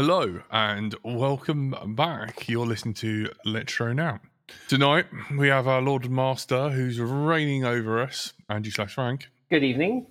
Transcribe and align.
Hello 0.00 0.42
and 0.52 0.94
welcome 1.02 1.74
back. 1.96 2.48
You're 2.48 2.68
listening 2.68 2.94
to 2.94 3.32
Let's 3.44 3.72
Drone 3.72 3.98
Out. 3.98 4.20
Tonight 4.68 5.06
we 5.36 5.48
have 5.48 5.66
our 5.66 5.82
Lord 5.82 6.08
Master 6.08 6.70
who's 6.70 7.00
reigning 7.00 7.64
over 7.64 8.00
us, 8.00 8.32
Andy 8.48 8.70
slash 8.70 8.94
Frank. 8.94 9.28
Good 9.50 9.64
evening. 9.64 10.06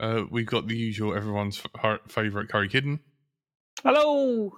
Uh, 0.00 0.22
we've 0.30 0.46
got 0.46 0.68
the 0.68 0.74
usual 0.74 1.14
everyone's 1.14 1.60
f- 1.82 2.00
favourite 2.08 2.48
Curry 2.48 2.70
Kitten. 2.70 3.00
Hello. 3.82 4.54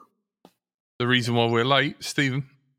The 1.00 1.08
reason 1.08 1.34
why 1.34 1.46
we're 1.46 1.64
late, 1.64 1.96
Stephen. 1.98 2.48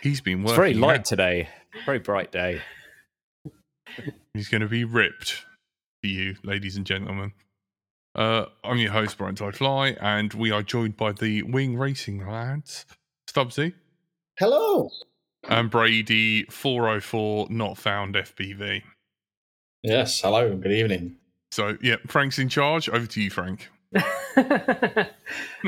He's 0.00 0.22
been 0.22 0.42
working. 0.42 0.46
It's 0.46 0.56
very 0.56 0.72
light 0.72 1.00
out. 1.00 1.04
today. 1.04 1.50
Very 1.84 1.98
bright 1.98 2.32
day. 2.32 2.62
He's 4.32 4.48
going 4.48 4.62
to 4.62 4.68
be 4.68 4.84
ripped 4.84 5.44
for 6.00 6.06
you, 6.06 6.36
ladies 6.42 6.78
and 6.78 6.86
gentlemen. 6.86 7.34
Uh, 8.16 8.46
I'm 8.64 8.78
your 8.78 8.92
host, 8.92 9.18
Brian 9.18 9.36
Fly, 9.36 9.88
and 10.00 10.32
we 10.32 10.50
are 10.50 10.62
joined 10.62 10.96
by 10.96 11.12
the 11.12 11.42
Wing 11.42 11.76
Racing 11.76 12.26
lads, 12.26 12.86
Stubbsy 13.30 13.74
Hello. 14.38 14.88
and 15.50 15.70
Brady 15.70 16.44
404 16.44 17.48
Not 17.50 17.76
Found 17.76 18.14
FPV. 18.14 18.80
Yes, 19.82 20.18
hello, 20.18 20.56
good 20.56 20.72
evening. 20.72 21.16
So, 21.50 21.76
yeah, 21.82 21.96
Frank's 22.06 22.38
in 22.38 22.48
charge. 22.48 22.88
Over 22.88 23.04
to 23.04 23.20
you, 23.20 23.28
Frank. 23.28 23.68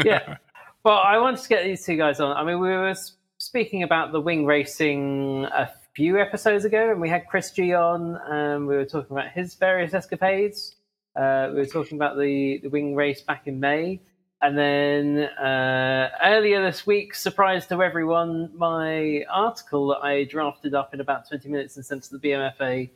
yeah. 0.03 0.39
Well, 0.85 1.03
I 1.05 1.19
wanted 1.19 1.43
to 1.43 1.49
get 1.51 1.65
these 1.65 1.85
two 1.85 1.99
guys 1.99 2.19
on. 2.19 2.35
I 2.35 2.45
mean, 2.45 2.61
we 2.61 2.71
were 2.71 2.95
speaking 3.37 3.83
about 3.83 4.13
the 4.13 4.23
wing 4.23 4.47
racing 4.47 5.45
a 5.53 5.71
few 5.95 6.19
episodes 6.19 6.65
ago, 6.65 6.93
and 6.93 6.99
we 6.99 7.11
had 7.11 7.27
Chris 7.27 7.51
G 7.51 7.75
on, 7.75 8.19
and 8.27 8.67
we 8.67 8.75
were 8.75 8.87
talking 8.87 9.15
about 9.15 9.33
his 9.33 9.55
various 9.55 9.93
escapades. 9.93 10.77
Uh, 11.19 11.51
we 11.53 11.57
were 11.57 11.67
talking 11.67 11.99
about 11.99 12.17
the, 12.17 12.61
the 12.63 12.69
wing 12.69 12.95
race 12.95 13.21
back 13.21 13.49
in 13.49 13.59
May. 13.59 14.01
And 14.41 14.57
then 14.57 15.19
uh, 15.19 16.11
earlier 16.23 16.63
this 16.63 16.87
week, 16.87 17.13
surprise 17.13 17.67
to 17.67 17.83
everyone, 17.83 18.53
my 18.55 19.25
article 19.29 19.89
that 19.89 19.99
I 19.99 20.25
drafted 20.25 20.75
up 20.75 20.95
in 20.95 21.01
about 21.01 21.29
20 21.29 21.49
minutes 21.49 21.77
and 21.77 21.85
sent 21.85 22.05
to 22.05 22.17
the 22.17 22.29
BMFA 22.29 22.91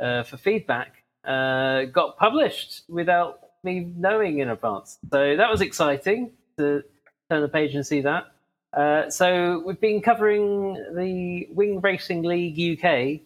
uh, 0.00 0.24
for 0.24 0.36
feedback 0.36 1.04
uh, 1.24 1.84
got 1.84 2.16
published 2.16 2.82
without 2.88 3.38
me 3.62 3.92
knowing 3.96 4.40
in 4.40 4.50
advance. 4.50 4.98
So 5.12 5.36
that 5.36 5.48
was 5.48 5.60
exciting 5.60 6.32
to 6.58 6.82
turn 7.30 7.42
the 7.42 7.48
page 7.48 7.76
and 7.76 7.86
see 7.86 8.00
that. 8.00 8.32
Uh, 8.72 9.10
so 9.10 9.62
we've 9.64 9.80
been 9.80 10.00
covering 10.00 10.74
the 10.96 11.46
Wing 11.52 11.80
Racing 11.80 12.22
League 12.22 12.78
UK 12.84 13.20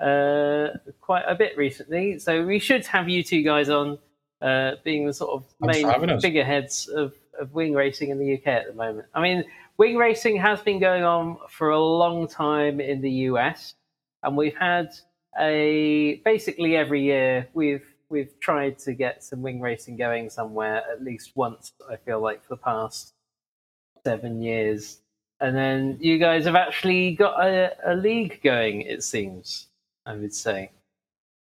uh, 0.00 0.68
quite 1.00 1.24
a 1.26 1.34
bit 1.34 1.56
recently. 1.56 2.18
So 2.18 2.44
we 2.44 2.58
should 2.58 2.86
have 2.86 3.08
you 3.08 3.22
two 3.22 3.42
guys 3.42 3.68
on, 3.68 3.98
uh, 4.40 4.72
being 4.84 5.06
the 5.06 5.12
sort 5.12 5.32
of 5.32 5.44
Thanks 5.64 5.80
for 5.80 5.90
having 5.90 6.08
main 6.08 6.20
figureheads 6.20 6.88
of, 6.88 7.12
of 7.38 7.52
wing 7.52 7.74
racing 7.74 8.10
in 8.10 8.18
the 8.18 8.34
UK 8.34 8.46
at 8.46 8.66
the 8.68 8.74
moment. 8.74 9.06
I 9.14 9.20
mean, 9.20 9.44
wing 9.76 9.96
racing 9.96 10.36
has 10.36 10.60
been 10.60 10.78
going 10.78 11.04
on 11.04 11.38
for 11.48 11.70
a 11.70 11.80
long 11.80 12.28
time 12.28 12.80
in 12.80 13.00
the 13.00 13.10
US, 13.10 13.74
and 14.22 14.36
we've 14.36 14.56
had 14.56 14.90
a 15.38 16.16
basically 16.24 16.76
every 16.76 17.02
year 17.02 17.48
we've 17.54 17.84
we've 18.10 18.38
tried 18.40 18.78
to 18.80 18.92
get 18.92 19.24
some 19.24 19.40
wing 19.40 19.60
racing 19.60 19.96
going 19.96 20.28
somewhere 20.28 20.82
at 20.92 21.02
least 21.02 21.32
once. 21.34 21.72
I 21.88 21.96
feel 21.96 22.20
like 22.20 22.42
for 22.42 22.56
the 22.56 22.62
past 22.62 23.14
seven 24.04 24.42
years, 24.42 25.00
and 25.40 25.56
then 25.56 25.96
you 26.00 26.18
guys 26.18 26.44
have 26.44 26.56
actually 26.56 27.14
got 27.14 27.42
a, 27.42 27.72
a 27.86 27.94
league 27.94 28.40
going. 28.42 28.82
It 28.82 29.02
seems, 29.02 29.68
I 30.10 30.16
would 30.16 30.34
say, 30.34 30.70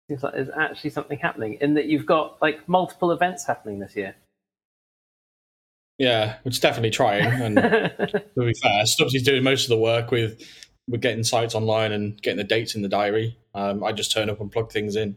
seems 0.08 0.22
like 0.22 0.34
there's 0.34 0.50
actually 0.50 0.90
something 0.90 1.18
happening 1.18 1.58
in 1.60 1.74
that 1.74 1.86
you've 1.86 2.06
got 2.06 2.40
like 2.40 2.68
multiple 2.68 3.12
events 3.12 3.46
happening 3.46 3.78
this 3.78 3.96
year. 3.96 4.14
Yeah, 5.98 6.36
it's 6.44 6.58
definitely 6.58 6.90
trying. 6.90 7.24
And 7.24 7.56
to 7.56 8.22
be 8.36 8.54
fair, 8.62 8.84
Stubbsy's 8.84 9.22
doing 9.22 9.42
most 9.42 9.64
of 9.64 9.68
the 9.70 9.78
work 9.78 10.10
with 10.10 10.42
with 10.88 11.00
getting 11.00 11.22
sites 11.22 11.54
online 11.54 11.92
and 11.92 12.20
getting 12.20 12.38
the 12.38 12.44
dates 12.44 12.74
in 12.74 12.82
the 12.82 12.88
diary. 12.88 13.38
Um, 13.54 13.84
I 13.84 13.92
just 13.92 14.10
turn 14.12 14.28
up 14.28 14.40
and 14.40 14.50
plug 14.50 14.72
things 14.72 14.96
in. 14.96 15.16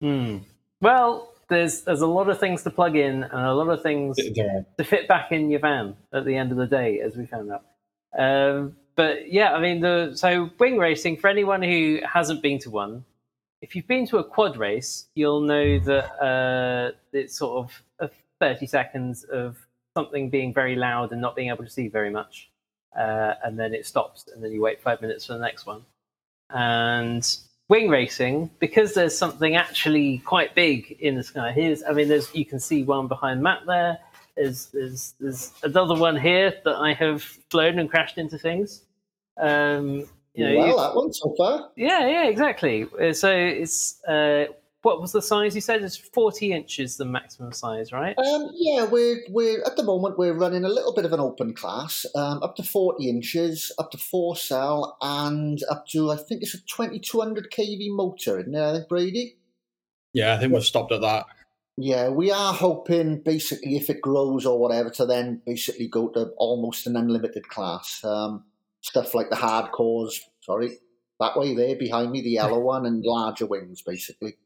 Hmm. 0.00 0.38
Well, 0.80 1.32
there's 1.48 1.82
there's 1.82 2.02
a 2.02 2.06
lot 2.06 2.28
of 2.28 2.38
things 2.38 2.62
to 2.64 2.70
plug 2.70 2.96
in 2.96 3.22
and 3.22 3.46
a 3.46 3.54
lot 3.54 3.68
of 3.68 3.82
things 3.82 4.18
are- 4.18 4.66
to 4.76 4.84
fit 4.84 5.08
back 5.08 5.32
in 5.32 5.50
your 5.50 5.60
van 5.60 5.96
at 6.12 6.24
the 6.24 6.36
end 6.36 6.52
of 6.52 6.58
the 6.58 6.66
day, 6.66 7.00
as 7.00 7.16
we 7.16 7.26
found 7.26 7.50
out. 7.50 7.64
Um, 8.18 8.76
but 8.96 9.30
yeah, 9.30 9.52
I 9.52 9.60
mean, 9.60 9.80
the 9.80 10.12
so 10.14 10.50
wing 10.58 10.78
racing 10.78 11.18
for 11.18 11.28
anyone 11.28 11.62
who 11.62 12.00
hasn't 12.10 12.42
been 12.42 12.58
to 12.60 12.70
one, 12.70 13.04
if 13.62 13.76
you've 13.76 13.86
been 13.86 14.06
to 14.08 14.18
a 14.18 14.24
quad 14.24 14.56
race, 14.56 15.06
you'll 15.14 15.42
know 15.42 15.78
that 15.78 16.22
uh, 16.22 16.96
it's 17.12 17.36
sort 17.36 17.64
of 17.64 17.82
a 18.00 18.10
thirty 18.40 18.66
seconds 18.66 19.24
of 19.24 19.56
something 19.94 20.30
being 20.30 20.52
very 20.52 20.76
loud 20.76 21.12
and 21.12 21.20
not 21.20 21.36
being 21.36 21.48
able 21.48 21.64
to 21.64 21.70
see 21.70 21.88
very 21.88 22.10
much, 22.10 22.50
uh, 22.98 23.34
and 23.44 23.58
then 23.58 23.74
it 23.74 23.86
stops, 23.86 24.28
and 24.34 24.42
then 24.42 24.52
you 24.52 24.60
wait 24.60 24.80
five 24.80 25.00
minutes 25.00 25.26
for 25.26 25.34
the 25.34 25.38
next 25.38 25.66
one. 25.66 25.82
And 26.50 27.26
wing 27.68 27.88
racing, 27.88 28.50
because 28.60 28.94
there's 28.94 29.16
something 29.16 29.56
actually 29.56 30.18
quite 30.18 30.54
big 30.54 30.96
in 31.00 31.16
the 31.16 31.22
sky. 31.22 31.52
Here's, 31.52 31.82
I 31.82 31.92
mean, 31.92 32.08
there's 32.08 32.34
you 32.34 32.44
can 32.44 32.60
see 32.60 32.82
one 32.82 33.08
behind 33.08 33.42
Matt 33.42 33.66
there. 33.66 33.98
There's 34.36 34.66
there's 34.66 35.14
there's 35.18 35.52
another 35.62 35.94
one 35.94 36.16
here 36.16 36.54
that 36.64 36.76
I 36.76 36.92
have 36.92 37.22
flown 37.22 37.78
and 37.78 37.90
crashed 37.90 38.18
into 38.18 38.38
things. 38.38 38.82
Um, 39.38 40.06
you 40.34 40.44
know, 40.44 40.56
well, 40.58 40.76
that 40.78 40.94
one 40.96 41.12
so 41.12 41.34
far. 41.36 41.70
yeah, 41.76 42.06
yeah, 42.06 42.28
exactly. 42.28 42.86
Uh, 43.00 43.12
So 43.12 43.30
it's 43.30 44.04
uh, 44.04 44.46
what 44.82 45.00
was 45.00 45.12
the 45.12 45.22
size 45.22 45.54
you 45.54 45.60
said? 45.60 45.82
It's 45.82 45.96
forty 45.96 46.52
inches, 46.52 46.96
the 46.96 47.04
maximum 47.06 47.52
size, 47.52 47.90
right? 47.90 48.16
Um, 48.18 48.50
yeah, 48.54 48.84
we're 48.84 49.20
we're 49.30 49.62
at 49.64 49.76
the 49.76 49.82
moment 49.82 50.18
we're 50.18 50.34
running 50.34 50.64
a 50.64 50.68
little 50.68 50.94
bit 50.94 51.04
of 51.04 51.12
an 51.12 51.20
open 51.20 51.54
class, 51.54 52.06
um, 52.14 52.42
up 52.42 52.54
to 52.56 52.62
forty 52.62 53.08
inches, 53.08 53.72
up 53.78 53.90
to 53.92 53.98
four 53.98 54.36
cell, 54.36 54.96
and 55.00 55.58
up 55.70 55.86
to 55.88 56.10
I 56.10 56.16
think 56.16 56.42
it's 56.42 56.54
a 56.54 56.64
twenty 56.66 57.00
two 57.00 57.20
hundred 57.20 57.50
kV 57.50 57.88
motor, 57.96 58.38
isn't 58.38 58.54
it, 58.54 58.62
I 58.62 58.72
think, 58.74 58.88
Brady? 58.88 59.38
Yeah, 60.12 60.34
I 60.34 60.38
think 60.38 60.52
we've 60.52 60.64
stopped 60.64 60.92
at 60.92 61.00
that. 61.00 61.26
Yeah, 61.78 62.08
we 62.08 62.30
are 62.30 62.54
hoping 62.54 63.20
basically 63.22 63.76
if 63.76 63.90
it 63.90 64.00
grows 64.00 64.46
or 64.46 64.58
whatever 64.58 64.88
to 64.90 65.04
then 65.04 65.42
basically 65.44 65.88
go 65.88 66.08
to 66.10 66.30
almost 66.38 66.86
an 66.86 66.96
unlimited 66.96 67.48
class. 67.48 68.02
Um, 68.04 68.44
stuff 68.86 69.14
like 69.14 69.30
the 69.30 69.36
hardcores, 69.36 70.14
sorry, 70.40 70.78
that 71.18 71.36
way 71.36 71.54
there 71.54 71.76
behind 71.76 72.12
me, 72.12 72.20
the 72.22 72.30
yellow 72.30 72.60
one, 72.60 72.86
and 72.86 73.02
larger 73.04 73.46
wings 73.46 73.82
basically. 73.82 74.36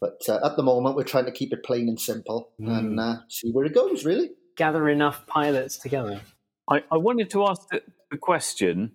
But 0.00 0.22
uh, 0.28 0.40
at 0.44 0.56
the 0.56 0.62
moment, 0.62 0.96
we're 0.96 1.04
trying 1.04 1.26
to 1.26 1.32
keep 1.32 1.52
it 1.52 1.62
plain 1.62 1.88
and 1.88 2.00
simple 2.00 2.50
and 2.58 2.98
uh, 2.98 3.16
see 3.28 3.52
where 3.52 3.64
it 3.64 3.74
goes. 3.74 4.04
Really. 4.04 4.30
Gather 4.56 4.88
enough 4.88 5.26
pilots 5.26 5.76
together. 5.76 6.20
I, 6.68 6.82
I 6.90 6.96
wanted 6.96 7.30
to 7.30 7.46
ask 7.46 7.68
the, 7.68 7.82
the 8.10 8.16
question, 8.16 8.92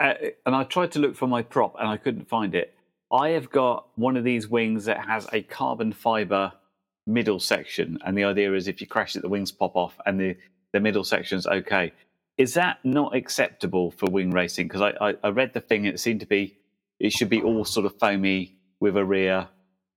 uh, 0.00 0.14
and 0.46 0.54
I 0.54 0.64
tried 0.64 0.92
to 0.92 0.98
look 0.98 1.16
for 1.16 1.26
my 1.26 1.42
prop 1.42 1.74
and 1.78 1.88
I 1.88 1.96
couldn't 1.96 2.28
find 2.28 2.54
it. 2.54 2.74
I 3.12 3.30
have 3.30 3.50
got 3.50 3.88
one 3.96 4.16
of 4.16 4.24
these 4.24 4.48
wings 4.48 4.84
that 4.84 5.04
has 5.04 5.26
a 5.32 5.42
carbon 5.42 5.92
fiber 5.92 6.52
middle 7.06 7.40
section, 7.40 7.98
and 8.06 8.16
the 8.16 8.24
idea 8.24 8.54
is 8.54 8.68
if 8.68 8.80
you 8.80 8.86
crash 8.86 9.16
it, 9.16 9.22
the 9.22 9.28
wings 9.28 9.50
pop 9.50 9.76
off 9.76 9.98
and 10.06 10.20
the, 10.20 10.36
the 10.72 10.80
middle 10.80 11.04
section's 11.04 11.46
okay. 11.46 11.92
Is 12.40 12.54
that 12.54 12.78
not 12.84 13.14
acceptable 13.14 13.90
for 13.90 14.10
wing 14.10 14.30
racing? 14.30 14.66
Because 14.66 14.80
I, 14.80 15.08
I, 15.08 15.14
I 15.22 15.28
read 15.28 15.52
the 15.52 15.60
thing, 15.60 15.84
it 15.84 16.00
seemed 16.00 16.20
to 16.20 16.26
be 16.26 16.56
it 16.98 17.12
should 17.12 17.28
be 17.28 17.42
all 17.42 17.66
sort 17.66 17.84
of 17.84 17.98
foamy 17.98 18.56
with 18.80 18.96
a 18.96 19.04
rear 19.04 19.48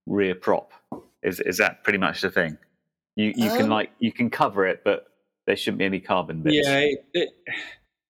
rear 0.04 0.34
prop. 0.34 0.70
Is 1.22 1.40
is 1.40 1.56
that 1.56 1.82
pretty 1.84 1.98
much 1.98 2.20
the 2.20 2.30
thing? 2.30 2.58
You 3.16 3.32
you 3.34 3.48
can 3.48 3.62
Um, 3.62 3.70
like 3.70 3.92
you 3.98 4.12
can 4.12 4.28
cover 4.28 4.66
it, 4.66 4.82
but 4.84 5.06
there 5.46 5.56
shouldn't 5.56 5.78
be 5.78 5.86
any 5.86 6.00
carbon 6.00 6.42
bits. 6.42 6.56
Yeah, 6.60 6.80
it, 6.80 7.06
it, 7.14 7.28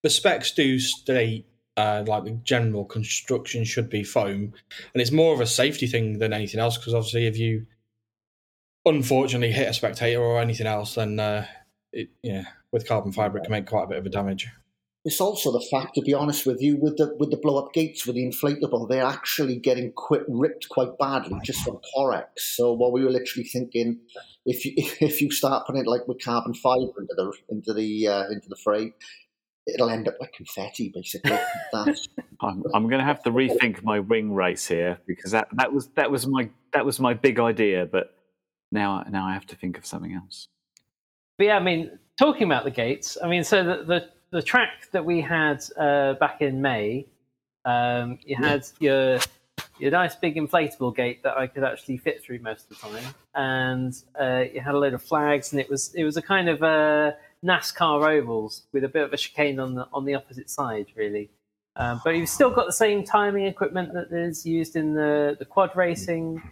the 0.03 0.11
specs 0.11 0.51
do 0.51 0.81
state 0.81 1.47
uh, 1.77 2.03
like 2.05 2.25
the 2.25 2.33
general 2.43 2.85
construction 2.85 3.63
should 3.63 3.89
be 3.89 4.03
foam, 4.03 4.53
and 4.93 5.01
it's 5.01 5.13
more 5.13 5.33
of 5.33 5.41
a 5.41 5.47
safety 5.47 5.87
thing 5.87 6.19
than 6.19 6.33
anything 6.33 6.59
else. 6.59 6.77
Because 6.77 6.93
obviously, 6.93 7.29
if 7.29 7.39
you 7.39 7.67
unfortunately 8.85 9.53
hit 9.53 9.69
a 9.69 9.75
spectator 9.75 10.21
or 10.21 10.41
anything 10.41 10.67
else, 10.67 10.97
then 10.97 11.21
uh, 11.21 11.47
it, 11.93 12.09
yeah, 12.21 12.47
with 12.75 12.89
carbon 12.89 13.13
fiber, 13.13 13.39
it 13.39 13.45
can 13.45 13.53
make 13.53 13.67
quite 13.67 13.85
a 13.85 13.87
bit 13.87 13.99
of 13.99 14.05
a 14.05 14.11
damage. 14.11 14.49
It's 15.05 15.21
also 15.21 15.53
the 15.53 15.65
fact, 15.71 15.95
to 15.95 16.01
be 16.03 16.13
honest 16.13 16.45
with 16.45 16.61
you, 16.61 16.77
with 16.77 16.97
the 16.97 17.15
with 17.19 17.31
the 17.31 17.37
blow 17.37 17.63
up 17.63 17.73
gates 17.73 18.07
with 18.07 18.17
the 18.17 18.25
inflatable, 18.25 18.89
they're 18.89 19.05
actually 19.05 19.57
getting 19.57 19.93
quit, 19.93 20.25
ripped 20.29 20.69
quite 20.71 20.99
badly 20.99 21.39
just 21.45 21.63
from 21.63 21.79
Corex. 21.95 22.25
So 22.39 22.73
what 22.73 22.93
we 22.93 23.05
were 23.05 23.11
literally 23.11 23.45
thinking, 23.45 24.01
if 24.45 24.65
you 24.65 24.73
if 24.77 25.21
you 25.21 25.31
start 25.31 25.67
putting 25.67 25.83
it 25.83 25.87
like 25.87 26.09
with 26.09 26.23
carbon 26.23 26.53
fiber 26.55 26.93
into 26.99 27.15
the 27.17 27.33
into 27.49 27.73
the 27.73 28.09
uh, 28.09 28.25
into 28.31 28.49
the 28.49 28.57
frame, 28.57 28.95
it'll 29.67 29.91
end 29.91 30.09
up 30.09 30.15
like 30.21 30.33
confetti, 30.33 30.91
basically. 30.93 31.39
That's, 31.73 32.09
I'm, 32.41 32.65
I'm 32.75 32.89
going 32.89 33.01
to 33.01 33.07
have 33.07 33.23
to 33.25 33.31
rethink 33.31 33.85
my 33.85 34.01
wing 34.01 34.35
race 34.35 34.67
here 34.67 34.99
because 35.07 35.31
that, 35.31 35.49
that 35.53 35.73
was 35.73 35.89
that 35.97 36.11
was 36.11 36.27
my 36.27 36.49
that 36.73 36.85
was 36.85 36.99
my 36.99 37.15
big 37.15 37.39
idea, 37.39 37.87
but 37.87 38.17
now 38.73 39.05
now 39.11 39.27
I 39.27 39.35
have 39.35 39.47
to 39.47 39.57
think 39.57 39.79
of 39.79 39.87
something 39.87 40.13
else. 40.13 40.49
But 41.37 41.45
yeah, 41.49 41.57
I 41.57 41.61
mean, 41.61 41.99
talking 42.19 42.45
about 42.45 42.65
the 42.65 42.71
gates, 42.71 43.17
I 43.23 43.29
mean, 43.29 43.45
so 43.45 43.65
the 43.65 43.85
the, 43.85 44.09
the 44.31 44.43
track 44.43 44.91
that 44.93 45.05
we 45.05 45.21
had 45.21 45.65
uh, 45.77 46.15
back 46.15 46.41
in 46.43 46.61
May, 46.61 47.07
um, 47.65 48.19
you 48.25 48.37
had 48.37 48.67
your 48.81 49.19
your 49.79 49.91
nice 49.91 50.15
big 50.15 50.37
inflatable 50.37 50.95
gate 50.95 51.23
that 51.23 51.37
I 51.37 51.47
could 51.47 51.65
actually 51.65 51.99
fit 51.99 52.23
through 52.23 52.41
most 52.41 52.71
of 52.71 52.81
the 52.81 52.89
time, 52.89 53.15
and 53.35 53.95
uh, 54.21 54.45
you 54.53 54.61
had 54.61 54.75
a 54.75 54.79
load 54.79 54.95
of 54.95 55.03
flags, 55.03 55.53
and 55.53 55.61
it 55.61 55.69
was 55.69 55.95
it 55.95 56.05
was 56.05 56.17
a 56.17 56.23
kind 56.23 56.49
of 56.49 56.63
uh, 56.63 57.13
NASCAR 57.45 58.19
ovals 58.19 58.63
with 58.73 58.85
a 58.85 58.89
bit 58.89 59.05
of 59.05 59.13
a 59.13 59.17
chicane 59.17 59.59
on 59.59 59.75
the 59.75 59.87
on 59.93 60.05
the 60.05 60.15
opposite 60.15 60.51
side, 60.51 60.87
really. 60.97 61.31
Um, 61.77 62.01
but 62.05 62.11
you've 62.11 62.29
still 62.29 62.51
got 62.51 62.67
the 62.67 62.73
same 62.73 63.03
timing 63.03 63.47
equipment 63.47 63.93
that 63.95 64.13
is 64.13 64.47
used 64.47 64.77
in 64.77 64.95
the 64.95 65.37
the 65.39 65.45
quad 65.45 65.75
racing. 65.77 66.43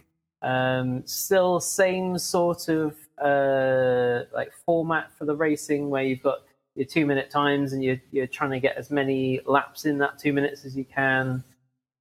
Um, 0.41 1.03
still 1.05 1.61
same 1.61 2.17
sort 2.17 2.67
of 2.67 2.97
uh, 3.21 4.23
like 4.33 4.51
format 4.65 5.11
for 5.17 5.25
the 5.25 5.35
racing 5.35 5.89
where 5.89 6.03
you've 6.03 6.23
got 6.23 6.39
your 6.75 6.85
two 6.85 7.05
minute 7.05 7.29
times 7.29 7.73
and 7.73 7.83
you're, 7.83 8.01
you're 8.11 8.27
trying 8.27 8.51
to 8.51 8.59
get 8.59 8.75
as 8.77 8.89
many 8.89 9.39
laps 9.45 9.85
in 9.85 9.97
that 9.99 10.17
two 10.17 10.33
minutes 10.33 10.65
as 10.65 10.75
you 10.75 10.85
can. 10.85 11.43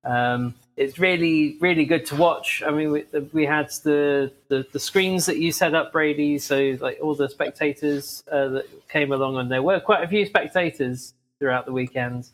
Um, 0.05 0.55
it's 0.77 0.99
really, 0.99 1.59
really 1.61 1.85
good 1.85 2.07
to 2.07 2.17
watch. 2.17 2.63
I 2.67 2.71
mean, 2.71 2.91
we, 2.91 3.05
we 3.33 3.45
had 3.45 3.71
the, 3.85 4.33
the, 4.49 4.67
the 4.73 4.81
screens 4.81 5.27
that 5.27 5.39
you 5.39 5.53
set 5.53 5.75
up, 5.75 5.93
Brady. 5.93 6.39
So, 6.39 6.77
like 6.81 6.99
all 7.01 7.15
the 7.15 7.29
spectators 7.29 8.25
uh, 8.33 8.49
that 8.49 8.89
came 8.89 9.13
along, 9.13 9.37
and 9.37 9.51
there 9.51 9.63
were 9.63 9.81
quite 9.81 10.03
a 10.03 10.09
few 10.09 10.25
spectators 10.27 11.15
throughout 11.39 11.67
the 11.67 11.73
weekend. 11.73 12.29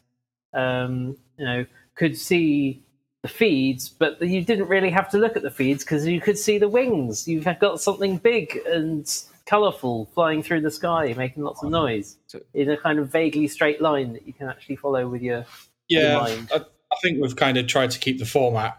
Um, 0.55 1.17
you 1.37 1.45
know, 1.45 1.67
could 1.95 2.17
see 2.17 2.83
the 3.23 3.29
feeds, 3.29 3.89
but 3.89 4.21
you 4.23 4.45
didn't 4.45 4.69
really 4.69 4.91
have 4.91 5.09
to 5.11 5.19
look 5.19 5.37
at 5.37 5.43
the 5.43 5.51
feeds 5.51 5.85
because 5.85 6.07
you 6.07 6.21
could 6.21 6.39
see 6.39 6.59
the 6.59 6.69
wings. 6.69 7.27
You've 7.27 7.49
got 7.59 7.81
something 7.81 8.19
big 8.19 8.59
and 8.67 9.07
colourful 9.47 10.09
flying 10.15 10.43
through 10.43 10.61
the 10.61 10.71
sky, 10.71 11.15
making 11.17 11.43
lots 11.43 11.63
of 11.63 11.71
noise 11.71 12.17
in 12.55 12.71
a 12.71 12.77
kind 12.77 12.99
of 12.99 13.11
vaguely 13.11 13.49
straight 13.49 13.81
line 13.81 14.13
that 14.13 14.27
you 14.27 14.33
can 14.33 14.49
actually 14.49 14.77
follow 14.77 15.09
with 15.09 15.23
your, 15.23 15.45
your 15.89 16.03
Yeah, 16.03 16.19
mind. 16.19 16.51
I, 16.55 16.59
I 16.59 16.97
think 17.03 17.21
we've 17.21 17.35
kind 17.35 17.57
of 17.57 17.67
tried 17.67 17.91
to 17.93 17.99
keep 17.99 18.19
the 18.19 18.27
format 18.27 18.79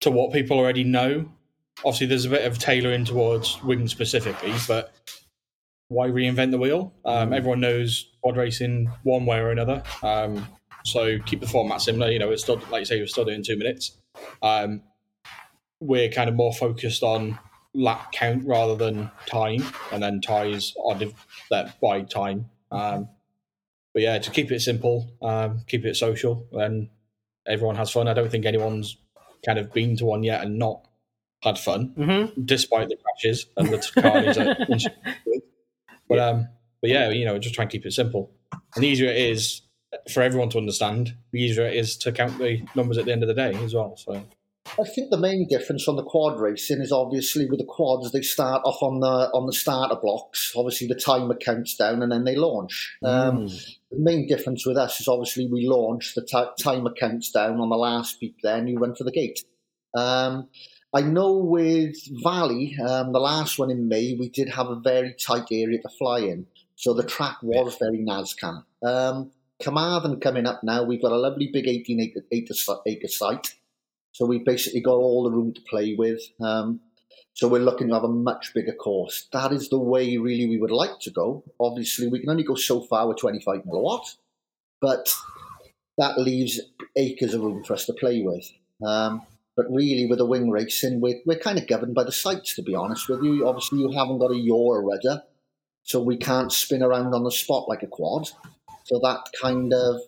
to 0.00 0.10
what 0.10 0.32
people 0.32 0.58
already 0.58 0.84
know. 0.84 1.28
Obviously, 1.78 2.06
there's 2.06 2.26
a 2.26 2.30
bit 2.30 2.44
of 2.44 2.58
tailoring 2.58 3.04
towards 3.04 3.62
wings 3.64 3.90
specifically, 3.90 4.52
but 4.68 4.92
why 5.88 6.08
reinvent 6.08 6.50
the 6.50 6.58
wheel? 6.58 6.92
Um, 7.04 7.32
everyone 7.32 7.60
knows 7.60 8.10
quad 8.22 8.36
racing 8.36 8.90
one 9.02 9.26
way 9.26 9.38
or 9.38 9.50
another. 9.50 9.82
Um, 10.02 10.46
so 10.84 11.18
keep 11.20 11.40
the 11.40 11.46
format 11.46 11.80
similar. 11.80 12.10
You 12.10 12.18
know, 12.18 12.30
it's 12.30 12.42
still 12.42 12.60
like 12.70 12.80
you 12.80 12.84
say, 12.84 13.00
we're 13.00 13.06
still 13.06 13.24
doing 13.24 13.42
two 13.42 13.56
minutes. 13.56 13.96
Um, 14.42 14.82
we're 15.80 16.10
kind 16.10 16.28
of 16.28 16.36
more 16.36 16.52
focused 16.52 17.02
on 17.02 17.38
lap 17.74 18.12
count 18.12 18.46
rather 18.46 18.76
than 18.76 19.10
time, 19.26 19.64
and 19.90 20.02
then 20.02 20.20
ties 20.20 20.74
are 20.84 20.96
div- 20.98 21.26
that 21.50 21.80
by 21.80 22.02
time. 22.02 22.50
Um, 22.70 23.08
but 23.92 24.02
yeah, 24.02 24.18
to 24.18 24.30
keep 24.30 24.50
it 24.52 24.60
simple, 24.60 25.10
um, 25.22 25.62
keep 25.66 25.84
it 25.84 25.96
social, 25.96 26.46
and 26.52 26.88
everyone 27.46 27.76
has 27.76 27.90
fun. 27.90 28.08
I 28.08 28.14
don't 28.14 28.30
think 28.30 28.46
anyone's 28.46 28.96
kind 29.44 29.58
of 29.58 29.72
been 29.72 29.96
to 29.96 30.04
one 30.04 30.22
yet 30.22 30.42
and 30.42 30.58
not 30.58 30.86
had 31.42 31.58
fun, 31.58 31.92
hmm 31.96 32.40
despite 32.44 32.88
the 32.88 32.96
crashes 32.96 33.46
and 33.56 33.68
the 33.68 33.90
carnage. 34.00 34.86
but 36.08 36.18
um, 36.18 36.48
but 36.80 36.90
yeah, 36.90 37.10
you 37.10 37.24
know, 37.24 37.38
just 37.38 37.54
try 37.54 37.62
and 37.62 37.70
keep 37.70 37.84
it 37.84 37.92
simple. 37.92 38.30
And 38.74 38.84
the 38.84 38.88
easier 38.88 39.08
it 39.10 39.16
is 39.16 39.62
for 40.10 40.22
everyone 40.22 40.50
to 40.50 40.58
understand, 40.58 41.14
the 41.32 41.42
easier 41.42 41.66
it 41.66 41.74
is 41.74 41.96
to 41.98 42.12
count 42.12 42.38
the 42.38 42.62
numbers 42.74 42.98
at 42.98 43.04
the 43.04 43.12
end 43.12 43.22
of 43.22 43.28
the 43.28 43.34
day 43.34 43.54
as 43.62 43.74
well. 43.74 43.96
So 43.96 44.24
I 44.78 44.84
think 44.84 45.10
the 45.10 45.18
main 45.18 45.46
difference 45.48 45.88
on 45.88 45.96
the 45.96 46.04
quad 46.04 46.40
racing 46.40 46.80
is 46.80 46.92
obviously 46.92 47.46
with 47.46 47.58
the 47.58 47.66
quads 47.66 48.10
they 48.12 48.22
start 48.22 48.62
off 48.64 48.82
on 48.82 49.00
the 49.00 49.30
on 49.34 49.46
the 49.46 49.52
starter 49.52 49.96
blocks. 50.00 50.52
Obviously 50.56 50.86
the 50.86 50.94
timer 50.94 51.34
counts 51.34 51.76
down 51.76 52.02
and 52.02 52.10
then 52.10 52.24
they 52.24 52.36
launch. 52.36 52.96
Um, 53.04 53.48
the 53.48 53.98
main 53.98 54.26
difference 54.26 54.64
with 54.64 54.76
us 54.76 55.00
is 55.00 55.08
obviously 55.08 55.46
we 55.46 55.66
launch 55.68 56.14
the 56.14 56.22
ti 56.22 56.44
timer 56.62 56.92
counts 56.98 57.30
down 57.30 57.60
on 57.60 57.68
the 57.68 57.76
last 57.76 58.20
beep. 58.20 58.36
Then 58.42 58.66
you 58.66 58.78
run 58.78 58.94
for 58.94 59.04
the 59.04 59.12
gate. 59.12 59.44
Um, 59.94 60.48
I 60.94 61.02
know 61.02 61.34
with 61.34 61.96
Valley, 62.22 62.76
um, 62.86 63.12
the 63.12 63.18
last 63.18 63.58
one 63.58 63.70
in 63.70 63.88
May, 63.88 64.14
we 64.18 64.28
did 64.28 64.50
have 64.50 64.68
a 64.68 64.76
very 64.76 65.14
tight 65.14 65.46
area 65.50 65.80
to 65.80 65.88
fly 65.88 66.20
in, 66.20 66.46
so 66.76 66.92
the 66.92 67.02
track 67.02 67.36
was 67.42 67.76
very 67.78 67.98
NASCAR. 67.98 68.64
Um, 68.82 69.32
Carmarthen 69.62 70.20
coming 70.20 70.46
up 70.46 70.62
now, 70.62 70.82
we've 70.82 71.02
got 71.02 71.12
a 71.12 71.16
lovely 71.16 71.48
big 71.52 71.68
18 71.68 72.00
acre, 72.00 72.20
acre, 72.32 72.54
acre 72.86 73.08
site. 73.08 73.54
So 74.12 74.26
we've 74.26 74.44
basically 74.44 74.80
got 74.80 74.94
all 74.94 75.24
the 75.24 75.30
room 75.30 75.54
to 75.54 75.60
play 75.62 75.94
with. 75.96 76.20
Um, 76.40 76.80
so 77.34 77.48
we're 77.48 77.62
looking 77.62 77.88
to 77.88 77.94
have 77.94 78.04
a 78.04 78.08
much 78.08 78.52
bigger 78.54 78.74
course. 78.74 79.28
That 79.32 79.52
is 79.52 79.68
the 79.70 79.78
way 79.78 80.18
really 80.18 80.46
we 80.46 80.58
would 80.58 80.70
like 80.70 81.00
to 81.02 81.10
go. 81.10 81.44
Obviously, 81.58 82.08
we 82.08 82.20
can 82.20 82.28
only 82.28 82.44
go 82.44 82.54
so 82.54 82.82
far 82.82 83.08
with 83.08 83.18
25 83.18 83.62
milliwatt, 83.62 84.16
but 84.80 85.14
that 85.96 86.18
leaves 86.18 86.60
acres 86.96 87.32
of 87.32 87.42
room 87.42 87.64
for 87.64 87.72
us 87.72 87.86
to 87.86 87.94
play 87.94 88.20
with. 88.22 88.50
Um, 88.86 89.22
but 89.56 89.66
really, 89.70 90.06
with 90.06 90.18
the 90.18 90.26
wing 90.26 90.50
racing, 90.50 91.00
we're, 91.00 91.20
we're 91.24 91.38
kind 91.38 91.58
of 91.58 91.66
governed 91.66 91.94
by 91.94 92.04
the 92.04 92.12
sites, 92.12 92.54
to 92.56 92.62
be 92.62 92.74
honest 92.74 93.08
with 93.08 93.22
you. 93.22 93.46
Obviously, 93.46 93.80
you 93.80 93.92
haven't 93.92 94.18
got 94.18 94.30
a 94.30 94.36
yaw 94.36 94.74
or 94.74 94.82
rudder, 94.82 95.22
so 95.82 96.02
we 96.02 96.16
can't 96.16 96.52
spin 96.52 96.82
around 96.82 97.14
on 97.14 97.24
the 97.24 97.30
spot 97.30 97.68
like 97.68 97.82
a 97.82 97.86
quad. 97.86 98.28
So 98.84 98.98
that 99.02 99.20
kind 99.40 99.72
of 99.72 100.00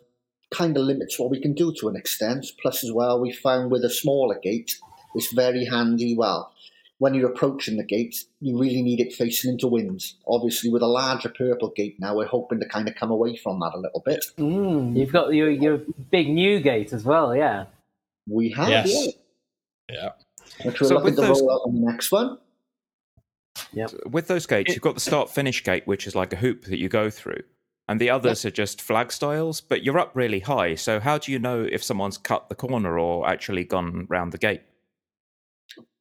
kind 0.52 0.76
of 0.76 0.84
limits 0.84 1.18
what 1.18 1.30
we 1.30 1.40
can 1.40 1.52
do 1.54 1.72
to 1.80 1.88
an 1.88 1.96
extent. 1.96 2.46
Plus, 2.62 2.84
as 2.84 2.92
well, 2.92 3.20
we 3.20 3.32
found 3.32 3.70
with 3.70 3.84
a 3.84 3.90
smaller 3.90 4.38
gate, 4.40 4.76
it's 5.14 5.32
very 5.32 5.64
handy. 5.64 6.14
Well, 6.16 6.52
when 6.98 7.12
you're 7.14 7.30
approaching 7.30 7.76
the 7.76 7.84
gate, 7.84 8.16
you 8.40 8.58
really 8.58 8.80
need 8.82 9.00
it 9.00 9.12
facing 9.12 9.52
into 9.52 9.66
wind. 9.66 10.00
Obviously, 10.28 10.70
with 10.70 10.82
a 10.82 10.86
larger 10.86 11.28
purple 11.28 11.70
gate 11.74 11.96
now, 11.98 12.16
we're 12.16 12.26
hoping 12.26 12.60
to 12.60 12.66
kind 12.68 12.88
of 12.88 12.94
come 12.94 13.10
away 13.10 13.36
from 13.36 13.58
that 13.60 13.72
a 13.74 13.78
little 13.78 14.00
bit. 14.06 14.24
Mm, 14.38 14.96
you've 14.96 15.12
got 15.12 15.34
your, 15.34 15.50
your 15.50 15.80
big 16.10 16.28
new 16.28 16.60
gate 16.60 16.92
as 16.92 17.04
well, 17.04 17.34
yeah. 17.34 17.64
We 18.28 18.50
have, 18.50 18.68
Yes. 18.68 18.92
yeah, 18.94 19.10
yeah, 19.90 20.08
which 20.64 20.80
we're 20.80 20.86
So 20.88 20.94
looking 20.94 21.04
with 21.06 21.16
to 21.16 21.20
those- 21.22 21.40
roll 21.40 21.50
out 21.52 21.60
on 21.68 21.74
the 21.74 21.90
next 21.92 22.12
one. 22.12 22.38
With 24.06 24.28
those 24.28 24.46
gates, 24.46 24.72
you've 24.72 24.82
got 24.82 24.94
the 24.94 25.00
start 25.00 25.30
finish 25.30 25.62
gate, 25.64 25.86
which 25.86 26.06
is 26.06 26.14
like 26.14 26.32
a 26.32 26.36
hoop 26.36 26.64
that 26.66 26.78
you 26.78 26.88
go 26.88 27.10
through, 27.10 27.42
and 27.88 28.00
the 28.00 28.10
others 28.10 28.44
are 28.44 28.50
just 28.50 28.80
flag 28.80 29.12
styles, 29.12 29.60
but 29.60 29.82
you're 29.82 29.98
up 29.98 30.12
really 30.14 30.40
high. 30.40 30.74
So, 30.74 31.00
how 31.00 31.18
do 31.18 31.32
you 31.32 31.38
know 31.38 31.66
if 31.70 31.82
someone's 31.82 32.18
cut 32.18 32.48
the 32.48 32.54
corner 32.54 32.98
or 32.98 33.28
actually 33.28 33.64
gone 33.64 34.06
round 34.08 34.32
the 34.32 34.38
gate? 34.38 34.62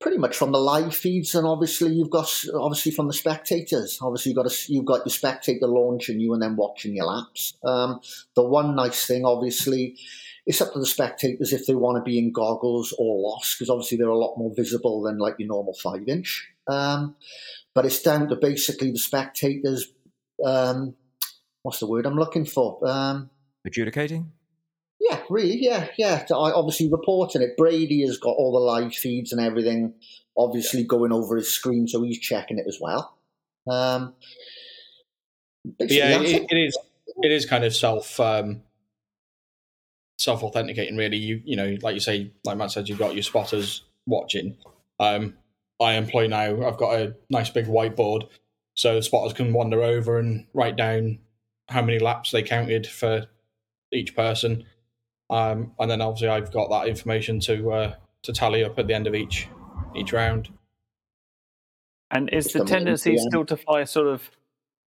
pretty 0.03 0.17
much 0.17 0.35
from 0.35 0.51
the 0.51 0.59
live 0.59 0.93
feeds, 0.93 1.33
and 1.33 1.47
obviously 1.47 1.93
you've 1.93 2.09
got 2.09 2.29
obviously 2.53 2.91
from 2.91 3.07
the 3.07 3.13
spectators. 3.13 3.97
Obviously 4.01 4.31
you've 4.31 4.37
got 4.37 4.51
a, 4.51 4.55
you've 4.67 4.85
got 4.85 5.05
your 5.05 5.11
spectator 5.11 5.65
launching 5.65 6.19
you 6.19 6.33
and 6.33 6.41
then 6.41 6.57
watching 6.57 6.95
your 6.95 7.05
laps. 7.05 7.53
Um, 7.63 8.01
the 8.35 8.43
one 8.43 8.75
nice 8.75 9.07
thing, 9.07 9.25
obviously, 9.25 9.97
it's 10.45 10.61
up 10.61 10.73
to 10.73 10.79
the 10.79 10.85
spectators 10.85 11.53
if 11.53 11.65
they 11.65 11.73
want 11.73 11.97
to 11.97 12.03
be 12.03 12.19
in 12.19 12.33
goggles 12.33 12.93
or 12.99 13.21
lost, 13.21 13.57
because 13.57 13.69
obviously 13.69 13.97
they're 13.97 14.07
a 14.07 14.17
lot 14.17 14.37
more 14.37 14.51
visible 14.53 15.01
than 15.01 15.17
like 15.17 15.35
your 15.39 15.47
normal 15.47 15.73
five 15.81 16.07
inch. 16.07 16.49
Um, 16.67 17.15
but 17.73 17.85
it's 17.85 18.01
down 18.01 18.27
to 18.27 18.35
basically 18.35 18.91
the 18.91 18.99
spectators. 18.99 19.87
Um, 20.43 20.95
what's 21.63 21.79
the 21.79 21.87
word 21.87 22.05
I'm 22.05 22.15
looking 22.15 22.45
for? 22.45 22.79
Um, 22.87 23.29
Adjudicating? 23.65 24.31
yeah, 25.03 25.21
really, 25.29 25.57
yeah, 25.59 25.87
yeah. 25.97 26.25
So 26.25 26.39
I 26.39 26.51
obviously 26.53 26.89
reporting 26.89 27.41
it. 27.41 27.57
Brady 27.57 28.05
has 28.05 28.17
got 28.17 28.31
all 28.31 28.53
the 28.53 28.59
live 28.59 28.93
feeds 28.93 29.33
and 29.33 29.41
everything, 29.41 29.93
obviously 30.37 30.83
going 30.83 31.11
over 31.11 31.35
his 31.35 31.53
screen, 31.53 31.87
so 31.87 32.03
he's 32.03 32.19
checking 32.19 32.57
it 32.57 32.65
as 32.67 32.77
well. 32.79 33.17
Um, 33.69 34.13
yeah, 35.79 36.21
it, 36.21 36.29
it. 36.29 36.47
it 36.49 36.57
is. 36.57 36.77
It 37.21 37.31
is 37.31 37.45
kind 37.45 37.63
of 37.65 37.75
self 37.75 38.19
um, 38.19 38.61
self 40.17 40.41
authenticating. 40.41 40.95
Really, 40.95 41.17
you 41.17 41.41
you 41.43 41.57
know, 41.57 41.77
like 41.81 41.95
you 41.95 41.99
say, 41.99 42.31
like 42.45 42.57
Matt 42.57 42.71
said, 42.71 42.87
you've 42.87 42.99
got 42.99 43.13
your 43.13 43.23
spotters 43.23 43.83
watching. 44.05 44.57
Um, 44.99 45.35
I 45.81 45.93
employ 45.93 46.27
now. 46.27 46.65
I've 46.65 46.77
got 46.77 46.95
a 46.95 47.15
nice 47.29 47.49
big 47.49 47.65
whiteboard, 47.65 48.29
so 48.73 48.95
the 48.95 49.03
spotters 49.03 49.33
can 49.33 49.51
wander 49.51 49.83
over 49.83 50.17
and 50.17 50.45
write 50.53 50.77
down 50.77 51.19
how 51.73 51.81
many 51.81 51.99
laps 51.99 52.31
they 52.31 52.43
counted 52.43 52.87
for 52.87 53.25
each 53.91 54.15
person. 54.15 54.63
Um, 55.29 55.71
and 55.79 55.89
then 55.89 56.01
obviously 56.01 56.29
I've 56.29 56.51
got 56.51 56.69
that 56.69 56.87
information 56.87 57.39
to 57.41 57.71
uh, 57.71 57.95
to 58.23 58.33
tally 58.33 58.63
up 58.63 58.77
at 58.79 58.87
the 58.87 58.93
end 58.93 59.07
of 59.07 59.15
each 59.15 59.47
each 59.95 60.13
round. 60.13 60.49
And 62.11 62.29
is 62.31 62.53
the 62.53 62.63
tendency 62.63 63.13
yeah. 63.13 63.21
still 63.27 63.45
to 63.45 63.57
fly 63.57 63.83
sort 63.85 64.07
of 64.07 64.29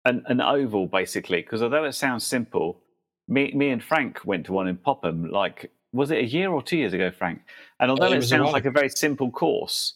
an, 0.06 0.24
an 0.28 0.40
oval, 0.40 0.86
basically? 0.86 1.42
Because 1.42 1.64
although 1.64 1.84
it 1.84 1.94
sounds 1.94 2.24
simple, 2.26 2.80
me, 3.28 3.52
me 3.54 3.70
and 3.70 3.84
Frank 3.84 4.22
went 4.24 4.46
to 4.46 4.54
one 4.54 4.68
in 4.68 4.78
Popham, 4.78 5.32
like, 5.32 5.72
was 5.92 6.12
it 6.12 6.20
a 6.20 6.26
year 6.26 6.52
or 6.52 6.62
two 6.62 6.78
years 6.78 6.94
ago, 6.94 7.10
Frank? 7.10 7.42
And 7.80 7.90
although 7.90 8.08
it 8.08 8.14
it 8.14 8.18
was 8.18 8.26
a 8.26 8.30
sounds 8.30 8.52
like 8.52 8.66
a 8.66 8.72
very 8.72 8.90
simple 8.90 9.32
course, 9.32 9.96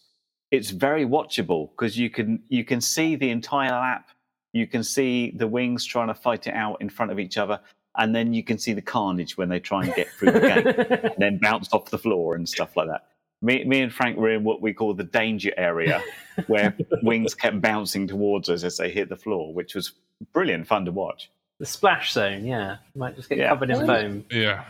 it's 0.50 0.70
very 0.70 1.06
watchable 1.06 1.70
because 1.70 1.96
you 1.96 2.10
can 2.10 2.42
you 2.48 2.64
can 2.64 2.80
see 2.80 3.14
the 3.14 3.30
entire 3.30 3.70
lap, 3.70 4.08
you 4.52 4.66
can 4.66 4.82
see 4.84 5.30
the 5.36 5.46
wings 5.46 5.84
trying 5.84 6.08
to 6.08 6.14
fight 6.14 6.46
it 6.46 6.54
out 6.54 6.80
in 6.80 6.88
front 6.90 7.10
of 7.12 7.18
each 7.18 7.38
other, 7.38 7.60
and 7.98 8.14
then 8.14 8.32
you 8.34 8.42
can 8.42 8.58
see 8.58 8.72
the 8.72 8.82
carnage 8.82 9.36
when 9.36 9.48
they 9.48 9.60
try 9.60 9.84
and 9.84 9.94
get 9.94 10.08
through 10.18 10.32
the 10.32 10.40
gate 10.40 10.66
and 11.04 11.14
then 11.18 11.38
bounce 11.38 11.72
off 11.72 11.90
the 11.90 11.98
floor 11.98 12.34
and 12.34 12.48
stuff 12.48 12.76
like 12.76 12.88
that. 12.88 13.06
Me, 13.42 13.64
me 13.64 13.80
and 13.80 13.92
Frank 13.92 14.16
were 14.16 14.30
in 14.30 14.44
what 14.44 14.62
we 14.62 14.72
call 14.72 14.94
the 14.94 15.02
danger 15.04 15.52
area, 15.56 16.00
where 16.46 16.76
wings 17.02 17.34
kept 17.34 17.60
bouncing 17.60 18.06
towards 18.06 18.48
us 18.48 18.62
as 18.62 18.76
they 18.76 18.88
hit 18.90 19.08
the 19.08 19.16
floor, 19.16 19.52
which 19.52 19.74
was 19.74 19.92
brilliant 20.32 20.66
fun 20.66 20.84
to 20.84 20.92
watch. 20.92 21.30
the 21.58 21.66
splash 21.66 22.12
zone, 22.12 22.44
yeah. 22.46 22.76
You 22.94 23.00
might 23.00 23.16
just 23.16 23.28
get 23.28 23.38
Yeah. 23.38 23.48
covered 23.48 23.70
in 23.70 23.84
foam. 23.86 24.24
Yeah, 24.30 24.64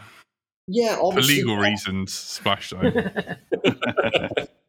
Yeah, 0.68 0.96
for 0.96 1.20
legal 1.20 1.56
reasons, 1.58 2.12
splash 2.14 2.70
zone. 2.70 2.94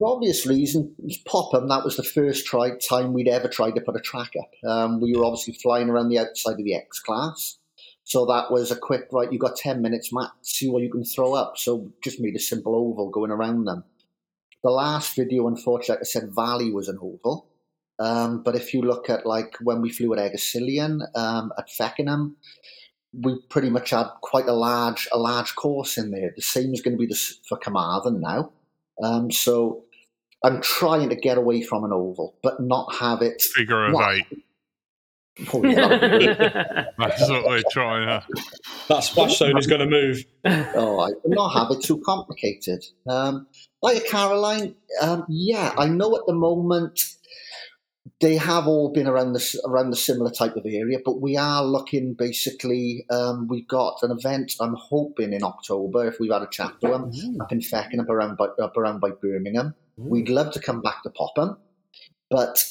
For 0.00 0.16
obvious 0.16 0.46
reason, 0.46 0.94
it 0.98 1.04
was 1.04 1.18
Popham. 1.18 1.68
That 1.68 1.84
was 1.84 1.98
the 1.98 2.02
first 2.02 2.46
try, 2.46 2.70
time 2.78 3.12
we'd 3.12 3.28
ever 3.28 3.48
tried 3.48 3.74
to 3.74 3.82
put 3.82 3.96
a 3.96 4.00
track 4.00 4.32
up. 4.40 4.50
Um, 4.66 4.98
we 4.98 5.14
were 5.14 5.26
obviously 5.26 5.52
flying 5.52 5.90
around 5.90 6.08
the 6.08 6.18
outside 6.18 6.58
of 6.58 6.64
the 6.64 6.74
X 6.74 7.00
class. 7.00 7.58
So 8.04 8.24
that 8.24 8.50
was 8.50 8.70
a 8.70 8.76
quick, 8.76 9.08
right, 9.12 9.30
you 9.30 9.38
got 9.38 9.56
10 9.56 9.82
minutes, 9.82 10.10
Matt, 10.10 10.30
see 10.40 10.70
what 10.70 10.82
you 10.82 10.90
can 10.90 11.04
throw 11.04 11.34
up. 11.34 11.58
So 11.58 11.92
just 12.02 12.18
made 12.18 12.34
a 12.34 12.38
simple 12.38 12.74
oval 12.74 13.10
going 13.10 13.30
around 13.30 13.66
them. 13.66 13.84
The 14.64 14.70
last 14.70 15.16
video, 15.16 15.46
unfortunately, 15.48 15.96
like 15.96 16.00
I 16.00 16.04
said, 16.04 16.34
Valley 16.34 16.72
was 16.72 16.88
an 16.88 16.96
oval. 16.96 17.50
Um, 17.98 18.42
but 18.42 18.56
if 18.56 18.72
you 18.72 18.80
look 18.80 19.10
at 19.10 19.26
like 19.26 19.54
when 19.60 19.82
we 19.82 19.90
flew 19.90 20.14
at 20.14 20.32
Egersillion, 20.32 21.02
um, 21.14 21.52
at 21.58 21.68
Feckenham, 21.68 22.36
we 23.12 23.38
pretty 23.50 23.68
much 23.68 23.90
had 23.90 24.06
quite 24.22 24.46
a 24.46 24.54
large 24.54 25.08
a 25.12 25.18
large 25.18 25.54
course 25.56 25.98
in 25.98 26.10
there. 26.10 26.32
The 26.34 26.40
same 26.40 26.72
is 26.72 26.80
going 26.80 26.96
to 26.96 26.98
be 26.98 27.06
the, 27.06 27.20
for 27.46 27.58
Carmarthen 27.58 28.20
now. 28.20 28.52
Um, 29.02 29.30
so 29.30 29.84
I'm 30.42 30.62
trying 30.62 31.08
to 31.10 31.16
get 31.16 31.36
away 31.38 31.62
from 31.62 31.84
an 31.84 31.92
oval, 31.92 32.36
but 32.42 32.60
not 32.60 32.94
have 32.96 33.22
it. 33.22 33.42
Figure 33.42 33.86
of 33.86 33.92
not- 33.92 34.14
eight. 34.14 34.24
Oh, 35.54 35.64
yeah, 35.64 35.88
that'd 35.88 36.18
be 36.20 36.26
great. 36.26 36.86
That's 36.98 37.28
what 37.30 37.46
we're 37.46 37.62
trying 37.70 38.06
to. 38.06 38.42
That 38.88 39.00
splash 39.00 39.38
zone 39.38 39.56
is 39.56 39.66
going 39.66 39.80
to 39.80 39.86
move. 39.86 40.24
All 40.74 40.98
right, 40.98 41.14
but 41.22 41.34
not 41.34 41.50
have 41.50 41.70
it 41.70 41.82
too 41.82 42.02
complicated. 42.04 42.84
Um, 43.08 43.46
like 43.80 44.04
Caroline, 44.06 44.74
um, 45.00 45.24
yeah, 45.28 45.72
I 45.78 45.86
know 45.86 46.14
at 46.16 46.26
the 46.26 46.34
moment 46.34 47.00
they 48.20 48.36
have 48.36 48.66
all 48.66 48.92
been 48.92 49.06
around 49.06 49.32
this 49.32 49.58
around 49.64 49.90
the 49.90 49.96
similar 49.96 50.30
type 50.30 50.56
of 50.56 50.66
area, 50.66 50.98
but 51.02 51.22
we 51.22 51.36
are 51.36 51.64
looking 51.64 52.14
basically. 52.14 53.06
Um, 53.08 53.46
we've 53.48 53.68
got 53.68 54.02
an 54.02 54.10
event. 54.10 54.54
I'm 54.60 54.74
hoping 54.74 55.32
in 55.32 55.42
October 55.42 56.08
if 56.08 56.20
we've 56.20 56.32
had 56.32 56.42
a 56.42 56.48
chat 56.48 56.78
to 56.82 56.88
them 56.88 57.12
up 57.40 57.50
in 57.52 57.60
Feckenham, 57.60 58.00
up 58.00 58.10
around 58.10 58.36
by, 58.36 58.46
up 58.62 58.76
around 58.76 59.00
by 59.00 59.10
Birmingham. 59.10 59.74
We'd 60.08 60.28
love 60.28 60.52
to 60.52 60.60
come 60.60 60.80
back 60.80 61.02
to 61.02 61.10
Popham, 61.10 61.58
but 62.30 62.64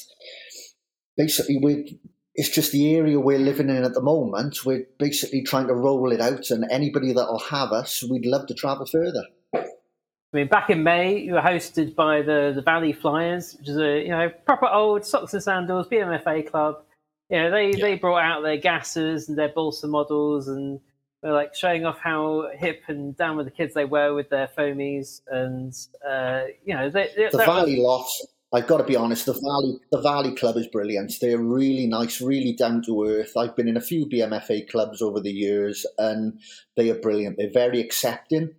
basically 1.16 1.58
we 1.62 2.00
it's 2.34 2.48
just 2.48 2.72
the 2.72 2.94
area 2.94 3.18
we're 3.18 3.38
living 3.38 3.68
in 3.68 3.84
at 3.84 3.92
the 3.92 4.00
moment. 4.00 4.64
We're 4.64 4.86
basically 4.98 5.42
trying 5.42 5.66
to 5.66 5.74
roll 5.74 6.12
it 6.12 6.20
out, 6.20 6.50
and 6.50 6.64
anybody 6.70 7.12
that'll 7.12 7.38
have 7.38 7.72
us, 7.72 8.02
we'd 8.02 8.24
love 8.24 8.46
to 8.46 8.54
travel 8.54 8.86
further. 8.86 9.24
I 9.54 10.36
mean, 10.36 10.48
back 10.48 10.70
in 10.70 10.84
May, 10.84 11.18
you 11.18 11.32
were 11.34 11.40
hosted 11.40 11.96
by 11.96 12.22
the, 12.22 12.52
the 12.54 12.62
Valley 12.62 12.92
Flyers, 12.92 13.56
which 13.58 13.68
is 13.68 13.76
a 13.76 14.02
you 14.02 14.10
know 14.10 14.30
proper 14.46 14.66
old 14.66 15.04
socks 15.04 15.34
and 15.34 15.42
sandals 15.42 15.88
BMFA 15.88 16.50
club. 16.50 16.82
You 17.28 17.38
know, 17.38 17.50
they, 17.50 17.72
they 17.72 17.94
brought 17.96 18.22
out 18.22 18.42
their 18.42 18.56
gases 18.56 19.28
and 19.28 19.36
their 19.36 19.48
balsa 19.48 19.88
models, 19.88 20.48
and 20.48 20.80
they're 21.22 21.32
like 21.32 21.54
showing 21.54 21.84
off 21.84 21.98
how 21.98 22.48
hip 22.54 22.82
and 22.88 23.16
down 23.16 23.36
with 23.36 23.46
the 23.46 23.52
kids 23.52 23.74
they 23.74 23.84
were 23.84 24.14
with 24.14 24.30
their 24.30 24.48
foamies, 24.56 25.20
and 25.28 25.74
uh, 26.08 26.42
you 26.64 26.74
know, 26.74 26.88
they, 26.88 27.10
they, 27.16 27.28
The 27.30 27.38
Valley 27.38 27.76
lot, 27.80 28.06
I've 28.52 28.66
got 28.66 28.78
to 28.78 28.84
be 28.84 28.96
honest, 28.96 29.26
the 29.26 29.34
Valley 29.34 29.78
the 29.92 30.00
Valley 30.00 30.34
Club 30.34 30.56
is 30.56 30.66
brilliant. 30.66 31.12
They're 31.20 31.38
really 31.38 31.86
nice, 31.86 32.20
really 32.20 32.52
down 32.52 32.82
to 32.86 33.04
earth. 33.04 33.36
I've 33.36 33.54
been 33.54 33.68
in 33.68 33.76
a 33.76 33.82
few 33.82 34.06
BMFA 34.06 34.68
clubs 34.68 35.02
over 35.02 35.20
the 35.20 35.32
years, 35.32 35.84
and 35.98 36.40
they 36.76 36.90
are 36.90 36.98
brilliant. 36.98 37.36
They're 37.38 37.50
very 37.52 37.80
accepting. 37.80 38.54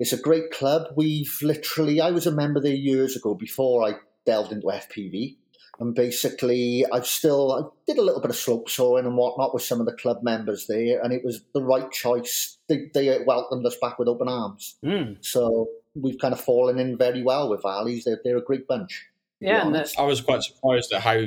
It's 0.00 0.12
a 0.12 0.20
great 0.20 0.50
club. 0.50 0.88
We've 0.96 1.38
literally, 1.42 2.00
I 2.00 2.10
was 2.10 2.26
a 2.26 2.32
member 2.32 2.60
there 2.60 2.74
years 2.74 3.16
ago 3.16 3.34
before 3.34 3.86
I 3.86 3.94
delved 4.24 4.50
into 4.50 4.66
FPV. 4.66 5.36
And 5.80 5.94
basically, 5.94 6.84
I've 6.92 7.06
still 7.06 7.52
I 7.52 7.60
did 7.86 7.98
a 7.98 8.02
little 8.02 8.20
bit 8.20 8.30
of 8.30 8.36
slope 8.36 8.68
soaring 8.68 9.06
and 9.06 9.16
whatnot 9.16 9.54
with 9.54 9.62
some 9.62 9.80
of 9.80 9.86
the 9.86 9.92
club 9.94 10.22
members 10.22 10.66
there, 10.66 11.00
and 11.02 11.12
it 11.12 11.24
was 11.24 11.40
the 11.54 11.62
right 11.62 11.90
choice. 11.90 12.58
They, 12.68 12.90
they 12.92 13.18
welcomed 13.26 13.64
us 13.66 13.76
back 13.80 13.98
with 13.98 14.06
open 14.06 14.28
arms. 14.28 14.76
Mm, 14.84 15.16
So 15.24 15.68
we've 15.94 16.18
kind 16.18 16.34
of 16.34 16.40
fallen 16.40 16.78
in 16.78 16.96
very 16.98 17.22
well 17.22 17.48
with 17.48 17.62
Valleys. 17.62 18.04
They're, 18.04 18.20
they're 18.22 18.36
a 18.36 18.42
great 18.44 18.68
bunch. 18.68 19.06
yeah, 19.40 19.66
and 19.66 19.76
I 19.98 20.02
was 20.02 20.20
quite 20.20 20.42
surprised 20.42 20.92
at 20.92 21.00
how 21.00 21.20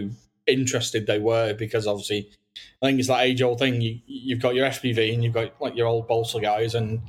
interested 0.45 1.07
they 1.07 1.19
were 1.19 1.53
because 1.53 1.87
obviously 1.87 2.29
I 2.81 2.87
think 2.87 2.99
it's 2.99 3.07
that 3.07 3.23
age 3.23 3.41
old 3.41 3.57
thing. 3.59 3.81
You 3.81 3.99
you've 4.05 4.41
got 4.41 4.53
your 4.55 4.67
FPV 4.67 5.13
and 5.15 5.23
you've 5.23 5.33
got 5.33 5.59
like 5.59 5.75
your 5.75 5.87
old 5.87 6.07
balsa 6.07 6.39
guys 6.39 6.75
and 6.75 7.01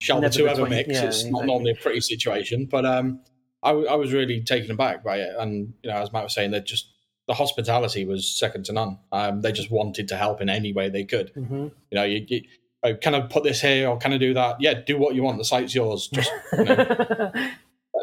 shall 0.00 0.16
the 0.16 0.22
Never 0.22 0.34
two 0.34 0.48
ever 0.48 0.66
mix? 0.66 0.88
yeah, 0.88 1.04
it's 1.04 1.24
not 1.24 1.28
exactly. 1.28 1.46
normally 1.46 1.70
a 1.72 1.74
pretty 1.74 2.00
situation, 2.00 2.66
but 2.66 2.86
um, 2.86 3.20
I, 3.64 3.68
w- 3.70 3.88
I 3.88 3.94
was 3.94 4.12
really 4.12 4.42
taken 4.42 4.70
aback 4.70 5.02
by 5.02 5.16
it, 5.18 5.34
and 5.38 5.72
you 5.82 5.90
know, 5.90 5.96
as 5.96 6.12
Matt 6.12 6.24
was 6.24 6.34
saying, 6.34 6.50
that 6.52 6.66
just 6.66 6.90
the 7.26 7.34
hospitality 7.34 8.04
was 8.04 8.30
second 8.30 8.66
to 8.66 8.72
none. 8.72 8.98
Um, 9.10 9.40
they 9.40 9.50
just 9.52 9.70
wanted 9.70 10.08
to 10.08 10.16
help 10.16 10.40
in 10.42 10.48
any 10.48 10.72
way 10.72 10.90
they 10.90 11.04
could. 11.04 11.32
Mhm. 11.34 11.72
You 11.90 11.94
know, 11.96 12.04
you, 12.04 12.24
you 12.28 12.42
oh, 12.82 12.94
can 12.94 13.14
I 13.14 13.20
put 13.22 13.44
this 13.44 13.60
here 13.62 13.88
or 13.88 13.96
can 13.96 14.12
I 14.12 14.18
do 14.18 14.34
that? 14.34 14.60
Yeah, 14.60 14.74
do 14.74 14.98
what 14.98 15.14
you 15.14 15.22
want. 15.22 15.38
The 15.38 15.44
site's 15.44 15.74
yours. 15.74 16.08
Just 16.08 16.30
you 16.52 16.64
know, 16.64 17.32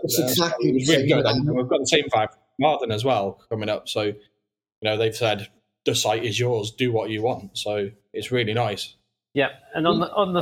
It's 0.04 0.20
uh, 0.20 0.24
exactly 0.24 0.70
it 0.70 0.74
was 0.74 0.90
really. 0.90 1.12
And 1.12 1.56
we've 1.56 1.68
got 1.68 1.80
the 1.80 1.86
same 1.88 2.06
vibe 2.06 2.32
from 2.32 2.40
Martin 2.60 2.92
as 2.92 3.06
well 3.06 3.40
coming 3.50 3.70
up. 3.70 3.88
So, 3.88 4.02
you 4.04 4.16
know, 4.84 4.98
they've 4.98 5.16
said 5.16 5.48
the 5.86 5.94
site 5.94 6.24
is 6.26 6.40
yours. 6.40 6.72
Do 6.72 6.92
what 6.92 7.12
you 7.12 7.22
want. 7.22 7.58
So 7.58 7.92
it's 8.14 8.32
really 8.32 8.54
nice. 8.54 8.96
Yeah, 9.34 9.50
and 9.76 9.88
on 9.88 10.00
the 10.00 10.12
on 10.14 10.34
the 10.34 10.42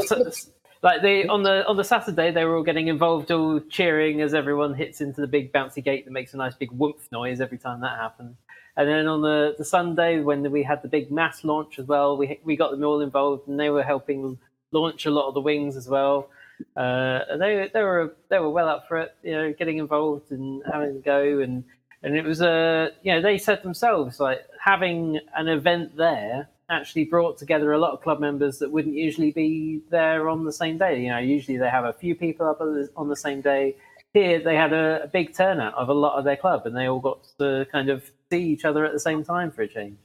like 0.82 1.02
they 1.02 1.26
on 1.28 1.44
the 1.44 1.66
on 1.68 1.78
the 1.78 1.84
Saturday 1.84 2.32
they 2.32 2.46
were 2.46 2.56
all 2.58 2.64
getting 2.64 2.88
involved, 2.88 3.32
all 3.32 3.60
cheering 3.70 4.22
as 4.22 4.34
everyone 4.34 4.74
hits 4.74 5.02
into 5.02 5.22
the 5.22 5.28
big 5.28 5.52
bouncy 5.52 5.84
gate 5.84 6.06
that 6.06 6.12
makes 6.12 6.34
a 6.34 6.38
nice 6.38 6.56
big 6.56 6.72
whoomp 6.72 7.12
noise 7.12 7.42
every 7.42 7.58
time 7.58 7.82
that 7.82 7.98
happens. 7.98 8.38
And 8.78 8.88
then 8.88 9.08
on 9.08 9.22
the, 9.22 9.56
the 9.58 9.66
Sunday 9.66 10.22
when 10.22 10.50
we 10.52 10.64
had 10.64 10.82
the 10.82 10.88
big 10.88 11.12
mass 11.12 11.44
launch 11.44 11.80
as 11.80 11.86
well, 11.86 12.16
we 12.18 12.40
we 12.44 12.56
got 12.56 12.72
them 12.72 12.84
all 12.84 13.02
involved 13.02 13.48
and 13.48 13.60
they 13.60 13.70
were 13.70 13.84
helping 13.84 14.38
launch 14.72 15.06
a 15.06 15.12
lot 15.12 15.28
of 15.28 15.34
the 15.34 15.42
wings 15.42 15.76
as 15.76 15.90
well. 15.90 16.30
Uh, 16.78 17.20
and 17.30 17.42
they 17.42 17.70
they 17.74 17.82
were 17.82 18.16
they 18.30 18.40
were 18.40 18.50
well 18.50 18.70
up 18.70 18.88
for 18.88 18.98
it, 19.00 19.16
you 19.24 19.32
know, 19.32 19.54
getting 19.54 19.78
involved 19.80 20.32
and 20.32 20.64
having 20.72 20.98
a 20.98 21.00
go 21.00 21.40
and 21.40 21.64
and 22.04 22.16
it 22.16 22.24
was 22.24 22.42
uh, 22.42 22.90
you 23.04 23.14
know 23.14 23.22
they 23.22 23.38
said 23.38 23.62
themselves 23.64 24.20
like 24.20 24.46
having 24.64 25.20
an 25.36 25.48
event 25.48 25.96
there 25.98 26.48
actually 26.70 27.06
brought 27.06 27.38
together 27.38 27.74
a 27.74 27.78
lot 27.80 27.92
of 27.94 28.02
club 28.02 28.20
members 28.20 28.60
that 28.60 28.72
wouldn't 28.72 28.96
usually 28.96 29.32
be 29.32 29.82
there 29.90 30.30
on 30.30 30.46
the 30.46 30.52
same 30.52 30.78
day. 30.78 31.02
You 31.02 31.10
know, 31.10 31.18
usually 31.20 31.58
they 31.58 31.70
have 31.70 31.86
a 31.86 31.94
few 31.94 32.16
people 32.16 32.48
up 32.48 32.62
on 32.62 32.74
the- 32.74 32.90
same 33.16 33.42
day. 33.42 33.76
Here 34.14 34.40
they 34.40 34.56
had 34.56 34.74
a, 34.74 35.04
a 35.04 35.08
big 35.08 35.34
turnout 35.36 35.74
of 35.76 35.90
a 35.90 35.94
lot 35.94 36.18
of 36.18 36.26
their 36.26 36.38
club, 36.38 36.66
and 36.66 36.76
they 36.76 36.88
all 36.88 37.00
got 37.00 37.28
to 37.40 37.66
kind 37.72 37.90
of 37.90 38.10
see 38.32 38.44
each 38.44 38.66
other 38.66 38.86
at 38.86 38.94
the 38.94 39.00
same 39.00 39.24
time 39.24 39.52
for 39.52 39.62
a 39.64 39.68
change. 39.68 39.98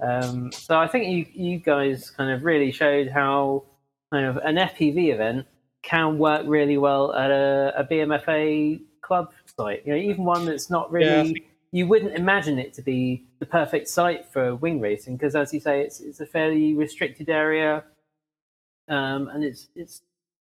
Um, 0.00 0.52
so 0.52 0.78
I 0.78 0.86
think 0.86 1.06
you 1.06 1.26
you 1.32 1.58
guys 1.58 2.10
kind 2.10 2.30
of 2.30 2.44
really 2.44 2.70
showed 2.70 3.08
how 3.08 3.64
kind 4.12 4.26
of 4.26 4.36
an 4.38 4.56
FPV 4.56 5.12
event 5.14 5.46
can 5.82 6.18
work 6.18 6.44
really 6.46 6.76
well 6.78 7.14
at 7.14 7.30
a, 7.30 7.72
a 7.78 7.84
BMFA 7.84 8.80
club 9.00 9.32
site. 9.58 9.86
You 9.86 9.92
know, 9.92 9.98
even 9.98 10.24
one 10.24 10.44
that's 10.44 10.68
not 10.70 10.92
Yeah, 10.98 11.24
really 11.24 11.46
you 11.72 11.86
wouldn't 11.86 12.14
imagine 12.14 12.58
it 12.58 12.72
to 12.74 12.82
be 12.82 13.24
the 13.38 13.46
perfect 13.46 13.88
site 13.88 14.26
for 14.26 14.54
wing 14.54 14.80
racing 14.80 15.16
because, 15.16 15.34
as 15.34 15.52
you 15.52 15.60
say, 15.60 15.80
it's 15.80 16.00
it's 16.00 16.20
a 16.20 16.26
fairly 16.26 16.74
restricted 16.74 17.28
area, 17.28 17.84
um, 18.88 19.28
and 19.28 19.44
it's 19.44 19.68
it's 19.74 20.02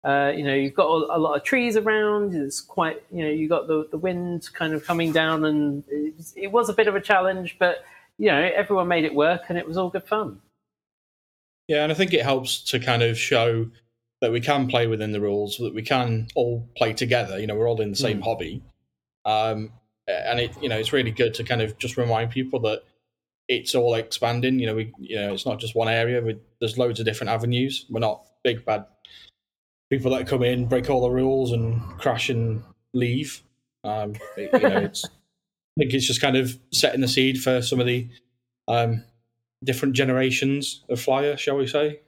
uh, 0.03 0.31
you 0.35 0.43
know 0.43 0.53
you've 0.53 0.75
got 0.75 0.87
a, 0.87 1.17
a 1.17 1.19
lot 1.19 1.35
of 1.35 1.43
trees 1.43 1.75
around. 1.75 2.33
It's 2.33 2.61
quite 2.61 3.03
you 3.11 3.23
know 3.23 3.29
you've 3.29 3.49
got 3.49 3.67
the 3.67 3.87
the 3.91 3.97
wind 3.97 4.49
kind 4.53 4.73
of 4.73 4.85
coming 4.85 5.11
down, 5.11 5.45
and 5.45 5.83
it 5.89 6.15
was, 6.15 6.33
it 6.35 6.47
was 6.47 6.69
a 6.69 6.73
bit 6.73 6.87
of 6.87 6.95
a 6.95 7.01
challenge, 7.01 7.57
but 7.59 7.83
you 8.17 8.27
know 8.27 8.51
everyone 8.55 8.87
made 8.87 9.03
it 9.03 9.13
work, 9.13 9.43
and 9.49 9.57
it 9.57 9.67
was 9.67 9.77
all 9.77 9.89
good 9.89 10.03
fun. 10.05 10.39
Yeah, 11.67 11.83
and 11.83 11.91
I 11.91 11.95
think 11.95 12.13
it 12.13 12.23
helps 12.23 12.61
to 12.71 12.79
kind 12.79 13.03
of 13.03 13.17
show 13.17 13.69
that 14.21 14.31
we 14.31 14.41
can 14.41 14.67
play 14.67 14.87
within 14.87 15.11
the 15.11 15.21
rules, 15.21 15.57
that 15.57 15.73
we 15.73 15.81
can 15.81 16.27
all 16.35 16.67
play 16.75 16.93
together. 16.93 17.39
You 17.39 17.47
know, 17.47 17.55
we're 17.55 17.69
all 17.69 17.79
in 17.79 17.91
the 17.91 17.95
same 17.95 18.21
hobby, 18.21 18.63
um, 19.23 19.71
and 20.09 20.39
it 20.39 20.51
you 20.61 20.69
know 20.69 20.77
it's 20.77 20.93
really 20.93 21.11
good 21.11 21.33
to 21.35 21.43
kind 21.43 21.61
of 21.61 21.77
just 21.77 21.97
remind 21.97 22.31
people 22.31 22.59
that 22.61 22.83
it's 23.47 23.73
all 23.75 23.95
expanding. 23.95 24.59
You 24.59 24.67
know, 24.67 24.75
we 24.75 24.93
you 24.99 25.15
know 25.15 25.33
it's 25.33 25.45
not 25.45 25.59
just 25.59 25.75
one 25.75 25.87
area. 25.89 26.21
We, 26.21 26.37
there's 26.59 26.77
loads 26.77 26.99
of 26.99 27.05
different 27.05 27.31
avenues. 27.31 27.85
We're 27.89 27.99
not 27.99 28.25
big 28.43 28.63
bad 28.65 28.85
people 29.89 30.11
that 30.11 30.27
come 30.27 30.43
in 30.43 30.67
break 30.67 30.89
all 30.89 31.01
the 31.01 31.09
rules 31.09 31.51
and 31.51 31.81
crash 31.99 32.29
and 32.29 32.61
leave. 32.93 33.41
Um, 33.83 34.13
it- 34.37 34.53
you 34.53 34.69
know, 34.69 34.77
it's, 34.77 35.05
I 35.05 35.09
think 35.79 35.93
it's 35.93 36.05
just 36.07 36.21
kind 36.21 36.35
of 36.37 36.57
setting 36.71 37.01
the 37.01 37.07
seed 37.07 37.41
for 37.41 37.61
some 37.61 37.79
of 37.79 37.85
the 37.87 38.07
um, 38.67 39.03
different 39.63 39.95
generations 39.95 40.83
of 40.89 40.99
flyer, 41.01 41.37
shall 41.37 41.55
we 41.57 41.65
say? 41.67 42.01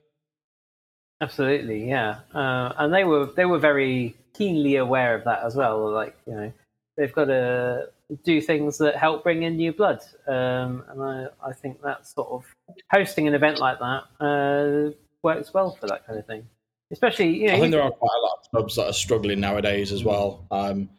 Absolutely, 1.21 1.87
yeah. 1.87 2.19
Uh, 2.33 2.73
and 2.77 2.93
they 2.93 3.03
were 3.03 3.25
they 3.27 3.45
were 3.45 3.59
very 3.59 4.15
keenly 4.33 4.75
aware 4.75 5.15
of 5.15 5.23
that 5.25 5.43
as 5.43 5.55
well. 5.55 5.89
Like 5.91 6.15
you 6.25 6.33
know, 6.33 6.53
they've 7.01 7.13
got 7.13 7.25
to 7.25 7.89
do 8.23 8.39
things 8.41 8.77
that 8.77 8.95
help 8.95 9.23
bring 9.23 9.41
in 9.43 9.57
new 9.57 9.73
blood. 9.73 10.01
Um, 10.27 10.83
and 10.89 11.01
I, 11.01 11.25
I 11.43 11.53
think 11.53 11.81
that 11.81 12.05
sort 12.05 12.29
of 12.29 12.45
hosting 12.91 13.27
an 13.27 13.33
event 13.33 13.57
like 13.59 13.79
that 13.79 14.03
uh, 14.23 14.91
works 15.23 15.51
well 15.53 15.71
for 15.71 15.87
that 15.87 16.05
kind 16.05 16.19
of 16.19 16.27
thing. 16.27 16.47
Especially, 16.91 17.29
you 17.29 17.47
know, 17.47 17.53
I 17.53 17.55
think 17.55 17.65
you- 17.65 17.71
there 17.71 17.81
are 17.81 17.89
quite 17.91 18.15
a 18.15 18.21
lot 18.21 18.39
of 18.43 18.51
clubs 18.51 18.75
that 18.75 18.85
are 18.85 18.93
struggling 18.93 19.39
nowadays 19.39 19.91
as 19.91 20.03
well. 20.03 20.45
Um, 20.51 20.89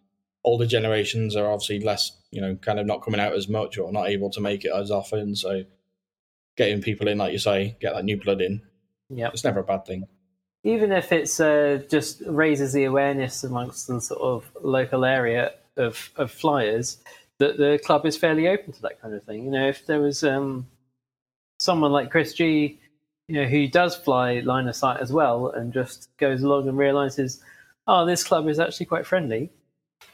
older 0.42 0.66
generations 0.66 1.36
are 1.36 1.46
obviously 1.46 1.78
less, 1.80 2.12
you 2.32 2.40
know, 2.40 2.56
kind 2.56 2.80
of 2.80 2.86
not 2.86 3.02
coming 3.02 3.20
out 3.20 3.32
as 3.34 3.48
much 3.48 3.78
or 3.78 3.92
not 3.92 4.08
able 4.08 4.30
to 4.30 4.40
make 4.40 4.64
it 4.64 4.72
as 4.74 4.90
often. 4.90 5.36
So 5.36 5.64
getting 6.56 6.82
people 6.82 7.06
in, 7.08 7.18
like 7.18 7.32
you 7.32 7.38
say, 7.38 7.76
get 7.80 7.94
that 7.94 8.04
new 8.04 8.16
blood 8.20 8.40
in, 8.40 8.60
Yeah, 9.08 9.28
it's 9.28 9.44
never 9.44 9.60
a 9.60 9.64
bad 9.64 9.84
thing. 9.86 10.08
even 10.64 10.92
if 10.92 11.12
it's 11.12 11.38
uh, 11.40 11.82
just 11.88 12.22
raises 12.26 12.72
the 12.72 12.84
awareness 12.84 13.44
amongst 13.44 13.86
the 13.88 14.00
sort 14.00 14.20
of 14.22 14.50
local 14.62 15.04
area 15.04 15.52
of, 15.76 16.10
of 16.16 16.30
flyers 16.30 16.98
that 17.38 17.56
the 17.56 17.80
club 17.84 18.06
is 18.06 18.16
fairly 18.16 18.48
open 18.48 18.72
to 18.72 18.82
that 18.82 19.00
kind 19.00 19.14
of 19.14 19.22
thing. 19.24 19.44
You 19.44 19.50
know, 19.50 19.68
if 19.68 19.86
there 19.86 20.00
was 20.00 20.22
um, 20.22 20.66
someone 21.58 21.92
like 21.92 22.10
Chris 22.10 22.34
G, 22.34 22.78
you 23.28 23.34
know, 23.36 23.44
who 23.48 23.66
does 23.66 23.96
fly 23.96 24.40
line 24.40 24.68
of 24.68 24.76
sight 24.76 25.00
as 25.00 25.12
well, 25.12 25.48
and 25.48 25.72
just 25.72 26.08
goes 26.18 26.42
along 26.42 26.68
and 26.68 26.76
realizes, 26.76 27.42
oh, 27.86 28.04
this 28.06 28.24
club 28.24 28.48
is 28.48 28.60
actually 28.60 28.86
quite 28.86 29.06
friendly. 29.06 29.50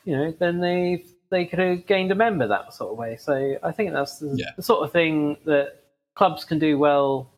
You 0.04 0.16
know, 0.16 0.30
then 0.38 0.60
they 0.60 1.04
they 1.30 1.44
could 1.44 1.58
have 1.58 1.86
gained 1.86 2.12
a 2.12 2.14
member 2.14 2.46
that 2.46 2.72
sort 2.72 2.92
of 2.92 2.98
way. 2.98 3.16
So 3.16 3.58
I 3.62 3.72
think 3.72 3.92
that's 3.92 4.18
the, 4.18 4.34
Yeah. 4.34 4.50
the 4.56 4.62
sort 4.62 4.84
of 4.84 4.92
thing 4.92 5.36
that 5.44 5.82
clubs 6.14 6.44
can 6.44 6.58
do 6.58 6.78
well 6.78 7.30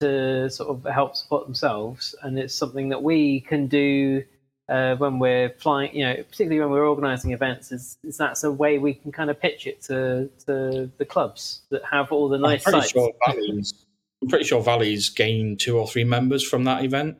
to 0.00 0.50
sort 0.50 0.70
of 0.70 0.92
help 0.92 1.14
support 1.16 1.46
themselves, 1.46 2.14
and 2.22 2.38
it's 2.38 2.54
something 2.54 2.88
that 2.88 3.02
we 3.02 3.40
can 3.40 3.66
do 3.66 4.24
uh, 4.68 4.96
when 4.96 5.18
we're 5.18 5.50
flying. 5.58 5.94
You 5.94 6.06
know, 6.06 6.14
particularly 6.16 6.60
when 6.60 6.70
we're 6.70 6.88
organising 6.88 7.32
events, 7.32 7.72
is, 7.72 7.98
is 8.04 8.16
that's 8.16 8.44
a 8.44 8.50
way 8.50 8.78
we 8.78 8.94
can 8.94 9.12
kind 9.12 9.30
of 9.30 9.40
pitch 9.40 9.66
it 9.66 9.82
to 9.82 10.30
to 10.46 10.90
the 10.98 11.04
clubs 11.04 11.62
that 11.70 11.82
have 11.90 12.12
all 12.12 12.28
the 12.28 12.38
nice 12.38 12.66
I'm 12.66 12.72
pretty 12.72 12.88
sites. 12.88 12.92
sure 12.92 13.12
Valley's, 13.26 13.74
I'm 14.22 14.28
pretty 14.28 14.44
sure 14.44 14.62
Valley's 14.62 15.08
gained 15.08 15.60
two 15.60 15.78
or 15.78 15.86
three 15.86 16.04
members 16.04 16.42
from 16.46 16.64
that 16.64 16.84
event. 16.84 17.18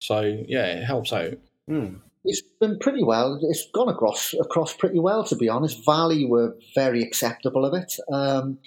So 0.00 0.20
yeah, 0.48 0.66
it 0.66 0.84
helps 0.84 1.12
out. 1.12 1.38
Hmm. 1.68 1.96
It's 2.26 2.40
been 2.58 2.78
pretty 2.78 3.04
well. 3.04 3.38
It's 3.42 3.68
gone 3.74 3.90
across 3.90 4.32
across 4.32 4.74
pretty 4.74 4.98
well, 4.98 5.24
to 5.24 5.36
be 5.36 5.50
honest. 5.50 5.84
Valley 5.84 6.24
were 6.24 6.56
very 6.74 7.02
acceptable 7.02 7.66
of 7.66 7.74
it. 7.74 7.92
Um, 8.10 8.58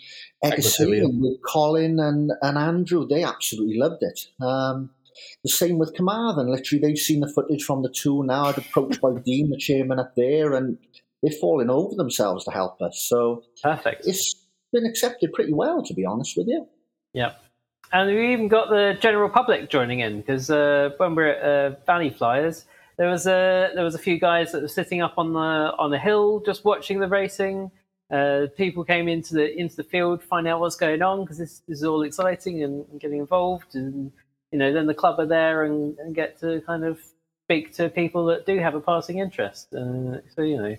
Eggers-Sealy 0.44 1.00
Eggers-Sealy. 1.00 1.20
with 1.20 1.41
Colin 1.41 2.00
and, 2.00 2.32
and 2.44 2.56
Andrew, 2.56 3.08
they 3.08 3.24
absolutely 3.24 3.79
loved 3.79 4.03
it. 4.03 4.27
Um, 4.39 4.91
the 5.44 5.50
same 5.50 5.78
with 5.78 5.96
Carmarthen. 5.96 6.50
Literally, 6.50 6.82
they've 6.82 6.98
seen 6.98 7.20
the 7.20 7.32
footage 7.32 7.64
from 7.64 7.84
the 7.84 7.90
two 7.90 8.24
now. 8.24 8.46
I'd 8.46 8.58
approached 8.58 9.02
by 9.02 9.14
Dean, 9.24 9.50
the 9.50 9.58
chairman 9.60 10.00
up 10.00 10.14
there, 10.16 10.54
and 10.54 10.78
they're 11.22 11.32
falling 11.32 11.70
over 11.70 11.96
themselves 11.96 12.46
to 12.46 12.52
help 12.52 12.82
us. 12.82 13.06
So 13.08 13.44
Perfect. 13.64 14.06
it's 14.06 14.36
been 14.72 14.86
accepted 14.86 15.34
pretty 15.34 15.54
well, 15.54 15.84
to 15.84 15.94
be 15.94 16.06
honest 16.06 16.38
with 16.38 16.48
you. 16.48 16.68
Yep. 17.14 17.42
And 17.94 18.14
we 18.14 18.34
even 18.34 18.48
got 18.48 18.70
the 18.70 18.98
general 19.00 19.30
public 19.30 19.70
joining 19.70 20.02
in 20.02 20.18
because 20.18 20.50
uh, 20.52 20.90
when 20.98 21.16
we 21.16 21.24
are 21.24 21.34
at 21.34 21.72
uh, 21.72 21.76
Valley 21.86 22.10
Flyers, 22.10 22.66
there 22.98 23.10
was 23.10 23.28
a 23.28 23.72
there 23.76 23.84
was 23.84 23.96
a 23.96 24.00
few 24.00 24.20
guys 24.20 24.52
that 24.52 24.62
were 24.62 24.68
sitting 24.68 25.02
up 25.02 25.14
on 25.18 25.34
the 25.34 25.40
on 25.40 25.92
the 25.92 26.00
hill 26.00 26.42
just 26.46 26.65
watching 26.65 27.00
the 27.00 27.08
racing. 27.08 27.72
Uh, 28.12 28.48
people 28.56 28.84
came 28.84 29.08
into 29.08 29.36
the 29.36 29.58
into 29.58 29.76
the 29.76 29.84
field, 29.84 30.22
find 30.22 30.48
out 30.48 30.60
what's 30.60 30.76
going 30.76 31.02
on 31.02 31.22
because 31.22 31.38
this, 31.38 31.62
this 31.68 31.80
is 31.80 31.84
all 31.84 32.04
exciting 32.04 32.63
and, 32.63 32.86
and 32.91 33.00
getting 33.00 33.20
involved. 33.20 33.76
And 33.76 34.12
you 34.52 34.60
know, 34.60 34.72
then 34.74 34.88
the 34.88 34.94
club 34.94 35.20
are 35.20 35.26
there 35.26 35.64
and, 35.64 35.98
and 36.00 36.16
get 36.16 36.40
to 36.40 36.62
kind 36.62 36.84
of 36.84 37.00
speak 37.46 37.74
to 37.76 37.90
people 37.90 38.26
that 38.26 38.46
do 38.46 38.60
have 38.60 38.76
a 38.76 38.82
passing 38.82 39.20
interest. 39.20 39.74
Uh, 39.74 40.20
so 40.36 40.42
you 40.42 40.58
know, 40.58 40.76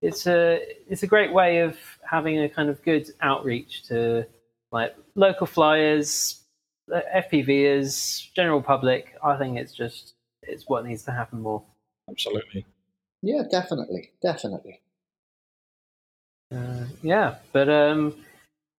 it's 0.00 0.26
a 0.26 0.60
it's 0.88 1.02
a 1.02 1.06
great 1.06 1.32
way 1.32 1.60
of 1.60 1.76
having 2.08 2.40
a 2.40 2.48
kind 2.48 2.68
of 2.68 2.82
good 2.82 3.08
outreach 3.20 3.84
to 3.88 4.26
like 4.70 4.94
local 5.14 5.46
flyers, 5.46 6.42
uh, 6.92 7.00
FPVers, 7.14 8.32
general 8.34 8.62
public. 8.62 9.14
I 9.22 9.36
think 9.36 9.58
it's 9.58 9.72
just 9.72 10.14
it's 10.42 10.68
what 10.68 10.84
needs 10.84 11.04
to 11.04 11.12
happen 11.12 11.40
more. 11.40 11.62
Absolutely. 12.08 12.66
Yeah, 13.22 13.42
definitely, 13.50 14.10
definitely. 14.20 14.80
Uh, 16.52 16.84
yeah, 17.02 17.36
but 17.52 17.68
um, 17.68 18.14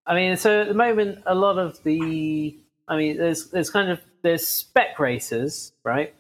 I 0.06 0.16
mean, 0.16 0.36
so 0.38 0.62
at 0.62 0.68
the 0.68 0.74
moment, 0.74 1.24
a 1.26 1.34
lot 1.34 1.58
of 1.58 1.82
the, 1.84 2.56
I 2.88 2.98
mean, 2.98 3.18
there's 3.18 3.50
there's 3.50 3.70
kind 3.70 3.90
of 3.90 4.02
there's 4.24 4.48
spec 4.48 4.98
racers, 4.98 5.74
right? 5.84 6.14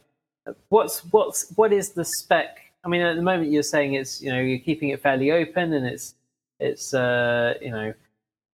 What's 0.69 0.99
what's 1.05 1.49
what 1.55 1.73
is 1.73 1.91
the 1.91 2.05
spec? 2.05 2.59
I 2.83 2.89
mean, 2.89 3.01
at 3.01 3.15
the 3.15 3.21
moment, 3.21 3.51
you're 3.51 3.63
saying 3.63 3.95
it's 3.95 4.21
you 4.21 4.31
know 4.31 4.39
you're 4.39 4.59
keeping 4.59 4.89
it 4.89 5.01
fairly 5.01 5.31
open 5.31 5.73
and 5.73 5.85
it's 5.85 6.13
it's 6.59 6.93
uh, 6.93 7.55
you 7.61 7.71
know 7.71 7.93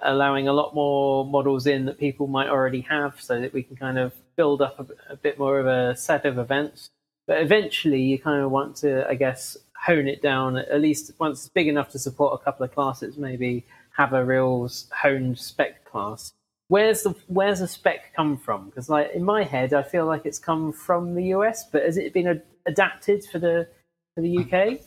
allowing 0.00 0.46
a 0.46 0.52
lot 0.52 0.74
more 0.74 1.24
models 1.24 1.66
in 1.66 1.86
that 1.86 1.98
people 1.98 2.28
might 2.28 2.48
already 2.48 2.82
have, 2.82 3.20
so 3.20 3.40
that 3.40 3.52
we 3.52 3.62
can 3.62 3.76
kind 3.76 3.98
of 3.98 4.12
build 4.36 4.62
up 4.62 4.78
a, 4.78 5.12
a 5.12 5.16
bit 5.16 5.38
more 5.38 5.58
of 5.58 5.66
a 5.66 5.96
set 5.96 6.24
of 6.24 6.38
events. 6.38 6.90
But 7.26 7.40
eventually, 7.42 8.00
you 8.00 8.18
kind 8.18 8.42
of 8.42 8.50
want 8.50 8.76
to, 8.76 9.08
I 9.08 9.14
guess, 9.14 9.56
hone 9.74 10.08
it 10.08 10.22
down 10.22 10.56
at 10.58 10.80
least 10.80 11.12
once 11.18 11.40
it's 11.40 11.48
big 11.48 11.68
enough 11.68 11.90
to 11.90 11.98
support 11.98 12.38
a 12.40 12.44
couple 12.44 12.64
of 12.64 12.74
classes. 12.74 13.16
Maybe 13.16 13.64
have 13.96 14.12
a 14.12 14.24
real 14.24 14.70
honed 14.92 15.38
spec 15.38 15.84
class. 15.86 16.32
Where's 16.68 17.02
the 17.02 17.14
where's 17.26 17.60
the 17.60 17.68
spec 17.68 18.14
come 18.14 18.36
from? 18.36 18.66
Because 18.66 18.88
like 18.88 19.10
in 19.14 19.24
my 19.24 19.42
head, 19.42 19.72
I 19.72 19.82
feel 19.82 20.06
like 20.06 20.26
it's 20.26 20.38
come 20.38 20.72
from 20.72 21.14
the 21.14 21.24
US, 21.34 21.64
but 21.64 21.82
has 21.82 21.96
it 21.96 22.12
been 22.12 22.28
ad- 22.28 22.42
adapted 22.66 23.24
for 23.24 23.38
the 23.38 23.68
for 24.14 24.20
the 24.20 24.38
UK? 24.38 24.78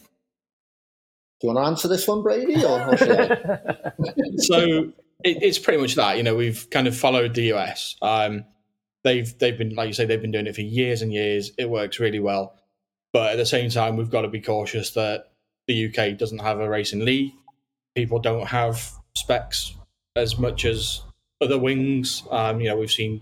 Do 1.42 1.48
you 1.48 1.54
want 1.54 1.66
to 1.66 1.70
answer 1.70 1.88
this 1.88 2.08
one, 2.08 2.22
Brady, 2.22 2.64
or, 2.64 2.88
or 2.88 2.98
should 2.98 3.20
I? 3.20 3.92
so 4.38 4.92
it, 5.24 5.42
it's 5.42 5.58
pretty 5.58 5.82
much 5.82 5.96
that. 5.96 6.18
You 6.18 6.24
know, 6.24 6.36
we've 6.36 6.70
kind 6.70 6.88
of 6.88 6.96
followed 6.96 7.34
the 7.34 7.54
US. 7.54 7.96
Um, 8.02 8.46
they've 9.04 9.38
they've 9.40 9.58
been 9.58 9.74
like 9.74 9.88
you 9.88 9.94
say, 9.94 10.06
they've 10.06 10.22
been 10.22 10.32
doing 10.32 10.48
it 10.48 10.56
for 10.56 10.62
years 10.62 11.02
and 11.02 11.12
years. 11.12 11.52
It 11.58 11.70
works 11.70 12.00
really 12.00 12.20
well, 12.20 12.60
but 13.12 13.32
at 13.32 13.38
the 13.38 13.46
same 13.46 13.72
time, 13.72 13.98
we've 13.98 14.12
got 14.12 14.22
to 14.22 14.28
be 14.28 14.42
cautious 14.42 14.92
that 14.92 15.32
the 15.68 15.88
UK 15.88 16.18
doesn't 16.18 16.40
have 16.40 16.60
a 16.60 16.70
racing 16.70 17.04
league. 17.06 17.32
People 17.96 18.20
don't 18.20 18.48
have 18.48 18.92
specs 19.16 19.76
as 20.16 20.38
much 20.38 20.66
as 20.66 21.02
other 21.42 21.58
wings. 21.58 22.24
Um, 22.32 22.60
you 22.62 22.70
know, 22.70 22.78
we've 22.78 22.92
seen. 22.92 23.22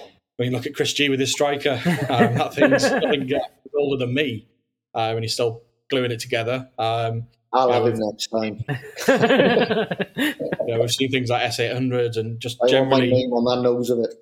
I 0.00 0.44
mean, 0.44 0.52
look 0.52 0.64
at 0.66 0.74
Chris 0.74 0.92
G 0.94 1.08
with 1.10 1.20
his 1.20 1.30
striker, 1.32 1.72
um, 2.08 2.34
that 2.36 2.54
thing's 2.54 2.84
I 2.84 3.00
think, 3.10 3.30
uh, 3.30 3.38
older 3.78 3.98
than 4.06 4.14
me, 4.14 4.46
uh, 4.94 5.12
and 5.14 5.20
he's 5.22 5.34
still 5.34 5.62
gluing 5.90 6.10
it 6.10 6.18
together. 6.20 6.66
Um, 6.78 7.26
I'll 7.52 7.68
Yeah, 7.68 7.74
have 7.74 7.86
him 7.86 7.98
next 7.98 8.28
time. 8.28 8.64
you 10.66 10.72
know, 10.74 10.80
we've 10.80 10.90
seen 10.90 11.10
things 11.10 11.28
like 11.28 11.42
S800s 11.42 12.16
and 12.16 12.40
just 12.40 12.56
I 12.62 12.72
want 12.78 12.88
my 12.90 13.00
generally 13.00 13.10
name 13.12 13.32
on 13.32 13.44
that 13.44 13.62
nose 13.68 13.90
of 13.90 13.98
it. 13.98 14.14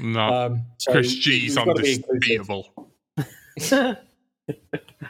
No, 0.00 0.20
Um, 0.46 0.62
so 0.78 0.92
Chris 0.92 1.14
G's 1.16 1.54
we've 1.56 1.66
got 1.66 1.76
to 1.76 1.82
be 1.82 1.92
inclusive. 1.96 2.48
undisputable. 2.48 2.90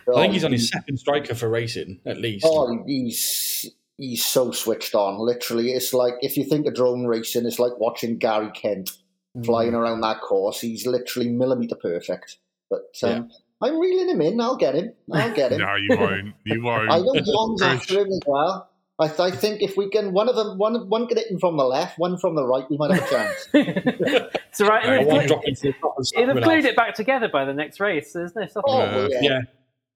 I 0.09 0.21
think 0.23 0.33
he's 0.33 0.45
on 0.45 0.53
his 0.53 0.69
second 0.69 0.99
striker 0.99 1.35
for 1.35 1.49
racing, 1.49 2.01
at 2.05 2.19
least. 2.21 2.45
Oh, 2.49 2.83
he's 2.87 3.71
he's 3.99 4.25
so 4.25 4.51
switched 4.53 4.95
on. 4.95 5.19
Literally, 5.19 5.71
it's 5.73 5.93
like 5.95 6.15
if 6.21 6.37
you 6.37 6.45
think 6.45 6.67
of 6.67 6.75
drone 6.75 7.07
racing, 7.07 7.47
it's 7.47 7.59
like 7.59 7.73
watching 7.79 8.19
Gary 8.19 8.51
Kent 8.53 8.91
Mm. 9.37 9.45
flying 9.47 9.75
around 9.75 10.01
that 10.03 10.21
course. 10.21 10.61
He's 10.61 10.87
literally 10.87 11.29
millimeter 11.29 11.75
perfect. 11.75 12.39
But 12.71 12.85
um, 13.03 13.29
I'm 13.61 13.81
reeling 13.81 14.09
him 14.09 14.21
in. 14.21 14.41
I'll 14.41 14.55
get 14.57 14.77
him. 14.77 14.93
I'll 15.13 15.35
get 15.35 15.51
him. 15.51 15.59
no, 15.61 15.75
you 15.75 15.97
won't. 15.99 16.35
You 16.45 16.63
won't. 16.63 16.89
I 16.89 16.99
know 17.01 17.15
John's 17.15 17.61
Chris- 17.61 17.63
after 17.63 18.01
him 18.03 18.13
as 18.13 18.21
well. 18.29 18.71
I, 19.01 19.07
I 19.07 19.31
think 19.33 19.61
if 19.61 19.77
we 19.77 19.91
can, 19.91 20.13
one 20.13 20.29
of 20.29 20.37
them, 20.37 20.57
one 20.57 20.89
one 20.89 21.09
can 21.09 21.17
hit 21.17 21.29
him 21.33 21.41
from 21.41 21.57
the 21.57 21.65
left, 21.65 21.99
one 21.99 22.17
from 22.17 22.37
the 22.37 22.47
right, 22.47 22.65
we 22.71 22.77
might 22.77 22.93
have 22.93 23.03
a 23.03 23.11
chance. 23.11 23.49
it's 23.55 24.61
all 24.61 24.69
right. 24.69 24.87
No, 24.87 24.93
It'll, 24.95 25.07
one 25.09 25.19
glu- 25.19 25.27
dropping 25.27 25.55
to 25.57 25.63
the 25.63 25.73
top 25.81 25.97
and 25.99 26.07
it'll 26.15 26.27
have 26.27 26.37
snapping 26.45 26.61
glued 26.61 26.65
it 26.71 26.77
back 26.77 26.95
together 26.95 27.29
by 27.29 27.45
the 27.45 27.55
next 27.55 27.81
race. 27.81 28.13
There's 28.13 28.37
no 28.37 28.47
stopping. 28.47 28.73
Oh, 28.73 29.05
it. 29.07 29.13
yeah. 29.15 29.19
Yeah, 29.21 29.41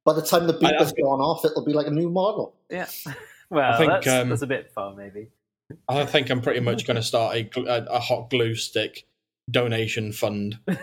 By 0.04 0.14
the 0.14 0.22
time 0.22 0.48
the 0.48 0.52
beat 0.54 0.72
I- 0.72 0.74
I 0.74 0.78
has 0.78 0.92
gone 0.92 1.20
off, 1.20 1.44
it'll 1.44 1.64
be 1.64 1.74
like 1.74 1.87
a 1.87 1.92
new 1.92 2.11
model. 2.11 2.56
Yeah. 2.70 2.88
Well, 3.50 3.72
I 3.72 3.78
think, 3.78 3.90
that's, 3.90 4.06
um, 4.08 4.28
that's 4.28 4.42
a 4.42 4.46
bit 4.46 4.70
far, 4.72 4.94
maybe. 4.94 5.28
I 5.88 6.04
think 6.04 6.30
I'm 6.30 6.40
pretty 6.40 6.61
much 6.61 6.87
going 6.87 6.96
to 6.96 7.02
start 7.02 7.37
a, 7.37 7.50
a, 7.61 7.84
a 7.96 7.98
hot 7.98 8.30
glue 8.30 8.54
stick 8.54 9.06
donation 9.50 10.12
fund 10.12 10.58
for, 10.66 10.76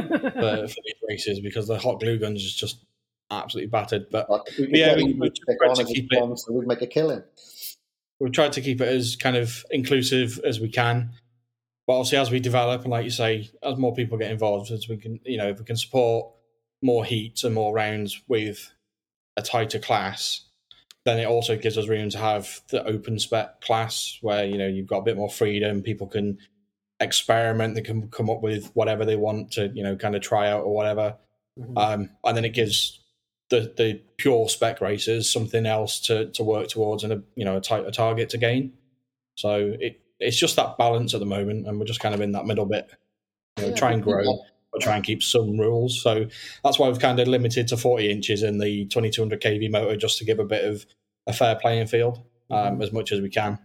for 0.00 0.66
these 0.66 1.00
races 1.08 1.40
because 1.40 1.66
the 1.66 1.78
hot 1.78 2.00
glue 2.00 2.18
guns 2.18 2.42
is 2.44 2.54
just 2.54 2.84
absolutely 3.30 3.68
battered. 3.70 4.06
But 4.10 4.28
But 4.28 4.42
we 4.58 4.66
could 4.66 4.76
Yeah, 4.76 4.86
get 4.94 4.96
we- 4.98 5.10
him 5.12 5.18
we 5.18 5.28
to 5.30 5.34
stick 5.36 5.58
tried 5.58 5.68
on 5.70 5.76
to 5.76 5.82
as 5.82 5.90
a 5.90 5.94
keep 5.94 6.12
it- 6.12 6.16
sponsor, 6.16 6.52
we'd 6.52 6.66
make 6.68 6.82
a 6.82 6.86
killing. 6.86 7.22
we've 8.20 8.32
tried 8.32 8.52
to 8.52 8.60
keep 8.60 8.80
it 8.80 8.88
as 8.88 9.16
kind 9.16 9.36
of 9.36 9.64
inclusive 9.70 10.38
as 10.44 10.60
we 10.60 10.68
can. 10.68 11.10
But 11.88 11.94
obviously, 11.98 12.18
as 12.18 12.30
we 12.30 12.38
develop, 12.38 12.82
and 12.82 12.90
like 12.92 13.04
you 13.04 13.10
say, 13.10 13.50
as 13.64 13.76
more 13.76 13.92
people 13.92 14.16
get 14.16 14.30
involved, 14.30 14.70
as 14.70 14.88
we 14.88 14.96
can, 14.96 15.18
you 15.24 15.36
know, 15.36 15.48
if 15.48 15.58
we 15.58 15.64
can 15.64 15.76
support 15.76 16.32
more 16.80 17.04
heats 17.04 17.42
and 17.42 17.52
more 17.54 17.74
rounds 17.74 18.22
with 18.28 18.72
a 19.36 19.42
tighter 19.42 19.80
class, 19.80 20.42
then 21.04 21.18
it 21.18 21.26
also 21.26 21.56
gives 21.56 21.76
us 21.76 21.88
room 21.88 22.10
to 22.10 22.18
have 22.18 22.60
the 22.70 22.84
open 22.84 23.18
spec 23.18 23.60
class 23.60 24.18
where 24.20 24.44
you 24.44 24.58
know 24.58 24.66
you've 24.66 24.86
got 24.86 24.98
a 24.98 25.02
bit 25.02 25.16
more 25.16 25.30
freedom. 25.30 25.82
People 25.82 26.06
can 26.06 26.38
experiment. 27.00 27.74
They 27.74 27.82
can 27.82 28.08
come 28.08 28.30
up 28.30 28.42
with 28.42 28.70
whatever 28.74 29.04
they 29.04 29.16
want 29.16 29.52
to 29.52 29.68
you 29.74 29.82
know 29.82 29.96
kind 29.96 30.14
of 30.14 30.22
try 30.22 30.48
out 30.48 30.62
or 30.64 30.74
whatever. 30.74 31.16
Mhm. 31.58 31.76
Um, 31.76 32.10
and 32.24 32.36
then 32.36 32.44
it 32.44 32.54
gives 32.54 33.00
the 33.50 33.72
the 33.76 34.00
pure 34.16 34.48
spec 34.48 34.80
racers 34.80 35.30
something 35.30 35.66
else 35.66 36.00
to 36.00 36.30
to 36.30 36.42
work 36.44 36.68
towards 36.68 37.04
and 37.04 37.12
a 37.12 37.22
you 37.34 37.44
know 37.44 37.56
a 37.56 37.60
tighter 37.60 37.90
target 37.90 38.30
to 38.30 38.38
gain. 38.38 38.72
So 39.36 39.74
it 39.80 40.00
it's 40.20 40.38
just 40.38 40.56
that 40.56 40.78
balance 40.78 41.14
at 41.14 41.20
the 41.20 41.26
moment, 41.26 41.66
and 41.66 41.78
we're 41.78 41.86
just 41.86 42.00
kind 42.00 42.14
of 42.14 42.20
in 42.20 42.32
that 42.32 42.46
middle 42.46 42.66
bit. 42.66 42.88
You 43.58 43.64
know, 43.64 43.68
Yeah, 43.70 43.74
try 43.76 43.92
and 43.92 44.02
grow, 44.02 44.24
but 44.72 44.80
try 44.80 44.96
and 44.96 45.04
keep 45.04 45.22
some 45.22 45.58
rules. 45.58 46.00
So 46.02 46.26
that's 46.64 46.78
why 46.78 46.88
we've 46.88 46.98
kind 46.98 47.20
of 47.20 47.28
limited 47.28 47.68
to 47.68 47.76
40 47.76 48.10
inches 48.10 48.42
in 48.42 48.58
the 48.58 48.86
2200 48.86 49.40
kV 49.40 49.70
motor, 49.70 49.96
just 49.96 50.18
to 50.18 50.24
give 50.24 50.38
a 50.38 50.44
bit 50.44 50.64
of 50.64 50.86
a 51.26 51.32
fair 51.32 51.56
playing 51.56 51.86
field 51.86 52.20
um, 52.50 52.80
as 52.80 52.92
much 52.92 53.12
as 53.12 53.20
we 53.20 53.28
can. 53.28 53.58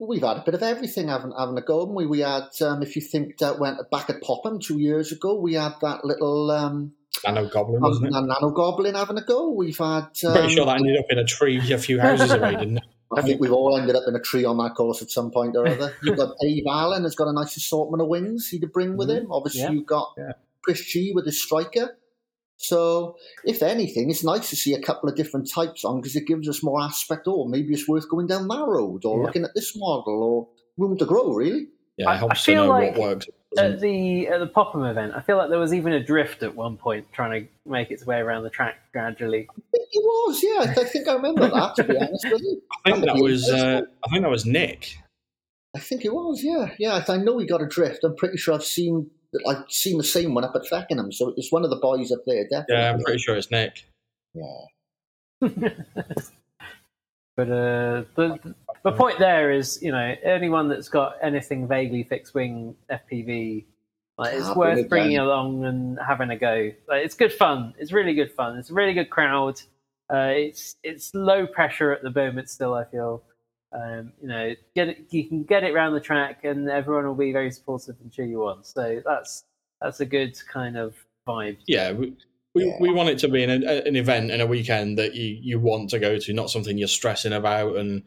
We've 0.00 0.22
had 0.22 0.38
a 0.38 0.42
bit 0.44 0.54
of 0.54 0.62
everything 0.62 1.08
having, 1.08 1.32
having 1.36 1.58
a 1.58 1.60
go, 1.60 1.80
haven't 1.80 1.96
we? 1.96 2.06
We 2.06 2.20
had, 2.20 2.48
um, 2.62 2.82
if 2.82 2.94
you 2.94 3.02
think 3.02 3.38
that 3.38 3.58
went 3.58 3.78
back 3.90 4.08
at 4.08 4.22
Popham 4.22 4.60
two 4.60 4.78
years 4.78 5.10
ago, 5.10 5.34
we 5.34 5.54
had 5.54 5.74
that 5.82 6.04
little 6.04 6.52
um, 6.52 6.92
Nano 7.24 7.48
Goblin, 7.48 7.80
wasn't 7.80 8.06
it? 8.06 8.12
nano 8.12 8.50
goblin 8.50 8.94
having 8.94 9.18
a 9.18 9.24
go. 9.24 9.50
We've 9.50 9.76
had. 9.76 10.10
Um, 10.24 10.32
pretty 10.32 10.54
sure 10.54 10.66
that 10.66 10.76
ended 10.78 10.98
up 10.98 11.06
in 11.10 11.18
a 11.18 11.24
tree 11.24 11.72
a 11.72 11.78
few 11.78 12.00
houses 12.00 12.30
away, 12.30 12.52
didn't 12.58 12.78
it? 12.78 12.84
I 13.16 13.22
think 13.22 13.40
we've 13.40 13.52
all 13.52 13.76
ended 13.78 13.96
up 13.96 14.02
in 14.06 14.14
a 14.14 14.20
tree 14.20 14.44
on 14.44 14.58
that 14.58 14.74
course 14.74 15.00
at 15.00 15.10
some 15.10 15.30
point 15.30 15.56
or 15.56 15.66
other. 15.66 15.94
You've 16.02 16.18
got 16.18 16.36
Dave 16.40 16.64
Allen 16.68 17.04
has 17.04 17.14
got 17.14 17.28
a 17.28 17.32
nice 17.32 17.56
assortment 17.56 18.02
of 18.02 18.08
wings 18.08 18.48
he 18.48 18.58
could 18.58 18.72
bring 18.72 18.96
with 18.96 19.08
mm-hmm. 19.08 19.24
him. 19.26 19.32
Obviously, 19.32 19.62
Yeah. 19.62 19.70
you've 19.70 19.86
got 19.86 20.12
Yeah. 20.18 20.32
Chris 20.62 20.84
G 20.84 21.12
with 21.14 21.24
his 21.24 21.42
striker. 21.42 21.96
So, 22.58 23.16
if 23.44 23.62
anything, 23.62 24.10
it's 24.10 24.24
nice 24.24 24.50
to 24.50 24.56
see 24.56 24.74
a 24.74 24.82
couple 24.82 25.08
of 25.08 25.14
different 25.14 25.48
types 25.48 25.84
on 25.84 26.00
because 26.00 26.16
it 26.16 26.26
gives 26.26 26.48
us 26.48 26.62
more 26.62 26.82
aspect. 26.82 27.28
Or 27.28 27.48
maybe 27.48 27.72
it's 27.72 27.88
worth 27.88 28.08
going 28.10 28.26
down 28.26 28.48
that 28.48 28.66
road, 28.66 29.04
or 29.04 29.18
Yeah. 29.20 29.26
looking 29.26 29.44
at 29.44 29.54
this 29.54 29.76
model, 29.76 30.22
or 30.22 30.48
room 30.76 30.98
to 30.98 31.06
grow. 31.06 31.32
Really, 31.32 31.68
Yeah, 31.96 32.08
I- 32.08 32.12
it 32.12 32.14
I 32.14 32.18
helps 32.18 32.44
to 32.44 32.50
feel 32.52 32.64
know 32.64 32.70
like 32.70 32.96
what 32.96 33.00
works. 33.00 33.28
At 33.56 33.80
the 33.80 34.28
at 34.28 34.40
the 34.40 34.46
Popham 34.46 34.84
event, 34.84 35.14
I 35.16 35.22
feel 35.22 35.38
like 35.38 35.48
there 35.48 35.58
was 35.58 35.72
even 35.72 35.94
a 35.94 36.04
drift 36.04 36.42
at 36.42 36.54
one 36.54 36.76
point 36.76 37.06
trying 37.12 37.42
to 37.42 37.48
make 37.70 37.90
its 37.90 38.04
way 38.04 38.18
around 38.18 38.42
the 38.42 38.50
track 38.50 38.76
gradually. 38.92 39.48
I 39.50 39.62
think 39.72 39.88
it 39.90 40.02
was. 40.02 40.42
Yeah, 40.42 40.82
I 40.82 40.84
think 40.84 41.08
I 41.08 41.14
remember 41.14 41.48
that. 41.48 41.74
To 41.76 41.84
be 41.84 41.96
honest 41.96 42.26
with 42.30 42.42
you, 42.42 42.62
I 42.84 42.90
think 42.90 43.04
that 43.04 43.06
That'd 43.06 43.22
was 43.22 43.48
uh. 43.48 43.80
I 44.04 44.10
think 44.10 44.22
that 44.22 44.30
was 44.30 44.44
Nick. 44.44 44.98
I 45.74 45.78
think 45.78 46.04
it 46.04 46.12
was. 46.12 46.44
Yeah, 46.44 46.74
yeah. 46.78 47.02
I 47.08 47.16
know 47.16 47.38
he 47.38 47.46
got 47.46 47.62
a 47.62 47.66
drift. 47.66 48.04
I'm 48.04 48.16
pretty 48.16 48.36
sure 48.36 48.54
I've 48.54 48.64
seen. 48.64 49.10
I've 49.48 49.64
seen 49.70 49.96
the 49.96 50.04
same 50.04 50.34
one 50.34 50.44
up 50.44 50.54
at 50.54 50.66
Feckenham, 50.66 51.12
so 51.12 51.32
it's 51.36 51.50
one 51.50 51.64
of 51.64 51.70
the 51.70 51.76
boys 51.76 52.12
up 52.12 52.20
there. 52.26 52.44
Definitely. 52.44 52.76
Yeah, 52.76 52.92
I'm 52.92 53.00
pretty 53.00 53.18
sure 53.18 53.36
it's 53.36 53.50
Nick. 53.50 53.86
Yeah. 54.34 55.68
But 57.38 57.52
uh, 57.52 58.02
the 58.16 58.54
the 58.84 58.92
point 58.92 59.18
there 59.18 59.50
is, 59.50 59.80
you 59.82 59.92
know, 59.92 60.14
anyone 60.22 60.68
that's 60.68 60.88
got 60.88 61.16
anything 61.22 61.66
vaguely 61.68 62.04
fixed 62.04 62.34
wing 62.34 62.74
FPV, 62.90 63.64
like 64.16 64.34
it's 64.34 64.46
Ah, 64.46 64.54
bring 64.54 64.76
worth 64.76 64.88
bringing 64.88 65.16
down. 65.16 65.26
along 65.26 65.64
and 65.64 65.98
having 66.06 66.30
a 66.30 66.36
go. 66.36 66.70
Like, 66.88 67.04
it's 67.04 67.14
good 67.14 67.32
fun. 67.32 67.74
It's 67.78 67.92
really 67.92 68.14
good 68.14 68.32
fun. 68.32 68.58
It's 68.58 68.70
a 68.70 68.74
really 68.74 68.94
good 68.94 69.10
crowd. 69.10 69.60
Uh, 70.12 70.32
it's 70.34 70.76
it's 70.82 71.14
low 71.14 71.46
pressure 71.46 71.92
at 71.92 72.02
the 72.02 72.10
moment 72.10 72.48
still. 72.48 72.74
I 72.74 72.84
feel, 72.84 73.22
um, 73.72 74.12
you 74.22 74.28
know, 74.28 74.54
get 74.74 74.88
it. 74.88 75.06
You 75.10 75.28
can 75.28 75.42
get 75.44 75.62
it 75.64 75.72
around 75.74 75.92
the 75.94 76.00
track, 76.00 76.44
and 76.44 76.68
everyone 76.70 77.06
will 77.06 77.14
be 77.14 77.32
very 77.32 77.50
supportive 77.50 77.96
and 78.02 78.10
cheer 78.12 78.24
you 78.26 78.44
on. 78.46 78.64
So 78.64 79.02
that's 79.04 79.44
that's 79.80 80.00
a 80.00 80.06
good 80.06 80.36
kind 80.50 80.76
of 80.76 80.96
vibe. 81.28 81.58
Yeah, 81.66 81.92
we, 81.92 82.16
we, 82.54 82.64
Yeah. 82.66 82.76
we 82.80 82.90
want 82.90 83.10
it 83.10 83.18
to 83.20 83.28
be 83.28 83.44
an, 83.44 83.50
an 83.62 83.94
event 83.96 84.30
and 84.30 84.40
a 84.42 84.46
weekend 84.46 84.98
that 84.98 85.14
you, 85.14 85.38
you 85.40 85.60
want 85.60 85.90
to 85.90 85.98
go 85.98 86.18
to, 86.18 86.32
not 86.32 86.50
something 86.50 86.76
you're 86.78 86.88
stressing 86.88 87.34
about 87.34 87.76
and 87.76 88.02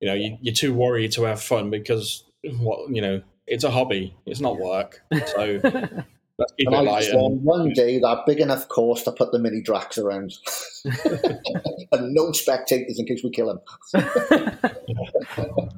you 0.00 0.08
know 0.08 0.14
you, 0.14 0.38
you're 0.40 0.54
too 0.54 0.74
worried 0.74 1.12
to 1.12 1.24
have 1.24 1.42
fun 1.42 1.70
because 1.70 2.24
what 2.44 2.90
you 2.90 3.02
know 3.02 3.22
it's 3.48 3.64
a 3.64 3.70
hobby, 3.70 4.14
it's 4.26 4.40
not 4.40 4.58
work. 4.58 5.00
So 5.12 5.60
let's 5.62 6.52
keep 6.58 6.68
And 6.68 6.74
it 6.74 6.90
light. 6.90 7.08
And, 7.08 7.42
one 7.42 7.72
day 7.72 7.98
that 7.98 8.24
big 8.26 8.40
enough 8.40 8.68
course 8.68 9.02
to 9.04 9.12
put 9.12 9.32
the 9.32 9.38
mini 9.38 9.60
Drax 9.60 9.98
around, 9.98 10.34
and 10.84 12.14
no 12.14 12.32
spectators 12.32 12.98
in 12.98 13.06
case 13.06 13.22
we 13.24 13.30
kill 13.30 13.50
him. 13.50 13.60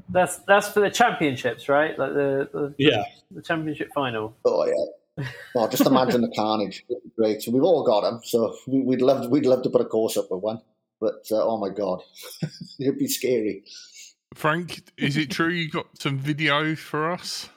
that's 0.09 0.39
that's 0.39 0.69
for 0.69 0.81
the 0.81 0.91
championships, 0.91 1.69
right? 1.69 1.99
Like 1.99 2.13
the 2.13 2.49
the, 2.53 2.75
yeah, 2.79 3.05
the 3.31 3.43
championship 3.43 3.91
final. 3.95 4.37
Oh 4.45 4.67
yeah. 4.67 4.75
Oh, 5.55 5.69
just 5.69 5.87
imagine 5.87 6.23
the 6.23 6.33
carnage. 6.35 6.85
Great. 7.17 7.43
So 7.43 7.51
we've 7.51 7.63
all 7.63 7.85
got 7.85 8.03
them. 8.03 8.21
So 8.25 8.57
we, 8.67 8.81
we'd 8.81 9.03
love 9.03 9.29
we'd 9.31 9.45
love 9.47 9.63
to 9.63 9.71
put 9.71 9.81
a 9.81 9.85
course 9.85 10.17
up 10.17 10.31
with 10.31 10.43
one. 10.43 10.61
But 11.01 11.27
uh, 11.31 11.43
oh 11.43 11.59
my 11.59 11.71
god, 11.71 12.03
it'd 12.79 12.99
be 12.99 13.09
scary. 13.09 13.65
Frank, 14.35 14.83
is 14.97 15.17
it 15.17 15.31
true 15.31 15.49
you 15.49 15.69
got 15.69 15.87
some 15.99 16.17
video 16.19 16.75
for 16.77 17.11
us? 17.11 17.49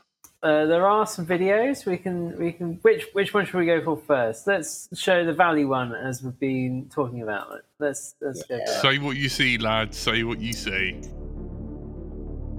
Uh, 0.42 0.66
there 0.66 0.86
are 0.88 1.06
some 1.08 1.26
videos 1.26 1.86
we 1.86 1.96
can 1.98 2.38
we 2.38 2.52
can 2.52 2.74
which 2.82 3.06
which 3.14 3.34
one 3.34 3.46
should 3.46 3.56
we 3.60 3.66
go 3.66 3.82
for 3.82 3.96
first? 3.96 4.46
Let's 4.48 4.90
show 5.00 5.24
the 5.24 5.32
Valley 5.32 5.64
one 5.64 5.94
as 5.94 6.22
we've 6.22 6.38
been 6.40 6.90
talking 6.94 7.22
about. 7.22 7.48
Let's 7.80 8.16
let's 8.22 8.44
go. 8.44 8.60
Say 8.82 8.98
what 8.98 9.16
you 9.16 9.30
see, 9.30 9.58
lads. 9.58 9.98
Say 9.98 10.24
what 10.24 10.42
you 10.42 10.52
see. 10.52 11.00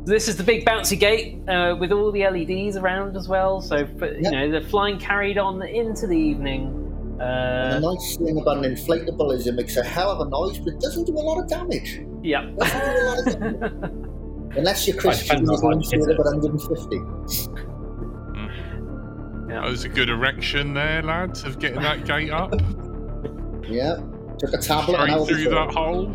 This 0.07 0.29
is 0.29 0.37
the 0.37 0.45
big 0.45 0.65
bouncy 0.65 0.99
gate 0.99 1.47
uh, 1.49 1.77
with 1.79 1.91
all 1.91 2.11
the 2.13 2.23
LEDs 2.27 2.77
around 2.77 3.17
as 3.17 3.27
well. 3.29 3.61
So 3.61 3.87
for, 3.99 4.07
you 4.07 4.21
Yep. 4.23 4.33
know 4.33 4.61
the 4.61 4.67
flying 4.69 4.99
carried 4.99 5.37
on 5.39 5.61
into 5.63 6.07
the 6.07 6.17
evening. 6.17 6.84
And 7.21 7.23
Uh, 7.23 7.81
the 7.81 7.95
nice 7.95 8.17
thing 8.17 8.39
about 8.39 8.65
an 8.65 8.75
inflatable 8.75 9.33
is 9.35 9.47
it 9.47 9.55
makes 9.55 9.77
a 9.77 9.85
hell 9.85 10.11
of 10.11 10.21
a 10.27 10.29
noise, 10.31 10.59
but 10.59 10.75
it 10.75 10.81
doesn't 10.81 11.05
do 11.05 11.13
a 11.13 11.21
lot 11.21 11.39
of 11.43 11.49
damage. 11.49 12.01
yeah. 12.23 12.43
Do 12.45 12.57
a 12.61 13.05
lot 13.07 13.19
of 13.27 13.41
damage. 13.41 13.73
Unless 14.57 14.87
you're 14.89 14.97
Chris 14.97 15.19
Right, 15.29 15.39
depends 15.41 15.51
Jones 15.51 15.63
on 15.65 15.73
and 15.73 15.85
how 15.85 15.91
you're 15.91 16.07
hit 16.09 16.15
about 16.19 16.35
150. 16.43 16.97
Yeah. 19.49 19.61
That 19.61 19.69
was 19.71 19.85
a 19.85 19.89
good 19.89 20.09
erection 20.11 20.75
there, 20.75 21.03
lads, 21.03 21.45
of 21.45 21.59
getting 21.59 21.83
that 21.83 22.05
gate 22.05 22.31
up. 22.31 22.53
Yeah. 23.69 23.97
Took 24.39 24.53
a 24.55 24.59
tablet 24.59 24.97
and 25.01 25.03
Straight 25.03 25.11
held 25.11 25.31
it 25.31 25.35
through 25.35 25.51
that 25.51 25.73
hole. 25.73 26.07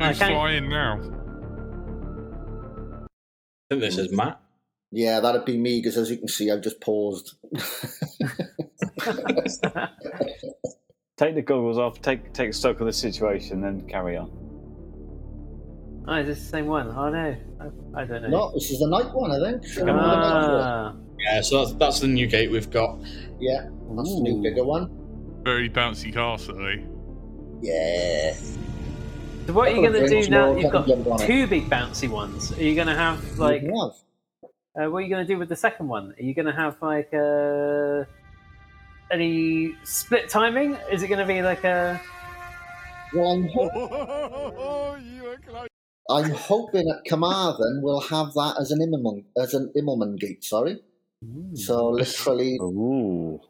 Who's 0.00 0.22
Okay. 0.22 0.32
flying 0.32 0.68
now? 0.70 1.00
I 3.04 3.74
think 3.74 3.80
this 3.82 3.98
is 3.98 4.12
Matt. 4.12 4.40
Yeah, 4.90 5.20
that'd 5.20 5.44
be 5.44 5.58
me 5.58 5.80
because 5.80 5.96
as 5.98 6.10
you 6.10 6.16
can 6.16 6.28
see, 6.28 6.50
I've 6.50 6.62
just 6.62 6.80
paused. 6.80 7.34
Take 11.16 11.34
the 11.34 11.42
goggles 11.42 11.78
off, 11.78 12.00
take 12.00 12.32
take 12.32 12.54
stock 12.54 12.78
of 12.78 12.86
the 12.86 12.92
situation, 12.92 13.60
then 13.60 13.80
carry 13.88 14.16
on. 14.16 14.30
oh, 16.06 16.14
is 16.14 16.26
this 16.28 16.38
the 16.38 16.44
same 16.44 16.66
one? 16.66 16.86
Oh 16.88 17.10
no, 17.10 17.36
I, 17.60 18.00
I 18.00 18.04
don't 18.04 18.22
know. 18.22 18.28
no, 18.28 18.52
this 18.54 18.70
is 18.70 18.78
the 18.78 18.86
night 18.86 19.12
one, 19.12 19.32
I 19.32 19.50
think. 19.50 19.66
Show 19.66 19.84
them 19.84 19.86
the 19.88 19.92
one. 19.94 20.04
Ah, 20.04 20.94
Yeah, 21.18 21.40
so 21.40 21.64
that's, 21.64 21.72
that's 21.76 21.98
the 22.00 22.06
new 22.06 22.28
gate 22.28 22.52
we've 22.52 22.70
got. 22.70 23.00
Yeah, 23.40 23.68
that's 23.96 24.14
the 24.14 24.20
new 24.20 24.40
bigger 24.40 24.64
one. 24.64 24.90
Very 25.42 25.68
bouncy 25.68 26.12
castle, 26.12 26.64
eh? 26.64 26.76
Yeah. 27.62 28.34
so 28.34 29.52
what 29.54 29.68
are 29.68 29.72
you 29.74 29.80
going 29.90 30.00
to 30.00 30.08
do 30.08 30.30
now? 30.30 30.52
that 30.54 30.60
You've 30.60 30.70
got 30.70 30.86
jump 30.86 31.04
on 31.08 31.20
it. 31.20 31.26
two 31.26 31.48
big 31.48 31.68
bouncy 31.68 32.08
ones. 32.08 32.52
Are 32.56 32.62
you 32.62 32.76
going 32.76 32.86
to 32.86 32.94
have 32.94 33.38
like? 33.40 33.64
Uh, 33.64 34.88
what 34.88 34.98
are 34.98 35.00
you 35.00 35.08
going 35.08 35.26
to 35.26 35.32
do 35.32 35.36
with 35.36 35.48
the 35.48 35.56
second 35.56 35.88
one? 35.88 36.14
Are 36.16 36.22
you 36.22 36.32
going 36.32 36.46
to 36.46 36.52
have 36.52 36.80
like 36.80 37.12
uh, 37.12 38.04
any 39.10 39.74
split 39.84 40.28
timing? 40.28 40.76
Is 40.90 41.02
it 41.02 41.08
going 41.08 41.20
to 41.20 41.26
be 41.26 41.42
like 41.42 41.64
a? 41.64 42.00
Well, 43.14 43.32
I'm, 43.32 43.48
ho- 43.48 44.96
you 45.02 45.22
were 45.22 45.36
close. 45.46 45.68
I'm 46.10 46.30
hoping 46.30 46.88
at 46.90 47.08
Carmarthen 47.08 47.80
we'll 47.82 48.00
have 48.00 48.32
that 48.34 48.56
as 48.60 48.70
an 48.70 48.80
Immelman, 48.80 49.24
as 49.36 49.54
an 49.54 49.72
Immelman 49.76 50.18
gate. 50.18 50.44
Sorry. 50.44 50.78
So 51.54 51.88
literally, 51.90 52.58
Ooh. 52.62 53.40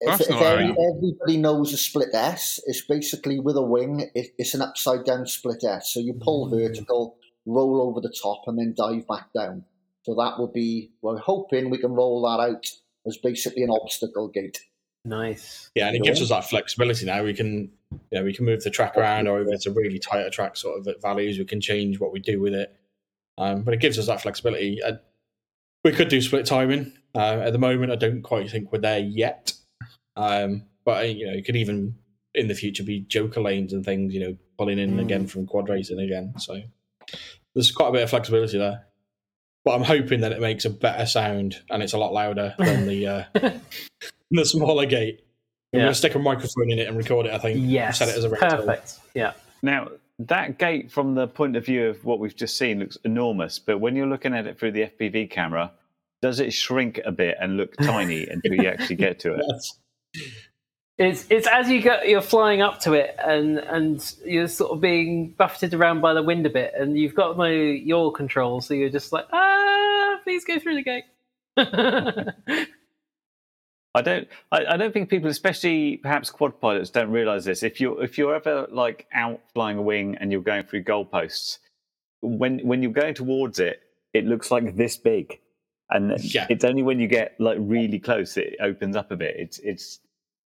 if, 0.00 0.18
That's 0.18 0.22
if 0.22 0.30
not 0.30 0.42
every, 0.42 0.66
how 0.68 0.76
everybody 0.96 1.36
knows 1.36 1.72
a 1.72 1.76
split 1.76 2.08
S, 2.14 2.58
it's 2.66 2.80
basically 2.80 3.38
with 3.40 3.56
a 3.56 3.62
wing. 3.62 4.10
It, 4.14 4.28
it's 4.38 4.54
an 4.54 4.62
upside 4.62 5.04
down 5.04 5.26
split 5.26 5.62
S. 5.64 5.92
So 5.92 6.00
you 6.00 6.14
pull 6.14 6.46
Mm. 6.48 6.50
vertical, 6.50 7.16
roll 7.46 7.82
over 7.82 8.00
the 8.00 8.14
top, 8.22 8.42
and 8.46 8.58
then 8.58 8.74
dive 8.76 9.06
back 9.06 9.32
down. 9.34 9.64
So 10.04 10.14
that 10.14 10.38
will 10.38 10.50
be. 10.52 10.92
We're 11.02 11.18
hoping 11.18 11.68
we 11.70 11.78
can 11.78 11.92
roll 11.92 12.22
that 12.22 12.42
out 12.42 12.66
as 13.06 13.18
basically 13.18 13.62
an 13.64 13.70
obstacle 13.70 14.28
gate. 14.28 14.60
Nice. 15.04 15.70
Yeah, 15.74 15.88
and 15.88 15.96
it 15.96 16.02
gives 16.02 16.22
us 16.22 16.30
that 16.30 16.48
flexibility 16.48 17.04
now. 17.04 17.22
We 17.22 17.34
can, 17.34 17.70
you 17.92 18.18
know, 18.18 18.24
we 18.24 18.32
can 18.32 18.46
move 18.46 18.62
the 18.62 18.70
track 18.70 18.96
around, 18.96 19.28
or 19.28 19.42
if 19.42 19.48
it's 19.48 19.66
a 19.66 19.72
really 19.72 19.98
tighter 19.98 20.30
track 20.30 20.56
sort 20.56 20.78
of 20.78 20.88
at 20.88 21.02
values, 21.02 21.38
we 21.38 21.44
can 21.44 21.60
change 21.60 22.00
what 22.00 22.12
we 22.12 22.20
do 22.20 22.40
with 22.40 22.54
it. 22.54 22.74
Um, 23.36 23.62
but 23.62 23.74
it 23.74 23.80
gives 23.80 23.98
us 23.98 24.06
that 24.06 24.22
flexibility. 24.22 24.82
Uh, 24.82 24.94
we 25.84 25.92
could 25.92 26.08
do 26.08 26.20
split 26.22 26.46
timing. 26.46 26.92
Uh, 27.14 27.40
at 27.44 27.52
the 27.52 27.58
moment, 27.58 27.92
I 27.92 27.96
don't 27.96 28.22
quite 28.22 28.50
think 28.50 28.72
we're 28.72 28.78
there 28.78 28.98
yet. 29.00 29.52
Um, 30.16 30.64
but 30.84 31.04
uh, 31.04 31.06
you 31.08 31.26
know, 31.26 31.32
it 31.32 31.44
could 31.44 31.56
even 31.56 31.96
in 32.34 32.48
the 32.48 32.54
future 32.54 32.82
be 32.82 33.00
joker 33.00 33.42
lanes 33.42 33.72
and 33.72 33.84
things. 33.84 34.14
You 34.14 34.20
know, 34.20 34.36
pulling 34.56 34.78
in 34.78 34.96
Mm. 34.96 35.02
again 35.02 35.26
from 35.26 35.46
quad 35.46 35.68
racing 35.68 35.98
again. 35.98 36.32
So 36.38 36.62
there's 37.54 37.72
quite 37.72 37.88
a 37.88 37.92
bit 37.92 38.02
of 38.02 38.10
flexibility 38.10 38.56
there. 38.56 38.86
But 39.64 39.72
I'm 39.76 39.82
hoping 39.82 40.20
that 40.20 40.32
it 40.32 40.40
makes 40.40 40.64
a 40.66 40.70
better 40.70 41.06
sound 41.06 41.62
and 41.70 41.82
it's 41.82 41.94
a 41.94 41.98
lot 41.98 42.12
louder 42.12 42.54
than 42.58 42.86
the 42.86 43.06
uh, 43.06 43.24
the 44.30 44.44
smaller 44.44 44.86
gate. 44.86 45.24
We're 45.72 45.80
Yeah. 45.80 45.84
going 45.86 45.92
to 45.94 45.98
stick 45.98 46.14
a 46.14 46.18
microphone 46.18 46.70
in 46.70 46.78
it 46.78 46.86
and 46.86 46.96
record 46.96 47.26
it, 47.26 47.32
I 47.32 47.38
think. 47.38 47.58
Yes. 47.62 47.98
Set 47.98 48.08
it 48.08 48.16
as 48.16 48.24
a 48.24 48.28
rental. 48.30 48.58
Perfect. 48.58 48.98
Yeah. 49.14 49.32
Now, 49.62 49.88
that 50.20 50.58
gate, 50.58 50.92
from 50.92 51.14
the 51.14 51.26
point 51.26 51.56
of 51.56 51.64
view 51.64 51.86
of 51.88 52.04
what 52.04 52.20
we've 52.20 52.36
just 52.36 52.56
seen, 52.56 52.78
looks 52.80 52.96
enormous. 53.04 53.58
But 53.58 53.78
when 53.78 53.96
you're 53.96 54.06
looking 54.06 54.34
at 54.34 54.46
it 54.46 54.58
through 54.58 54.72
the 54.72 54.82
FPV 54.82 55.30
camera, 55.30 55.72
does 56.22 56.38
it 56.40 56.52
shrink 56.52 57.00
a 57.04 57.10
bit 57.10 57.36
and 57.40 57.56
look 57.56 57.74
tiny 57.78 58.26
until 58.30 58.52
you 58.54 58.68
actually 58.68 58.96
get 58.96 59.18
to 59.20 59.34
it? 59.34 59.44
Yes. 59.48 59.78
It's 60.96 61.26
it's 61.28 61.48
as 61.48 61.68
you 61.68 61.82
go, 61.82 62.02
you're 62.02 62.20
flying 62.20 62.62
up 62.62 62.78
to 62.82 62.92
it, 62.92 63.16
and 63.18 63.58
and 63.58 64.14
you're 64.24 64.46
sort 64.46 64.70
of 64.70 64.80
being 64.80 65.30
buffeted 65.30 65.74
around 65.74 66.00
by 66.00 66.14
the 66.14 66.22
wind 66.22 66.46
a 66.46 66.50
bit, 66.50 66.72
and 66.78 66.96
you've 66.96 67.16
got 67.16 67.36
my 67.36 67.50
yaw 67.50 68.12
control, 68.12 68.60
so 68.60 68.74
you're 68.74 68.90
just 68.90 69.12
like, 69.12 69.26
ah, 69.32 69.53
please 70.34 70.44
go 70.44 70.58
through 70.58 70.74
the 70.76 70.82
gate. 70.82 71.04
I 73.96 74.02
don't. 74.02 74.26
I, 74.50 74.64
I 74.70 74.76
don't 74.76 74.92
think 74.92 75.08
people, 75.08 75.30
especially 75.30 75.98
perhaps 75.98 76.30
quad 76.30 76.60
pilots, 76.60 76.90
don't 76.90 77.10
realize 77.10 77.44
this. 77.44 77.62
If 77.62 77.80
you're 77.80 78.02
if 78.02 78.18
you're 78.18 78.34
ever 78.34 78.66
like 78.70 79.06
out 79.12 79.40
flying 79.52 79.78
a 79.78 79.82
wing 79.82 80.16
and 80.20 80.32
you're 80.32 80.42
going 80.42 80.64
through 80.64 80.82
goalposts, 80.84 81.58
when 82.20 82.58
when 82.66 82.82
you're 82.82 82.92
going 82.92 83.14
towards 83.14 83.60
it, 83.60 83.82
it 84.12 84.24
looks 84.24 84.50
like 84.50 84.74
this 84.76 84.96
big, 84.96 85.38
and 85.90 86.12
Yeah. 86.24 86.46
it's 86.50 86.64
only 86.64 86.82
when 86.82 86.98
you 86.98 87.06
get 87.06 87.36
like 87.38 87.58
really 87.60 88.00
close 88.00 88.36
it 88.36 88.56
opens 88.60 88.96
up 88.96 89.12
a 89.12 89.16
bit. 89.16 89.36
It's 89.38 89.58
it's 89.60 90.00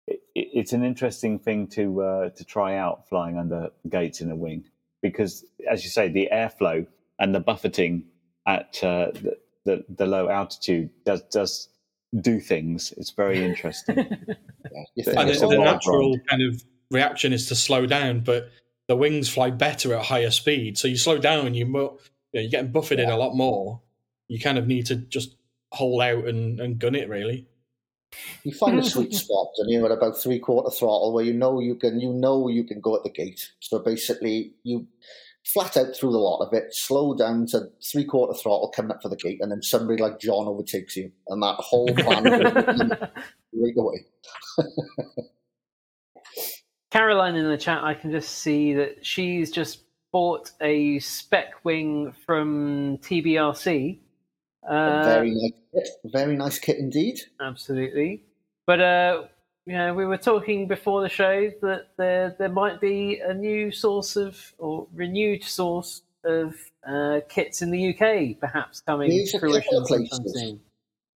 it, 0.08 0.18
it's 0.34 0.72
an 0.72 0.84
interesting 0.84 1.38
thing 1.38 1.68
to 1.68 2.02
uh, 2.02 2.30
to 2.30 2.44
try 2.44 2.76
out 2.76 3.08
flying 3.08 3.38
under 3.38 3.70
gates 3.88 4.20
in 4.20 4.32
a 4.32 4.36
wing 4.36 4.64
because, 5.02 5.44
as 5.70 5.84
you 5.84 5.90
say, 5.90 6.08
the 6.08 6.28
airflow 6.32 6.84
and 7.20 7.32
the 7.32 7.40
buffeting 7.40 8.04
at 8.46 8.82
uh, 8.82 9.10
the, 9.12 9.36
the 9.66 9.84
the 9.88 10.06
low 10.06 10.30
altitude 10.30 10.90
does 11.04 11.22
does 11.30 11.68
do 12.20 12.40
things. 12.40 12.92
It's 12.96 13.10
very 13.10 13.44
interesting. 13.44 13.96
Yeah, 13.98 14.84
you 14.94 15.04
And 15.16 15.28
It's 15.30 15.40
the, 15.40 15.48
the 15.48 15.58
natural 15.58 16.12
ride. 16.12 16.26
kind 16.28 16.42
of 16.42 16.64
reaction 16.90 17.32
is 17.34 17.46
to 17.48 17.54
slow 17.54 17.86
down, 17.86 18.20
but 18.20 18.50
the 18.88 18.96
wings 18.96 19.28
fly 19.28 19.50
better 19.50 19.94
at 19.94 20.06
higher 20.06 20.30
speed. 20.30 20.78
So 20.78 20.88
you 20.88 20.96
slow 20.96 21.18
down, 21.18 21.54
you 21.54 21.66
mo- 21.66 21.98
you 22.32 22.38
know, 22.38 22.42
you're 22.42 22.50
getting 22.50 22.72
buffeted 22.72 23.08
a 23.08 23.16
lot 23.16 23.34
more. 23.34 23.82
You 24.28 24.40
kind 24.40 24.58
of 24.58 24.66
need 24.66 24.86
to 24.86 24.96
just 24.96 25.36
hold 25.72 26.00
out 26.02 26.26
and, 26.26 26.60
and 26.60 26.78
gun 26.78 26.94
it, 26.94 27.08
really. 27.08 27.46
You 28.44 28.52
find 28.52 28.78
a 28.78 28.82
sweet 28.94 29.12
spot, 29.14 29.48
and 29.58 29.70
you're 29.70 29.84
at 29.84 29.90
about 29.92 30.16
three 30.16 30.38
quarter 30.38 30.70
throttle 30.70 31.12
where 31.12 31.24
you 31.24 31.34
know 31.34 31.60
you 31.60 31.74
can 31.74 32.00
you 32.00 32.12
know 32.12 32.48
you 32.48 32.64
can 32.64 32.80
go 32.80 32.96
at 32.96 33.02
the 33.02 33.10
gate. 33.10 33.52
So 33.60 33.80
basically, 33.80 34.54
you 34.62 34.86
flat 35.46 35.76
out 35.76 35.94
through 35.94 36.12
the 36.12 36.18
lot 36.18 36.44
of 36.44 36.52
it, 36.52 36.74
slow 36.74 37.14
down 37.14 37.46
to 37.46 37.68
three 37.82 38.04
quarter 38.04 38.34
throttle, 38.34 38.72
coming 38.74 38.90
up 38.90 39.00
for 39.02 39.08
the 39.08 39.16
gate, 39.16 39.38
and 39.40 39.50
then 39.50 39.62
somebody 39.62 40.02
like 40.02 40.18
John 40.18 40.48
overtakes 40.48 40.96
you, 40.96 41.12
and 41.28 41.42
that 41.42 41.56
whole 41.58 41.86
plan 41.94 42.24
right 42.24 43.76
away. 43.76 44.04
Caroline 46.90 47.36
in 47.36 47.48
the 47.48 47.58
chat, 47.58 47.84
I 47.84 47.94
can 47.94 48.10
just 48.10 48.38
see 48.38 48.74
that 48.74 49.04
she's 49.04 49.50
just 49.50 49.82
bought 50.12 50.50
a 50.60 50.98
spec 50.98 51.64
wing 51.64 52.12
from 52.24 52.98
TBRC. 52.98 53.98
Uh, 54.68 55.04
very 55.04 55.30
nice 55.30 55.52
kit, 55.72 55.88
very 56.06 56.36
nice 56.36 56.58
kit 56.58 56.78
indeed. 56.78 57.20
Absolutely. 57.40 58.22
But 58.66 58.80
uh, 58.80 59.22
you 59.66 59.76
know, 59.76 59.94
we 59.94 60.06
were 60.06 60.16
talking 60.16 60.68
before 60.68 61.02
the 61.02 61.08
show 61.08 61.50
that 61.60 61.88
there 61.98 62.36
there 62.38 62.48
might 62.48 62.80
be 62.80 63.20
a 63.24 63.34
new 63.34 63.72
source 63.72 64.16
of 64.16 64.54
or 64.58 64.86
renewed 64.94 65.42
source 65.42 66.02
of 66.24 66.54
uh, 66.88 67.20
kits 67.28 67.62
in 67.62 67.70
the 67.72 67.90
UK, 67.90 68.38
perhaps 68.40 68.80
coming 68.80 69.10
There's 69.10 69.32
to 69.32 69.38
a 69.38 69.40
couple 69.40 69.50
fruition 69.50 69.78
of 69.78 69.86
places. 69.86 70.54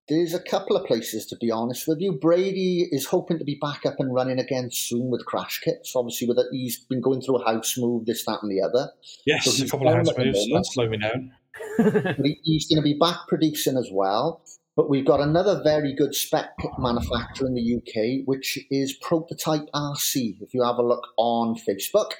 There's 0.08 0.34
a 0.34 0.40
couple 0.40 0.76
of 0.76 0.84
places, 0.86 1.24
to 1.26 1.36
be 1.36 1.52
honest 1.52 1.86
with 1.86 2.00
you. 2.00 2.12
Brady 2.12 2.88
is 2.90 3.06
hoping 3.06 3.38
to 3.38 3.44
be 3.44 3.56
back 3.60 3.86
up 3.86 3.94
and 4.00 4.12
running 4.12 4.40
again 4.40 4.68
soon 4.72 5.08
with 5.08 5.24
crash 5.24 5.60
kits. 5.60 5.94
Obviously, 5.94 6.26
with 6.26 6.38
it, 6.38 6.46
he's 6.50 6.80
been 6.80 7.00
going 7.00 7.20
through 7.20 7.36
a 7.36 7.44
house 7.44 7.78
move, 7.78 8.06
this, 8.06 8.24
that, 8.24 8.40
and 8.42 8.50
the 8.50 8.60
other. 8.60 8.90
Yes, 9.24 9.44
So 9.44 9.64
a 9.64 9.68
couple 9.68 9.86
of 9.86 9.94
down 9.94 10.06
house 10.06 10.18
moves. 10.18 10.48
That's 10.52 10.74
slowing 10.74 10.98
down. 10.98 11.32
He's 12.42 12.66
going 12.66 12.78
to 12.78 12.82
be 12.82 12.98
back 12.98 13.18
producing 13.28 13.76
as 13.76 13.88
well. 13.92 14.42
But 14.80 14.88
we've 14.88 15.04
got 15.04 15.20
another 15.20 15.60
very 15.62 15.92
good 15.92 16.14
spec 16.14 16.56
manufacturer 16.78 17.46
in 17.46 17.52
the 17.52 17.76
UK, 17.76 18.26
which 18.26 18.58
is 18.70 18.94
Prototype 18.94 19.68
RC. 19.74 20.40
If 20.40 20.54
you 20.54 20.62
have 20.62 20.78
a 20.78 20.82
look 20.82 21.06
on 21.18 21.54
Facebook, 21.54 22.12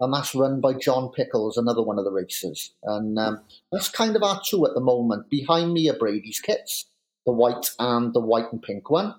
and 0.00 0.12
that's 0.12 0.34
run 0.34 0.60
by 0.60 0.72
John 0.72 1.12
Pickles, 1.12 1.56
another 1.56 1.80
one 1.80 1.96
of 1.96 2.04
the 2.04 2.10
racers. 2.10 2.74
And 2.82 3.16
um, 3.20 3.42
that's 3.70 3.88
kind 3.88 4.16
of 4.16 4.24
our 4.24 4.40
two 4.44 4.66
at 4.66 4.74
the 4.74 4.80
moment. 4.80 5.30
Behind 5.30 5.72
me 5.72 5.88
are 5.90 5.96
Brady's 5.96 6.40
kits, 6.40 6.86
the 7.24 7.30
white 7.30 7.70
and 7.78 8.12
the 8.12 8.18
white 8.18 8.50
and 8.50 8.60
pink 8.60 8.90
one. 8.90 9.14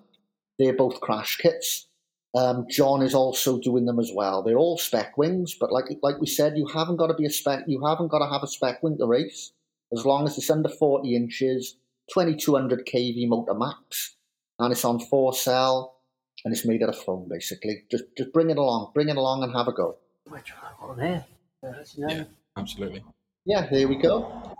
They're 0.57 0.75
both 0.75 0.99
crash 0.99 1.37
kits. 1.37 1.87
Um, 2.35 2.65
John 2.69 3.01
is 3.01 3.15
also 3.15 3.59
doing 3.59 3.85
them 3.85 4.01
as 4.01 4.11
well. 4.13 4.43
They're 4.43 4.57
all 4.57 4.77
spec 4.77 5.17
wings, 5.17 5.55
but 5.57 5.71
like 5.71 5.85
like 6.03 6.19
we 6.19 6.27
said, 6.27 6.57
you 6.57 6.67
haven't 6.67 6.97
got 6.97 7.07
to 7.07 7.13
be 7.13 7.25
a 7.25 7.29
spec. 7.29 7.63
You 7.65 7.81
haven't 7.85 8.09
got 8.09 8.19
to 8.19 8.29
have 8.29 8.43
a 8.43 8.47
spec 8.47 8.83
wing 8.83 8.97
to 8.97 9.07
race, 9.07 9.53
as 9.93 10.05
long 10.05 10.25
as 10.27 10.37
it's 10.37 10.49
under 10.49 10.67
forty 10.67 11.15
inches, 11.15 11.77
twenty 12.11 12.35
two 12.35 12.55
hundred 12.55 12.85
kV 12.85 13.27
motor 13.27 13.53
max, 13.53 14.15
and 14.59 14.71
it's 14.71 14.85
on 14.85 14.99
four 14.99 15.33
cell, 15.33 15.95
and 16.43 16.53
it's 16.53 16.65
made 16.65 16.83
out 16.83 16.89
of 16.89 16.97
foam. 16.97 17.27
Basically, 17.29 17.83
just 17.91 18.05
just 18.17 18.33
bring 18.33 18.49
it 18.49 18.57
along, 18.57 18.91
bring 18.93 19.09
it 19.09 19.17
along, 19.17 19.43
and 19.43 19.53
have 19.55 19.67
a 19.67 19.73
go. 19.73 19.97
We're 20.29 20.41
trying 20.41 20.73
on 20.81 20.97
there. 20.97 21.25
As 21.63 21.95
you 21.97 22.07
know. 22.07 22.13
Yeah. 22.13 22.23
Absolutely. 22.57 23.03
Yeah, 23.45 23.67
here 23.67 23.87
we 23.87 23.95
go. 23.95 24.55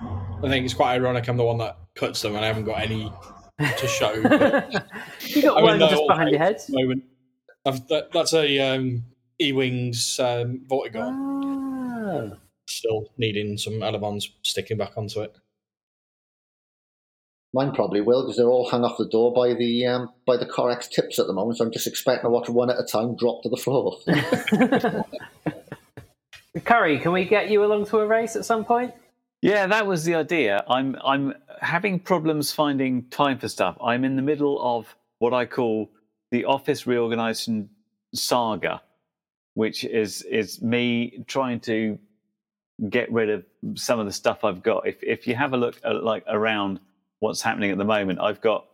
I 0.00 0.48
think 0.48 0.64
it's 0.64 0.74
quite 0.74 0.94
ironic 0.94 1.28
I'm 1.28 1.36
the 1.36 1.44
one 1.44 1.58
that 1.58 1.78
cuts 1.94 2.22
them 2.22 2.34
and 2.34 2.44
I 2.44 2.48
haven't 2.48 2.64
got 2.64 2.80
any 2.80 3.12
to 3.58 3.86
show. 3.86 4.12
you 5.20 5.42
got 5.42 5.58
I 5.58 5.62
one 5.62 5.78
they're 5.78 5.88
just 5.88 6.00
all 6.00 6.08
behind 6.08 6.30
your 6.30 6.40
head. 6.40 6.60
moment. 6.68 7.04
I've, 7.64 7.86
that, 7.88 8.12
that's 8.12 8.34
a 8.34 8.58
um, 8.60 9.04
E-Wings 9.40 10.18
um, 10.20 10.60
Vortigon. 10.68 12.32
Ah. 12.34 12.36
Still 12.68 13.10
needing 13.16 13.56
some 13.56 13.82
elevons 13.82 14.30
sticking 14.42 14.76
back 14.76 14.92
onto 14.96 15.20
it. 15.20 15.34
Mine 17.54 17.72
probably 17.72 18.00
will 18.00 18.22
because 18.22 18.36
they're 18.36 18.48
all 18.48 18.68
hung 18.68 18.82
off 18.84 18.98
the 18.98 19.08
door 19.08 19.32
by 19.32 19.54
the 19.54 19.86
um, 19.86 20.10
by 20.26 20.36
the 20.36 20.44
Corex 20.44 20.90
tips 20.90 21.20
at 21.20 21.28
the 21.28 21.32
moment. 21.32 21.58
So 21.58 21.64
I'm 21.64 21.70
just 21.70 21.86
expecting 21.86 22.28
to 22.28 22.30
watch 22.30 22.48
one 22.48 22.68
at 22.68 22.80
a 22.80 22.82
time 22.82 23.14
drop 23.14 23.44
to 23.44 23.48
the 23.48 23.56
floor. 23.56 23.96
Curry, 26.64 26.98
can 26.98 27.12
we 27.12 27.24
get 27.24 27.50
you 27.50 27.64
along 27.64 27.86
to 27.86 28.00
a 28.00 28.06
race 28.06 28.34
at 28.34 28.44
some 28.44 28.64
point? 28.64 28.92
Yeah, 29.40 29.68
that 29.68 29.86
was 29.86 30.02
the 30.02 30.16
idea. 30.16 30.64
I'm 30.68 30.96
I'm 31.04 31.34
having 31.60 32.00
problems 32.00 32.50
finding 32.50 33.04
time 33.04 33.38
for 33.38 33.46
stuff. 33.46 33.76
I'm 33.80 34.04
in 34.04 34.16
the 34.16 34.22
middle 34.22 34.60
of 34.60 34.96
what 35.20 35.32
I 35.32 35.46
call 35.46 35.92
the 36.32 36.46
office 36.46 36.88
reorganization 36.88 37.70
saga, 38.14 38.82
which 39.54 39.84
is 39.84 40.22
is 40.22 40.60
me 40.60 41.22
trying 41.28 41.60
to 41.60 42.00
get 42.88 43.12
rid 43.12 43.30
of 43.30 43.44
some 43.76 44.00
of 44.00 44.06
the 44.06 44.12
stuff 44.12 44.42
I've 44.42 44.64
got. 44.64 44.88
If 44.88 45.04
if 45.04 45.28
you 45.28 45.36
have 45.36 45.52
a 45.52 45.56
look 45.56 45.80
at, 45.84 46.02
like 46.02 46.24
around 46.26 46.80
what's 47.24 47.40
happening 47.40 47.70
at 47.70 47.78
the 47.78 47.84
moment, 47.84 48.20
I've 48.20 48.42
got 48.42 48.66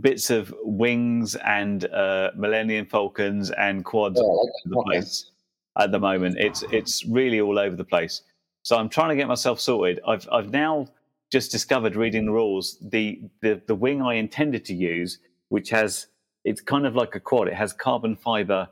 bits 0.00 0.28
of 0.30 0.52
wings 0.62 1.36
and 1.36 1.84
uh, 1.86 2.32
Millennium 2.36 2.86
Falcons 2.86 3.52
and 3.52 3.84
quads 3.84 4.18
Yeah, 4.18 4.26
all 4.26 4.50
over 4.66 4.74
the 4.74 4.82
place 4.90 5.30
at 5.78 5.92
the 5.92 6.00
moment. 6.00 6.36
It's 6.38 6.64
it's 6.72 7.06
really 7.06 7.40
all 7.40 7.58
over 7.58 7.76
the 7.76 7.84
place. 7.84 8.22
So 8.64 8.76
I'm 8.76 8.88
trying 8.88 9.10
to 9.10 9.16
get 9.16 9.28
myself 9.28 9.60
sorted. 9.60 10.00
I've 10.06 10.28
I've 10.32 10.50
now 10.50 10.88
just 11.30 11.52
discovered 11.52 11.94
reading 11.94 12.26
the 12.26 12.32
rules 12.32 12.76
the 12.80 13.22
the 13.40 13.62
the 13.68 13.74
wing 13.74 14.02
I 14.02 14.14
intended 14.14 14.64
to 14.66 14.74
use, 14.74 15.18
which 15.50 15.70
has 15.70 16.08
it's 16.44 16.60
kind 16.60 16.86
of 16.86 16.96
like 16.96 17.14
a 17.14 17.20
quad. 17.20 17.46
It 17.46 17.54
has 17.54 17.72
carbon 17.72 18.16
fiber 18.16 18.68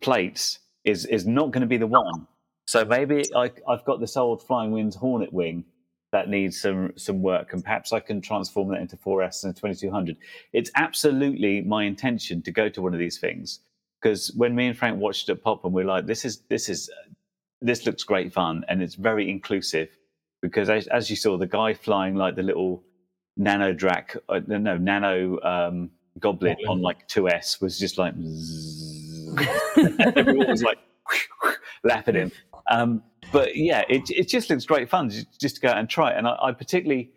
plates. 0.00 0.60
Is 0.84 1.04
is 1.06 1.26
not 1.26 1.50
going 1.50 1.66
to 1.68 1.72
be 1.76 1.76
the 1.76 1.86
one. 1.86 2.26
So 2.66 2.84
maybe 2.84 3.22
I, 3.36 3.50
I've 3.68 3.84
got 3.84 4.00
this 4.00 4.16
old 4.16 4.42
Flying 4.42 4.70
Winds 4.72 4.96
Hornet 4.96 5.32
wing 5.32 5.64
that 6.12 6.28
needs 6.28 6.60
some 6.60 6.92
some 6.96 7.22
work, 7.22 7.52
and 7.52 7.62
perhaps 7.62 7.92
I 7.92 8.00
can 8.00 8.20
transform 8.20 8.68
that 8.70 8.80
into 8.80 8.96
4S 8.96 9.44
and 9.44 9.56
2200. 9.56 10.16
It's 10.52 10.70
absolutely 10.76 11.62
my 11.62 11.84
intention 11.84 12.42
to 12.42 12.50
go 12.50 12.68
to 12.68 12.82
one 12.82 12.94
of 12.94 12.98
these 13.00 13.18
things 13.18 13.60
because 14.00 14.32
when 14.36 14.54
me 14.54 14.66
and 14.68 14.78
Frank 14.78 15.00
watched 15.00 15.28
it 15.28 15.42
pop, 15.42 15.64
and 15.64 15.74
we're 15.74 15.84
like, 15.84 16.06
this 16.06 16.24
is 16.24 16.42
this 16.48 16.68
is 16.68 16.90
this 17.60 17.86
looks 17.86 18.04
great 18.04 18.32
fun, 18.32 18.64
and 18.68 18.82
it's 18.82 18.94
very 18.94 19.28
inclusive 19.30 19.88
because 20.42 20.70
as, 20.70 20.86
as 20.88 21.10
you 21.10 21.16
saw, 21.16 21.36
the 21.36 21.46
guy 21.46 21.74
flying 21.74 22.14
like 22.14 22.36
the 22.36 22.42
little 22.42 22.84
nano 23.36 23.72
drac, 23.72 24.16
uh, 24.28 24.40
no 24.46 24.76
nano 24.76 25.40
um, 25.42 25.90
goblin 26.20 26.56
on 26.68 26.80
like 26.80 27.08
2S 27.08 27.60
was 27.60 27.78
just 27.78 27.98
like. 27.98 28.14
Everyone 30.16 30.48
was 30.48 30.62
like 30.62 30.78
lapping 31.84 32.14
him. 32.14 32.32
Um, 32.70 33.02
but 33.32 33.56
yeah, 33.56 33.84
it 33.88 34.10
it 34.10 34.28
just 34.28 34.50
looks 34.50 34.64
great 34.64 34.88
fun 34.88 35.10
just, 35.10 35.56
to 35.56 35.60
go 35.60 35.68
out 35.68 35.78
and 35.78 35.88
try 35.88 36.12
it. 36.12 36.18
And 36.18 36.26
I, 36.26 36.36
I 36.42 36.52
particularly 36.52 37.10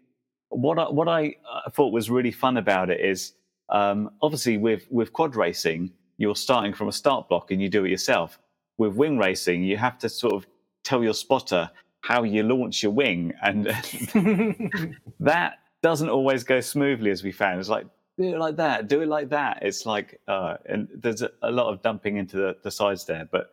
what 0.49 0.79
I, 0.79 0.89
what 0.89 1.07
I 1.07 1.35
uh, 1.51 1.69
thought 1.69 1.93
was 1.93 2.09
really 2.09 2.31
fun 2.31 2.57
about 2.57 2.89
it 2.89 2.99
is 2.99 3.33
um, 3.69 4.11
obviously 4.21 4.57
with 4.57 4.87
with 4.89 5.13
quad 5.13 5.35
racing 5.35 5.91
you're 6.19 6.35
starting 6.35 6.73
from 6.73 6.89
a 6.89 6.91
start 6.91 7.29
block 7.29 7.49
and 7.49 7.61
you 7.61 7.69
do 7.69 7.85
it 7.85 7.89
yourself. 7.89 8.37
With 8.77 8.93
wing 8.93 9.17
racing, 9.17 9.63
you 9.63 9.77
have 9.77 9.97
to 9.99 10.09
sort 10.09 10.33
of 10.33 10.45
tell 10.83 11.01
your 11.01 11.13
spotter 11.13 11.71
how 12.01 12.23
you 12.23 12.43
launch 12.43 12.83
your 12.83 12.91
wing, 12.91 13.33
and 13.41 13.65
that 15.19 15.59
doesn't 15.81 16.09
always 16.09 16.43
go 16.43 16.59
smoothly 16.59 17.09
as 17.09 17.23
we 17.23 17.31
found. 17.31 17.59
It's 17.59 17.69
like 17.69 17.87
do 18.17 18.35
it 18.35 18.37
like 18.37 18.57
that, 18.57 18.87
do 18.87 19.01
it 19.01 19.07
like 19.07 19.29
that. 19.29 19.59
It's 19.61 19.85
like, 19.85 20.19
uh, 20.27 20.57
and 20.65 20.87
there's 20.93 21.21
a, 21.21 21.31
a 21.41 21.51
lot 21.51 21.73
of 21.73 21.81
dumping 21.81 22.17
into 22.17 22.37
the, 22.37 22.57
the 22.63 22.71
sides 22.71 23.05
there. 23.05 23.27
But 23.29 23.51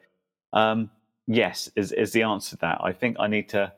um, 0.53 0.91
yes, 1.27 1.71
is 1.77 1.93
is 1.93 2.13
the 2.13 2.23
answer 2.23 2.51
to 2.51 2.57
that. 2.63 2.79
I 2.83 2.93
think 2.93 3.17
I 3.19 3.27
need 3.27 3.49
to 3.51 3.73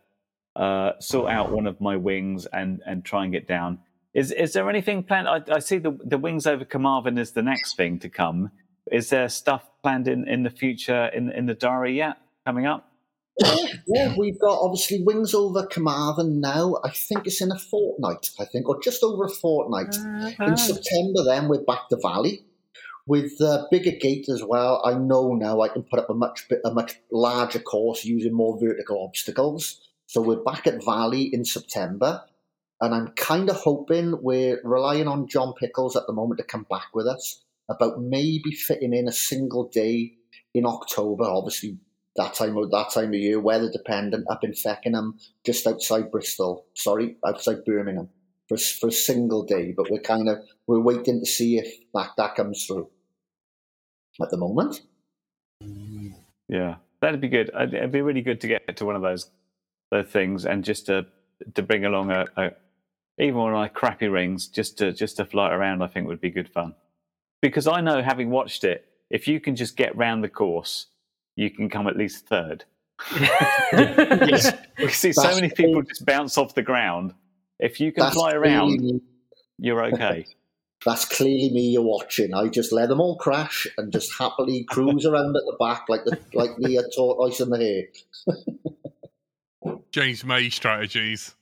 uh, 0.57 0.93
sort 1.01 1.31
out 1.31 1.53
one 1.53 1.67
of 1.67 1.81
my 1.81 1.97
wings 1.97 2.47
and 2.47 2.83
and 2.87 3.05
try 3.05 3.25
and 3.25 3.33
get 3.33 3.47
down. 3.47 3.81
Is 4.15 4.33
is 4.33 4.53
there 4.53 4.69
anything 4.69 5.03
planned? 5.03 5.29
I, 5.29 5.43
I 5.51 5.59
see 5.59 5.79
the 5.79 5.99
the 6.05 6.19
wings 6.19 6.47
over 6.47 6.65
Carmarthen 6.65 7.19
is 7.19 7.33
the 7.33 7.43
next 7.43 7.77
thing 7.77 7.99
to 8.01 8.09
come. 8.09 8.51
Is 8.91 9.11
there 9.11 9.29
stuff 9.29 9.69
planned 9.83 10.09
in, 10.09 10.27
in 10.29 10.43
the 10.43 10.51
future 10.51 11.07
in 11.07 11.31
in 11.31 11.47
the 11.47 11.55
diary 11.55 11.97
yet 11.97 12.19
coming 12.45 12.67
up? 12.67 12.85
yeah, 13.87 14.15
we've 14.19 14.41
got 14.41 14.59
obviously 14.61 15.01
Wings 15.05 15.33
over 15.33 15.65
Carmarthen 15.67 16.41
now. 16.41 16.81
I 16.83 16.91
think 16.91 17.27
it's 17.27 17.41
in 17.41 17.53
a 17.53 17.59
fortnight, 17.59 18.31
I 18.41 18.45
think, 18.45 18.69
or 18.69 18.81
just 18.83 19.05
over 19.05 19.27
a 19.27 19.29
fortnight. 19.29 19.95
Uh-huh. 19.95 20.45
In 20.45 20.57
September, 20.57 21.23
then 21.25 21.47
we're 21.47 21.63
back 21.63 21.89
to 21.91 21.99
Valley 22.03 22.45
with 23.09 23.41
a 23.41 23.67
bigger 23.71 23.91
gate 23.91 24.29
as 24.29 24.45
well. 24.45 24.83
I 24.85 24.93
know 24.93 25.33
now 25.35 25.63
I 25.63 25.69
can 25.69 25.83
put 25.83 25.99
up 25.99 26.11
a 26.11 26.15
much 26.15 26.47
a 26.65 26.71
much 26.71 26.97
larger 27.11 27.59
course 27.59 28.05
using 28.05 28.35
more 28.35 28.61
vertical 28.61 29.03
obstacles. 29.03 29.81
So 30.07 30.21
we're 30.21 30.45
back 30.45 30.67
at 30.67 30.85
Valley 30.85 31.23
in 31.33 31.45
September, 31.45 32.23
and 32.83 32.95
I'm 32.95 33.09
kind 33.09 33.49
of 33.49 33.57
hoping 33.57 34.23
we're 34.23 34.61
relying 34.63 35.09
on 35.09 35.27
John 35.27 35.55
Pickles 35.59 35.97
at 35.97 36.07
the 36.07 36.13
moment 36.13 36.39
to 36.39 36.45
come 36.45 36.67
back 36.69 36.95
with 36.95 37.07
us 37.07 37.43
about 37.71 38.01
maybe 38.01 38.53
fitting 38.53 38.93
in 38.93 39.09
a 39.09 39.13
single 39.13 39.69
day 39.69 40.13
in 40.53 40.67
October. 40.67 41.25
Obviously, 41.25 41.79
that 42.17 42.35
time 42.35 42.59
of 42.59 42.71
that 42.71 42.91
time 42.91 43.09
of 43.09 43.15
year, 43.15 43.41
weather 43.41 43.71
dependent, 43.73 44.27
up 44.31 44.45
in 44.45 44.53
Feckenham, 44.53 45.15
just 45.47 45.67
outside 45.67 46.11
Bristol. 46.11 46.67
Sorry, 46.75 47.17
outside 47.27 47.65
Birmingham 47.65 48.11
for 48.51 48.59
for 48.59 48.89
a 48.89 48.93
single 48.93 49.45
day. 49.45 49.73
But 49.75 49.91
we're 49.91 50.01
kind 50.01 50.29
of 50.29 50.45
we're 50.67 50.81
waiting 50.81 51.21
to 51.21 51.27
see 51.27 51.57
if 51.57 51.73
that 51.95 52.11
that 52.19 52.35
comes 52.35 52.67
through. 52.67 52.91
At 54.21 54.31
the 54.31 54.37
moment, 54.37 54.83
Yeah, 56.49 56.77
that'd 57.01 57.21
be 57.21 57.29
good. 57.29 57.51
It'd 57.55 57.75
it'd 57.75 57.93
be 57.93 58.03
really 58.03 58.23
good 58.23 58.41
to 58.41 58.49
get 58.49 58.77
to 58.77 58.85
one 58.85 58.97
of 58.97 59.03
those 59.03 59.31
those 59.91 60.07
things 60.07 60.45
and 60.47 60.65
just 60.65 60.87
to 60.87 61.07
to 61.55 61.63
bring 61.63 61.85
along 61.85 62.11
a, 62.11 62.27
a 62.37 62.51
even 63.19 63.37
one 63.37 63.53
of 63.53 63.57
my 63.59 63.69
crappy 63.69 64.09
rings 64.09 64.47
just 64.49 64.79
to 64.79 64.93
just 64.93 65.17
to 65.19 65.25
fly 65.25 65.53
around. 65.53 65.83
I 65.83 65.87
think 65.87 66.07
would 66.09 66.21
be 66.21 66.31
good 66.31 66.49
fun 66.49 66.75
because 67.43 67.67
I 67.67 67.81
know 67.81 68.03
having 68.03 68.31
watched 68.31 68.65
it, 68.65 68.87
if 69.11 69.29
you 69.29 69.41
can 69.41 69.57
just 69.57 69.77
get 69.77 69.97
round 69.97 70.25
the 70.25 70.29
course, 70.29 70.87
you 71.37 71.51
can 71.51 71.69
come 71.69 71.87
at 71.87 71.97
least 71.97 72.27
third. 72.27 72.65
Yes. 73.15 74.53
We 74.79 74.89
see 74.91 75.13
so 75.13 75.35
many 75.35 75.51
people 75.51 75.83
just 75.83 76.07
bounce 76.07 76.39
off 76.39 76.55
the 76.55 76.63
ground. 76.63 77.13
If 77.59 77.81
you 77.81 77.91
can 77.91 78.05
that's 78.05 78.15
fly 78.15 78.33
around, 78.33 78.81
me- 78.81 79.01
you're 79.59 79.85
okay. 79.87 80.25
That's 80.87 81.05
clearly 81.05 81.51
me 81.51 81.71
you're 81.71 81.83
watching. 81.83 82.35
I 82.35 82.49
just 82.49 82.73
let 82.73 82.89
them 82.89 83.01
all 83.01 83.17
crash 83.17 83.67
and 83.77 83.93
just 83.93 84.13
happily 84.17 84.65
cruise 84.65 85.05
around 85.05 85.37
at 85.37 85.43
the 85.45 85.57
back 85.59 85.87
like 85.89 86.05
the 86.05 86.19
like 86.35 86.51
the 86.59 86.79
uh, 86.79 86.83
tortoise 86.95 87.41
in 87.41 87.51
the 87.51 87.59
hay. 87.59 87.89
James 89.93 90.25
May 90.25 90.51
strategies. 90.51 91.35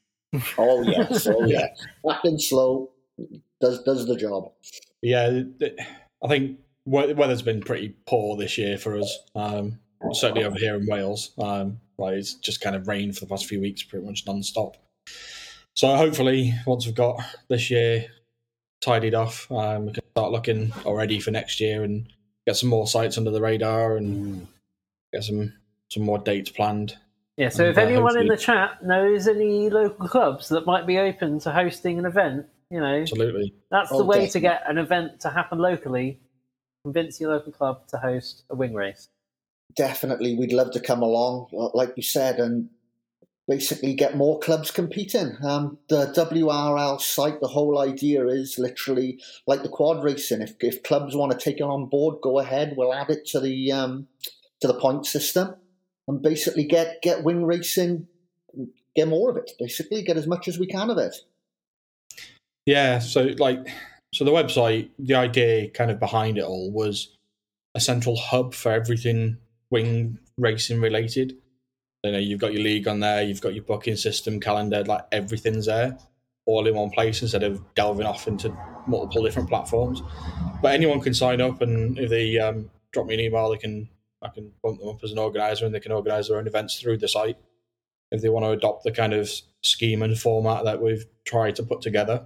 Oh 0.59 0.83
yes, 0.83 1.27
oh 1.27 1.45
yeah. 1.47 1.69
Acting 2.11 2.39
slow 2.39 2.91
does 3.61 3.83
does 3.85 4.07
the 4.07 4.17
job. 4.17 4.53
Yeah, 5.03 5.43
I 6.23 6.29
think 6.29 6.59
we- 6.85 7.13
weather's 7.13 7.43
been 7.43 7.61
pretty 7.61 7.95
poor 8.07 8.37
this 8.37 8.57
year 8.59 8.79
for 8.79 8.99
us. 8.99 9.19
Um, 9.35 9.79
certainly 10.13 10.45
over 10.45 10.59
here 10.59 10.77
in 10.77 10.87
Wales, 10.87 11.33
um, 11.39 11.81
like 11.99 12.15
it's 12.15 12.35
just 12.35 12.61
kind 12.61 12.75
of 12.75 12.89
rained 12.89 13.15
for 13.15 13.21
the 13.21 13.29
past 13.29 13.47
few 13.47 13.61
weeks, 13.61 13.83
pretty 13.83 14.07
much 14.07 14.25
non-stop. 14.27 14.77
So 15.75 15.95
hopefully, 15.95 16.55
once 16.67 16.87
we've 16.87 16.95
got 16.95 17.21
this 17.49 17.71
year 17.71 18.07
tidied 18.87 19.15
off, 19.15 19.51
um, 19.51 19.87
we 19.87 19.93
can 19.93 20.05
start 20.13 20.31
looking 20.31 20.73
already 20.85 21.19
for 21.19 21.33
next 21.33 21.61
year 21.61 21.83
and 21.83 22.07
get 22.47 22.57
some 22.57 22.69
more 22.69 22.87
sites 22.87 23.19
under 23.19 23.33
the 23.33 23.41
radar 23.41 23.97
and 23.97 24.47
get 25.13 25.25
some 25.25 25.53
some 25.91 26.05
more 26.05 26.19
dates 26.19 26.51
planned. 26.51 26.97
Yeah, 27.37 27.49
so 27.49 27.65
And, 27.65 27.73
if 27.73 27.79
uh, 27.79 27.83
anyone 27.83 28.19
in 28.19 28.29
the 28.29 28.37
chat 28.37 28.83
knows 28.85 29.29
any 29.29 29.69
local 29.71 30.09
clubs 30.09 30.49
that 30.49 30.67
might 30.67 30.87
be 30.87 30.99
open 30.99 31.39
to 31.41 31.53
hosting 31.53 31.99
an 31.99 32.07
event, 32.07 32.47
you 32.71 32.81
know, 32.81 33.03
Absolutely. 33.03 33.53
that's 33.71 33.91
the 33.91 33.97
Oh, 33.97 34.05
way 34.05 34.27
to 34.29 34.41
get 34.41 34.63
an 34.69 34.79
event 34.79 35.21
to 35.21 35.31
happen 35.31 35.59
locally. 35.59 36.19
Convince 36.85 37.21
your 37.21 37.31
local 37.33 37.53
club 37.53 37.87
to 37.89 37.99
host 37.99 38.45
a 38.51 38.55
wing 38.55 38.75
race. 38.75 39.09
Definitely, 39.77 40.37
we'd 40.37 40.53
love 40.53 40.71
to 40.73 40.81
come 40.81 41.03
along, 41.03 41.49
like 41.53 41.93
you 41.97 42.03
said, 42.03 42.39
and 42.39 42.71
basically 43.49 43.95
get 43.95 44.17
more 44.17 44.39
clubs 44.39 44.71
competing. 44.71 45.37
Um, 45.43 45.79
the 45.89 46.07
WRL 46.07 47.01
site, 47.01 47.41
the 47.41 47.49
whole 47.49 47.79
idea 47.79 48.27
is 48.27 48.59
literally 48.59 49.21
like 49.47 49.63
the 49.63 49.69
quad 49.69 50.03
racing. 50.03 50.43
If 50.43 50.55
if 50.61 50.83
clubs 50.83 51.15
want 51.15 51.33
to 51.33 51.39
take 51.39 51.59
it 51.59 51.63
on 51.63 51.87
board, 51.87 52.21
go 52.23 52.39
ahead. 52.39 52.75
We'll 52.77 52.95
add 52.95 53.11
it 53.11 53.27
to 53.27 53.41
the 53.41 53.73
um, 53.73 54.09
to 54.61 54.67
the 54.67 54.75
point 54.75 55.07
system, 55.07 55.55
and 56.09 56.23
basically 56.23 56.65
get 56.65 57.03
get 57.03 57.25
wing 57.25 57.45
racing, 57.45 58.09
get 58.95 59.09
more 59.09 59.31
of 59.31 59.37
it. 59.37 59.53
Basically, 59.59 60.03
get 60.03 60.17
as 60.17 60.27
much 60.27 60.49
as 60.49 60.59
we 60.59 60.67
can 60.67 60.91
of 60.91 60.99
it. 60.99 61.17
Yeah, 62.65 62.99
so 62.99 63.31
like 63.39 63.69
so 64.13 64.25
the 64.25 64.33
website, 64.33 64.91
the 64.99 65.15
idea 65.15 65.69
kind 65.71 65.91
of 65.91 66.01
behind 66.01 66.39
it 66.39 66.45
all 66.45 66.73
was 66.73 67.17
a 67.75 67.81
central 67.81 68.17
hub 68.17 68.55
for 68.55 68.73
everything 68.73 69.37
wing 69.71 70.19
racing 70.39 70.81
related. 70.81 71.37
You 72.07 72.13
know, 72.13 72.19
you've 72.19 72.41
got 72.41 72.53
your 72.53 72.63
league 72.63 72.89
on 72.89 73.01
there, 73.01 73.23
you've 73.23 73.41
got 73.41 73.55
your 73.55 73.65
booking 73.65 73.97
system, 73.97 74.41
calendar, 74.41 74.85
like 74.85 75.05
everything's 75.13 75.67
there, 75.67 75.99
all 76.47 76.67
in 76.67 76.75
one 76.75 76.91
place 76.91 77.23
instead 77.23 77.43
of 77.43 77.63
delving 77.75 78.07
off 78.07 78.27
into 78.29 78.57
multiple 78.87 79.23
different 79.23 79.49
platforms. 79.49 80.03
But 80.63 80.75
anyone 80.75 81.01
can 81.01 81.15
sign 81.15 81.41
up, 81.41 81.61
and 81.61 81.99
if 81.99 82.11
they 82.11 82.39
um, 82.39 82.71
drop 82.93 83.07
me 83.07 83.15
an 83.15 83.21
email, 83.21 83.51
they 83.51 83.59
can 83.59 83.89
I 84.23 84.29
can 84.29 84.53
bump 84.63 84.81
them 84.81 84.89
up 84.89 85.05
as 85.05 85.13
an 85.13 85.19
organizer, 85.19 85.67
and 85.67 85.75
they 85.75 85.81
can 85.81 85.93
organize 85.93 86.29
their 86.29 86.39
own 86.39 86.47
events 86.47 86.81
through 86.81 86.99
the 86.99 87.09
site 87.09 87.39
if 88.13 88.23
they 88.23 88.29
want 88.29 88.45
to 88.45 88.51
adopt 88.51 88.85
the 88.85 88.93
kind 88.93 89.13
of 89.13 89.29
scheme 89.63 90.01
and 90.01 90.19
format 90.19 90.65
that 90.65 90.81
we've 90.81 91.07
tried 91.25 91.57
to 91.57 91.63
put 91.65 91.81
together 91.83 92.25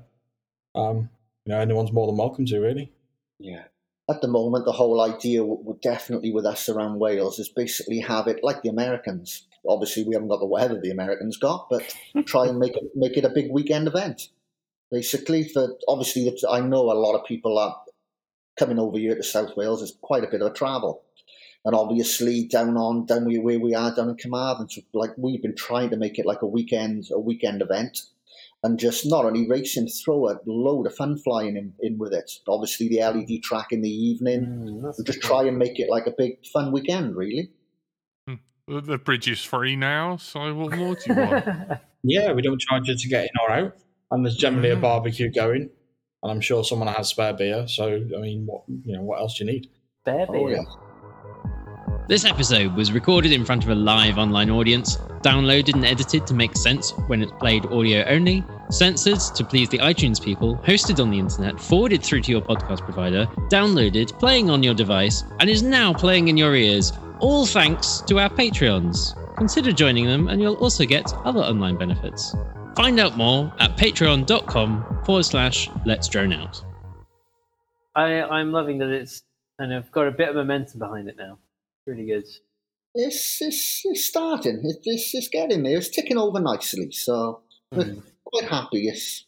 um, 0.74 1.10
you 1.44 1.52
know, 1.52 1.60
anyone's 1.60 1.92
more 1.92 2.06
than 2.06 2.16
welcome 2.16 2.46
to, 2.46 2.60
really. 2.60 2.92
Yeah. 3.38 3.64
At 4.08 4.20
the 4.20 4.28
moment, 4.28 4.64
the 4.64 4.72
whole 4.72 5.00
idea 5.00 5.40
w- 5.40 5.58
w- 5.58 5.78
definitely 5.82 6.32
with 6.32 6.44
us 6.44 6.68
around 6.68 6.98
Wales 6.98 7.38
is 7.38 7.48
basically 7.48 8.00
have 8.00 8.26
it 8.26 8.40
like 8.42 8.62
the 8.62 8.68
Americans. 8.68 9.46
Obviously, 9.68 10.04
we 10.04 10.14
haven't 10.14 10.28
got 10.28 10.40
the 10.40 10.46
weather 10.46 10.80
the 10.80 10.90
Americans 10.90 11.36
got, 11.36 11.68
but 11.70 11.82
try 12.26 12.46
and 12.46 12.58
make 12.58 12.76
it 12.76 12.84
make 12.94 13.16
it 13.16 13.24
a 13.24 13.30
big 13.30 13.50
weekend 13.50 13.86
event. 13.86 14.28
Basically, 14.90 15.44
for 15.44 15.76
obviously, 15.86 16.32
I 16.48 16.60
know 16.60 16.90
a 16.90 16.94
lot 16.94 17.18
of 17.18 17.26
people 17.26 17.58
are 17.58 17.76
coming 18.58 18.78
over 18.78 18.98
here 18.98 19.14
to 19.14 19.22
South 19.22 19.56
Wales. 19.56 19.82
It's 19.82 19.96
quite 20.00 20.24
a 20.24 20.30
bit 20.30 20.42
of 20.42 20.50
a 20.50 20.54
travel, 20.54 21.02
and 21.64 21.74
obviously 21.74 22.46
down 22.46 22.76
on 22.76 23.06
down 23.06 23.24
where 23.42 23.60
we 23.60 23.74
are 23.74 23.94
down 23.94 24.08
in 24.08 24.16
Carmarthen, 24.16 24.68
so 24.68 24.80
like 24.94 25.10
we've 25.16 25.42
been 25.42 25.56
trying 25.56 25.90
to 25.90 25.96
make 25.96 26.18
it 26.18 26.26
like 26.26 26.42
a 26.42 26.46
weekend 26.46 27.04
a 27.12 27.20
weekend 27.20 27.62
event 27.62 27.98
and 28.62 28.78
just 28.78 29.08
not 29.08 29.24
only 29.24 29.48
racing, 29.48 29.88
throw 29.88 30.28
a 30.28 30.38
load 30.46 30.86
of 30.86 30.94
fun 30.94 31.16
flying 31.16 31.56
in, 31.56 31.72
in 31.80 31.98
with 31.98 32.12
it. 32.12 32.30
Obviously, 32.46 32.88
the 32.88 33.00
LED 33.00 33.42
track 33.42 33.68
in 33.70 33.80
the 33.80 33.90
evening. 33.90 34.40
Mm, 34.42 34.82
that's 34.82 34.98
We 34.98 35.02
a 35.02 35.06
just 35.06 35.22
try 35.22 35.44
and 35.44 35.58
make 35.58 35.78
it 35.78 35.88
like 35.88 36.06
a 36.06 36.14
big 36.16 36.44
fun 36.46 36.72
weekend, 36.72 37.16
really. 37.16 37.50
The, 38.70 38.80
the 38.80 38.98
bridge 38.98 39.28
is 39.28 39.42
free 39.44 39.74
now, 39.74 40.16
so 40.16 40.54
what 40.54 40.76
more 40.76 40.94
do 40.94 41.00
you 41.08 41.14
want? 41.16 41.44
Yeah, 42.02 42.32
we 42.32 42.40
don't 42.40 42.58
charge 42.58 42.88
you 42.88 42.96
to 42.96 43.08
get 43.08 43.24
in 43.24 43.30
or 43.42 43.50
out, 43.52 43.76
and 44.10 44.24
there's 44.24 44.36
generally 44.36 44.70
a 44.70 44.76
Mm. 44.76 44.80
barbecue 44.80 45.30
going, 45.30 45.68
and 46.22 46.32
I'm 46.32 46.40
sure 46.40 46.64
someone 46.64 46.88
has 46.88 47.08
spare 47.08 47.34
beer. 47.34 47.68
So, 47.68 47.88
I 48.16 48.20
mean, 48.20 48.46
what 48.46 48.62
you 48.86 48.96
know, 48.96 49.02
what 49.02 49.18
else 49.20 49.36
do 49.36 49.44
you 49.44 49.52
need? 49.52 49.68
Bear 50.06 50.24
Oh, 50.28 50.32
beer. 50.46 50.56
yeah. 50.56 50.62
This 52.08 52.24
episode 52.24 52.74
was 52.74 52.90
recorded 52.90 53.32
in 53.32 53.44
front 53.44 53.64
of 53.64 53.68
a 53.70 53.74
live 53.74 54.16
online 54.16 54.48
audience, 54.48 54.96
downloaded 55.22 55.74
and 55.74 55.84
edited 55.84 56.26
to 56.28 56.32
make 56.34 56.56
sense 56.56 56.92
when 57.08 57.20
it's 57.22 57.32
played 57.38 57.66
audio 57.66 58.02
only, 58.08 58.42
censored 58.70 59.20
to 59.36 59.44
please 59.44 59.68
the 59.68 59.78
iTunes 59.78 60.24
people, 60.24 60.56
hosted 60.64 61.00
on 61.02 61.10
the 61.10 61.18
internet, 61.18 61.60
forwarded 61.60 62.02
through 62.02 62.22
to 62.22 62.30
your 62.32 62.40
podcast 62.40 62.80
provider, 62.80 63.26
downloaded, 63.50 64.18
playing 64.18 64.48
on 64.48 64.62
your 64.62 64.74
device, 64.74 65.22
and 65.38 65.50
is 65.50 65.62
now 65.62 65.92
playing 65.92 66.28
in 66.28 66.38
your 66.38 66.54
ears, 66.56 66.92
all 67.20 67.46
thanks 67.46 68.00
to 68.02 68.18
our 68.18 68.28
Patreons. 68.30 69.16
Consider 69.36 69.72
joining 69.72 70.06
them, 70.06 70.28
and 70.28 70.40
you'll 70.40 70.56
also 70.56 70.84
get 70.84 71.12
other 71.24 71.40
online 71.40 71.76
benefits. 71.76 72.34
Find 72.76 72.98
out 72.98 73.16
more 73.16 73.52
at 73.58 73.76
patreon.com 73.76 75.02
forward 75.04 75.24
slash 75.24 75.70
let's 75.86 76.08
drone 76.08 76.32
out. 76.32 76.62
I, 77.94 78.22
I'm 78.22 78.52
loving 78.52 78.78
that 78.78 78.90
it's 78.90 79.22
kind 79.58 79.72
of 79.72 79.90
got 79.92 80.08
a 80.08 80.12
bit 80.12 80.28
of 80.28 80.36
momentum 80.36 80.78
behind 80.78 81.08
it 81.08 81.16
now. 81.16 81.38
Really 81.86 82.06
good. 82.06 82.26
It's, 82.94 83.42
it's, 83.42 83.82
it's 83.84 84.04
starting. 84.06 84.60
It's, 84.64 84.78
it's, 84.84 85.14
it's 85.14 85.28
getting 85.28 85.62
there. 85.62 85.78
It's 85.78 85.88
ticking 85.88 86.18
over 86.18 86.40
nicely. 86.40 86.90
So 86.92 87.42
we're 87.72 87.84
hmm. 87.84 88.00
quite 88.24 88.48
happy. 88.48 88.88
It's 88.88 89.26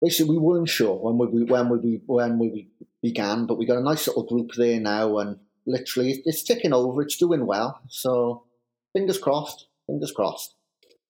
basically 0.00 0.36
we 0.36 0.42
weren't 0.42 0.68
sure 0.68 0.94
when 0.94 1.18
we 1.18 1.44
when 1.44 1.68
we 1.68 2.00
when 2.06 2.38
we 2.38 2.68
began, 3.02 3.46
but 3.46 3.58
we 3.58 3.66
got 3.66 3.78
a 3.78 3.82
nice 3.82 4.06
little 4.06 4.24
group 4.24 4.52
there 4.56 4.80
now, 4.80 5.18
and 5.18 5.38
literally 5.66 6.12
it's, 6.12 6.26
it's 6.26 6.42
ticking 6.42 6.72
over. 6.72 7.02
It's 7.02 7.16
doing 7.16 7.46
well. 7.46 7.80
So 7.88 8.44
fingers 8.92 9.18
crossed. 9.18 9.66
Fingers 9.86 10.12
crossed. 10.12 10.54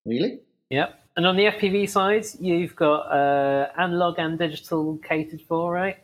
Really. 0.04 0.40
Yep. 0.70 0.98
And 1.16 1.26
on 1.26 1.36
the 1.36 1.44
FPV 1.44 1.88
side, 1.88 2.26
you've 2.40 2.76
got 2.76 3.10
uh, 3.10 3.68
analog 3.78 4.18
and 4.18 4.38
digital 4.38 4.98
catered 4.98 5.40
for, 5.40 5.72
right? 5.72 5.96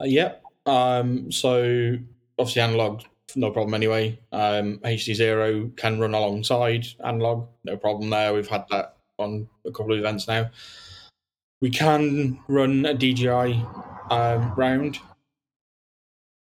Uh, 0.00 0.06
yep. 0.06 0.42
Um, 0.66 1.30
so 1.30 1.96
obviously 2.38 2.62
analog, 2.62 3.02
no 3.36 3.50
problem 3.50 3.74
anyway. 3.74 4.18
Um, 4.32 4.78
HDZero 4.78 5.76
can 5.76 6.00
run 6.00 6.14
alongside 6.14 6.86
analog, 7.04 7.46
no 7.64 7.76
problem 7.76 8.10
there. 8.10 8.34
We've 8.34 8.48
had 8.48 8.64
that 8.70 8.96
on 9.18 9.48
a 9.64 9.70
couple 9.70 9.92
of 9.92 9.98
events 9.98 10.26
now. 10.26 10.50
We 11.60 11.70
can 11.70 12.40
run 12.48 12.84
a 12.84 12.94
DJI 12.94 13.64
um, 14.10 14.52
round. 14.56 14.98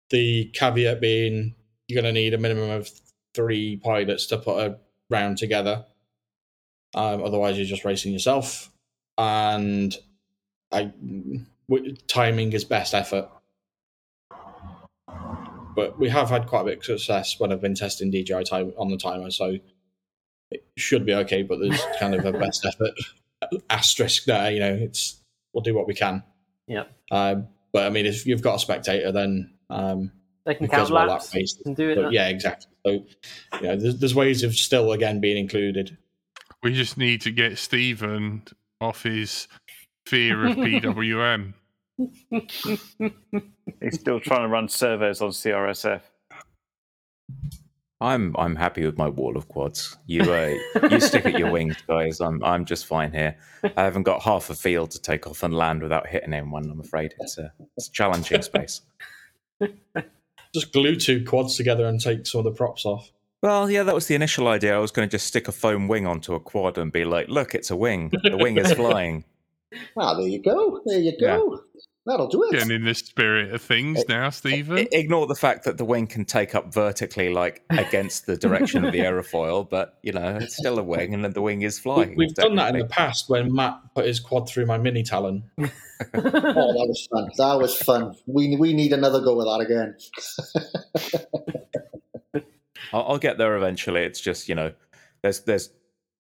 The 0.10 0.46
caveat 0.54 1.02
being 1.02 1.56
you're 1.88 2.02
going 2.02 2.14
to 2.14 2.20
need 2.20 2.34
a 2.34 2.38
minimum 2.38 2.70
of 2.70 2.90
three 3.34 3.78
pilots 3.78 4.26
to 4.28 4.38
put 4.38 4.60
a 4.60 4.78
round 5.10 5.38
together. 5.38 5.86
Um, 6.94 7.24
otherwise, 7.24 7.58
you're 7.58 7.66
just 7.66 7.86
racing 7.86 8.12
yourself. 8.12 8.72
And 9.18 9.96
I, 10.72 10.92
w- 11.70 11.96
timing 12.08 12.54
is 12.54 12.66
best 12.66 12.94
effort. 12.94 13.30
But 15.76 16.00
we 16.00 16.10
have 16.10 16.30
had 16.30 16.48
quite 16.48 16.62
a 16.62 16.66
bit 16.66 16.78
of 16.80 16.86
success 16.86 17.40
when 17.40 17.52
I've 17.52 17.62
been 17.62 17.76
testing 17.76 18.10
DJI 18.10 18.44
time 18.44 18.74
on 18.78 18.90
the 18.90 18.98
timer, 18.98 19.30
so 19.30 19.58
it 20.50 20.66
should 20.76 21.06
be 21.06 21.14
okay. 21.14 21.44
But 21.44 21.60
there's 21.60 21.82
kind 22.00 22.16
of 22.16 22.26
a 22.26 22.34
best 22.34 22.66
effort 22.66 22.94
asterisk 23.70 24.26
there. 24.26 24.52
You 24.52 24.60
know, 24.60 24.74
it's 24.74 25.22
we'll 25.54 25.62
do 25.62 25.76
what 25.76 25.88
we 25.88 25.94
can. 25.94 26.24
Yeah. 26.68 26.86
Um, 27.12 27.48
but 27.72 27.86
I 27.86 27.90
mean, 27.90 28.08
if 28.08 28.26
you've 28.26 28.42
got 28.42 28.56
a 28.56 28.60
spectator, 28.60 29.12
then 29.12 29.52
um, 29.70 30.12
They 30.46 30.56
can 30.56 30.68
count 30.68 30.90
we're 30.90 31.06
laps 31.06 31.26
lap-based, 31.26 31.62
and 31.66 31.76
do 31.76 31.90
it. 31.90 31.96
but 31.96 32.12
yeah, 32.12 32.28
exactly. 32.28 32.72
So, 32.86 32.92
you 32.92 33.68
know, 33.68 33.76
there's, 33.76 34.00
there's 34.00 34.16
ways 34.16 34.44
of 34.44 34.56
still 34.56 34.92
again 34.92 35.20
being 35.20 35.38
included. 35.38 35.98
We 36.64 36.74
just 36.74 36.98
need 36.98 37.22
to 37.22 37.32
get 37.32 37.58
Stephen 37.58 38.44
off 38.82 39.04
his 39.04 39.48
fear 40.06 40.48
of 40.48 40.56
PWM. 40.58 41.54
He's 43.82 44.00
still 44.00 44.20
trying 44.20 44.42
to 44.42 44.48
run 44.48 44.70
servos 44.70 45.22
on 45.22 45.30
CRSF. 45.30 46.02
I'm 48.00 48.36
I'm 48.38 48.56
happy 48.56 48.86
with 48.86 48.98
my 48.98 49.10
wall 49.10 49.36
of 49.38 49.48
quads. 49.48 49.98
You 50.06 50.22
uh, 50.22 50.54
you 50.92 51.00
stick 51.00 51.26
at 51.26 51.40
your 51.40 51.52
wings, 51.52 51.78
guys. 51.88 52.22
I'm 52.22 52.44
I'm 52.44 52.64
just 52.64 52.86
fine 52.86 53.12
here. 53.12 53.36
I 53.76 53.84
haven't 53.84 54.04
got 54.04 54.22
half 54.22 54.52
a 54.52 54.56
field 54.56 54.92
to 54.92 55.02
take 55.02 55.26
off 55.26 55.42
and 55.42 55.54
land 55.54 55.82
without 55.82 56.06
hitting 56.08 56.34
anyone. 56.34 56.70
I'm 56.70 56.80
afraid 56.80 57.16
it's 57.20 57.40
a 57.40 57.52
it's 57.76 57.88
a 57.90 57.92
challenging 57.92 58.44
space. 58.44 58.82
Just 60.54 60.72
glue 60.72 60.96
two 60.96 61.24
quads 61.26 61.56
together 61.58 61.86
and 61.86 62.00
take 62.00 62.26
some 62.26 62.40
of 62.40 62.46
the 62.46 62.52
props 62.52 62.86
off. 62.86 63.12
Well, 63.42 63.70
yeah, 63.70 63.84
that 63.84 63.94
was 63.94 64.08
the 64.08 64.16
initial 64.16 64.48
idea. 64.48 64.76
I 64.76 64.80
was 64.80 64.92
going 64.92 65.08
to 65.08 65.12
just 65.12 65.28
stick 65.28 65.48
a 65.48 65.52
foam 65.52 65.88
wing 65.88 66.08
onto 66.08 66.34
a 66.34 66.40
quad 66.40 66.78
and 66.78 66.92
be 66.92 67.06
like, 67.06 67.28
"Look, 67.30 67.54
it's 67.54 67.70
a 67.70 67.76
wing. 67.76 68.12
The 68.24 68.38
wing 68.38 68.58
is 68.58 68.74
flying." 68.82 69.26
Ah, 69.98 70.16
there 70.16 70.28
you 70.28 70.42
go. 70.42 70.82
There 70.86 71.00
you 71.00 71.20
go. 71.20 71.62
That'll 72.08 72.28
do 72.28 72.42
it. 72.44 72.52
Getting 72.54 72.72
in 72.72 72.86
the 72.86 72.96
spirit 72.96 73.54
of 73.54 73.62
things 73.62 74.04
now, 74.08 74.30
Stephen. 74.30 74.78
I- 74.78 74.88
Ignore 74.92 75.28
the 75.28 75.36
fact 75.36 75.66
that 75.66 75.78
the 75.78 75.84
wing 75.86 76.08
can 76.08 76.24
take 76.26 76.56
up 76.56 76.74
vertically, 76.74 77.34
like 77.34 77.64
against 77.70 78.26
the 78.26 78.38
direction 78.38 78.86
of 78.86 78.94
the 78.94 79.00
aerofoil, 79.02 79.70
but 79.70 79.98
you 80.02 80.14
know 80.14 80.38
it's 80.42 80.56
still 80.56 80.80
a 80.80 80.84
wing, 80.84 81.14
and 81.14 81.24
then 81.24 81.34
the 81.34 81.42
wing 81.42 81.62
is 81.64 81.78
flying. 81.78 82.16
we've 82.16 82.34
done 82.34 82.56
that 82.56 82.74
in 82.74 82.80
the 82.80 82.88
past 82.88 83.30
when 83.30 83.54
Matt 83.54 83.80
put 83.94 84.06
his 84.06 84.20
quad 84.22 84.48
through 84.50 84.66
my 84.66 84.78
mini 84.78 85.04
Talon. 85.04 85.44
Oh, 86.14 86.22
that 86.22 86.86
was 86.88 87.08
fun. 87.12 87.28
That 87.40 87.60
was 87.60 87.76
fun. 87.76 88.16
We 88.28 88.56
we 88.56 88.72
need 88.74 88.94
another 88.94 89.20
go 89.20 89.36
with 89.36 89.48
that 89.48 89.62
again. 89.66 89.98
I'll, 92.94 93.04
I'll 93.08 93.18
get 93.18 93.38
there 93.40 93.56
eventually. 93.58 94.02
It's 94.04 94.22
just 94.22 94.48
you 94.48 94.54
know, 94.56 94.74
there's 95.24 95.40
there's 95.42 95.72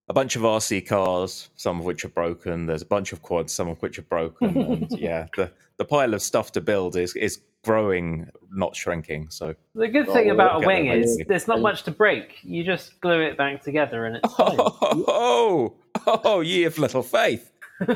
a 0.09 0.13
bunch 0.13 0.35
of 0.35 0.43
RC 0.43 0.87
cars, 0.87 1.49
some 1.55 1.79
of 1.79 1.85
which 1.85 2.05
are 2.05 2.09
broken. 2.09 2.65
There's 2.65 2.81
a 2.81 2.85
bunch 2.85 3.11
of 3.11 3.21
quads, 3.21 3.51
some 3.53 3.67
of 3.67 3.81
which 3.81 3.99
are 3.99 4.03
broken. 4.03 4.57
And 4.57 4.91
yeah, 4.91 5.27
the 5.35 5.51
the 5.77 5.85
pile 5.85 6.13
of 6.13 6.21
stuff 6.21 6.51
to 6.53 6.61
build 6.61 6.95
is 6.95 7.15
is 7.15 7.41
growing, 7.63 8.29
not 8.51 8.75
shrinking. 8.75 9.27
So 9.29 9.53
The 9.75 9.87
good 9.87 10.07
Oh, 10.07 10.13
thing 10.13 10.29
about 10.29 10.63
a 10.63 10.67
wing 10.67 10.87
is 10.87 11.21
there's 11.27 11.47
not 11.47 11.59
oh. 11.59 11.61
much 11.61 11.83
to 11.83 11.91
break. 11.91 12.37
You 12.43 12.63
just 12.63 12.99
glue 13.01 13.21
it 13.21 13.37
back 13.37 13.61
together 13.61 14.05
and 14.05 14.17
it's 14.17 14.33
fine. 14.33 14.57
oh 14.59 15.75
oh, 16.05 16.41
ye 16.41 16.63
of 16.63 16.77
little 16.77 17.03
faith. 17.03 17.51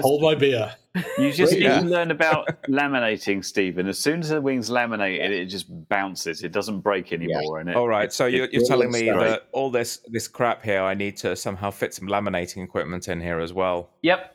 Hold 0.00 0.22
my 0.22 0.34
beer. 0.34 0.74
You 1.18 1.32
just 1.32 1.52
need 1.52 1.62
Yeah. 1.62 1.80
to 1.80 1.86
learn 1.86 2.10
about 2.10 2.46
laminating, 2.68 3.44
Stephen. 3.44 3.86
As 3.88 3.98
soon 3.98 4.20
as 4.20 4.28
the 4.30 4.40
wing's 4.40 4.70
laminated, 4.70 5.30
it 5.32 5.46
just 5.46 5.66
bounces. 5.88 6.42
It 6.42 6.52
doesn't 6.52 6.80
break 6.80 7.12
anymore. 7.12 7.60
And 7.60 7.70
it, 7.70 7.76
All 7.76 7.88
right, 7.88 8.12
so 8.12 8.26
you're, 8.26 8.48
you're 8.50 8.64
telling 8.66 8.90
me 8.90 9.04
brilliant 9.06 9.20
stuff. 9.20 9.30
that 9.30 9.48
all 9.52 9.70
this 9.70 9.98
this 10.08 10.28
crap 10.28 10.62
here, 10.62 10.82
I 10.82 10.94
need 10.94 11.16
to 11.18 11.36
somehow 11.36 11.70
fit 11.70 11.94
some 11.94 12.08
laminating 12.08 12.62
equipment 12.64 13.08
in 13.08 13.20
here 13.20 13.40
as 13.40 13.52
well. 13.52 13.90
yep. 14.02 14.34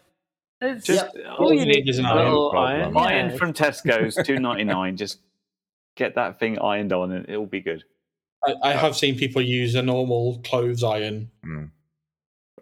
It's 0.61 0.85
Just 0.87 1.07
all 1.37 1.51
you 1.53 1.65
need 1.65 1.89
is 1.89 1.95
is 1.97 1.99
an 1.99 2.05
a 2.05 2.13
iron 2.13 2.25
little 2.25 2.49
problem. 2.51 2.95
iron. 2.97 3.11
iron 3.13 3.29
yeah. 3.31 3.35
from 3.37 3.51
Tesco's, 3.51 4.17
two 4.25 4.39
ninety 4.39 4.63
nine. 4.63 4.95
Just 4.95 5.19
get 5.97 6.15
that 6.15 6.39
thing 6.39 6.57
ironed 6.57 6.93
on, 6.93 7.11
and 7.11 7.27
it'll 7.27 7.45
be 7.45 7.59
good. 7.59 7.83
I, 8.47 8.53
I 8.63 8.71
have 8.71 8.95
seen 8.95 9.17
people 9.17 9.41
use 9.41 9.75
a 9.75 9.81
normal 9.81 10.39
clothes 10.45 10.81
iron. 10.81 11.29
Hmm. 11.43 11.65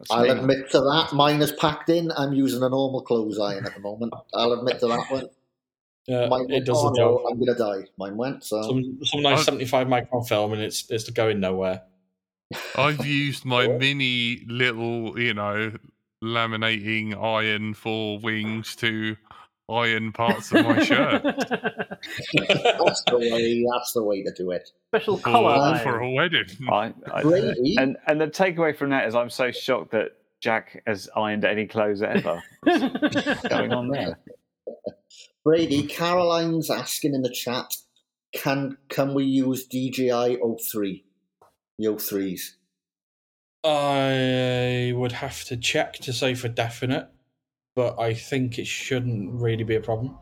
That's 0.02 0.12
I'll 0.12 0.24
me. 0.24 0.30
admit 0.30 0.72
to 0.72 0.80
that. 0.80 1.10
Mine 1.14 1.42
is 1.42 1.52
packed 1.52 1.90
in. 1.90 2.12
I'm 2.18 2.34
using 2.34 2.64
a 2.64 2.70
normal 2.70 3.02
clothes 3.02 3.40
iron 3.40 3.66
at 3.66 3.76
the 3.76 3.80
moment. 3.82 4.14
I'll 4.34 4.54
admit 4.54 4.80
to 4.80 4.88
that 4.88 5.06
one. 5.10 5.26
Uh, 6.10 6.28
Mine 6.28 6.46
it 6.50 6.52
went, 6.54 6.66
does 6.66 6.78
oh, 6.80 6.90
the 6.90 6.98
job. 6.98 7.22
no, 7.22 7.28
I'm 7.30 7.40
gonna 7.40 7.58
die. 7.58 7.88
Mine 7.98 8.18
went. 8.18 8.44
So 8.44 8.62
Some 8.64 9.00
some 9.04 9.22
nice 9.22 9.40
I- 9.42 9.44
75 9.44 9.88
micron 9.88 10.28
film, 10.28 10.54
and 10.54 10.62
it's 10.62 10.90
it's 10.90 11.08
going 11.12 11.40
nowhere. 11.40 11.84
I've 12.76 13.06
used 13.06 13.46
my 13.46 13.68
mini 13.68 14.44
little, 14.48 15.18
you 15.20 15.34
know, 15.36 15.74
laminating 16.24 17.16
iron 17.22 17.74
for 17.76 18.18
wings 18.20 18.76
to 18.78 19.16
iron 19.72 20.12
parts 20.12 20.52
of 20.52 20.66
my 20.66 20.84
shirt 20.84 21.24
that's 22.34 23.04
the 23.06 23.18
way. 23.18 23.66
That's 23.72 23.94
the 23.94 24.04
way 24.04 24.24
to 24.24 24.32
do 24.32 24.52
it. 24.52 24.70
Special 24.90 25.18
collar. 25.18 25.56
for, 25.56 25.62
iron. 25.62 25.80
for 25.84 26.00
a 26.00 26.12
wedding. 26.12 26.46
I, 26.70 26.94
I, 27.12 27.22
Brady, 27.24 27.76
and 27.78 27.98
and 28.08 28.20
the 28.20 28.28
takeaway 28.28 28.76
from 28.76 28.90
that 28.90 29.08
is, 29.08 29.16
I'm 29.16 29.30
so 29.30 29.52
shocked 29.52 29.92
that 29.92 30.12
Jack 30.40 30.82
has 30.88 31.10
ironed 31.16 31.46
any 31.46 31.68
clothes 31.68 32.02
ever. 32.02 32.42
What's 32.64 33.48
going 33.48 33.74
on 33.74 33.90
there? 33.90 34.20
Brady, 35.44 35.84
Caroline's 35.88 36.70
asking 36.70 37.14
in 37.14 37.22
the 37.22 37.30
chat, 37.30 37.76
can 38.34 38.78
can 38.90 39.14
we 39.14 39.26
use 39.26 39.66
DJI 39.66 40.38
O3? 40.38 41.04
The 41.78 41.86
O3s. 41.86 42.42
I 43.64 44.94
would 44.96 45.12
have 45.12 45.44
to 45.46 45.58
check 45.58 45.94
to 45.94 46.14
say 46.14 46.34
for 46.34 46.48
definite, 46.48 47.10
but 47.76 48.00
I 48.00 48.14
think 48.14 48.60
it 48.60 48.68
shouldn't 48.68 49.32
really 49.42 49.64
be 49.64 49.76
a 49.76 49.82
problem. 49.82 50.18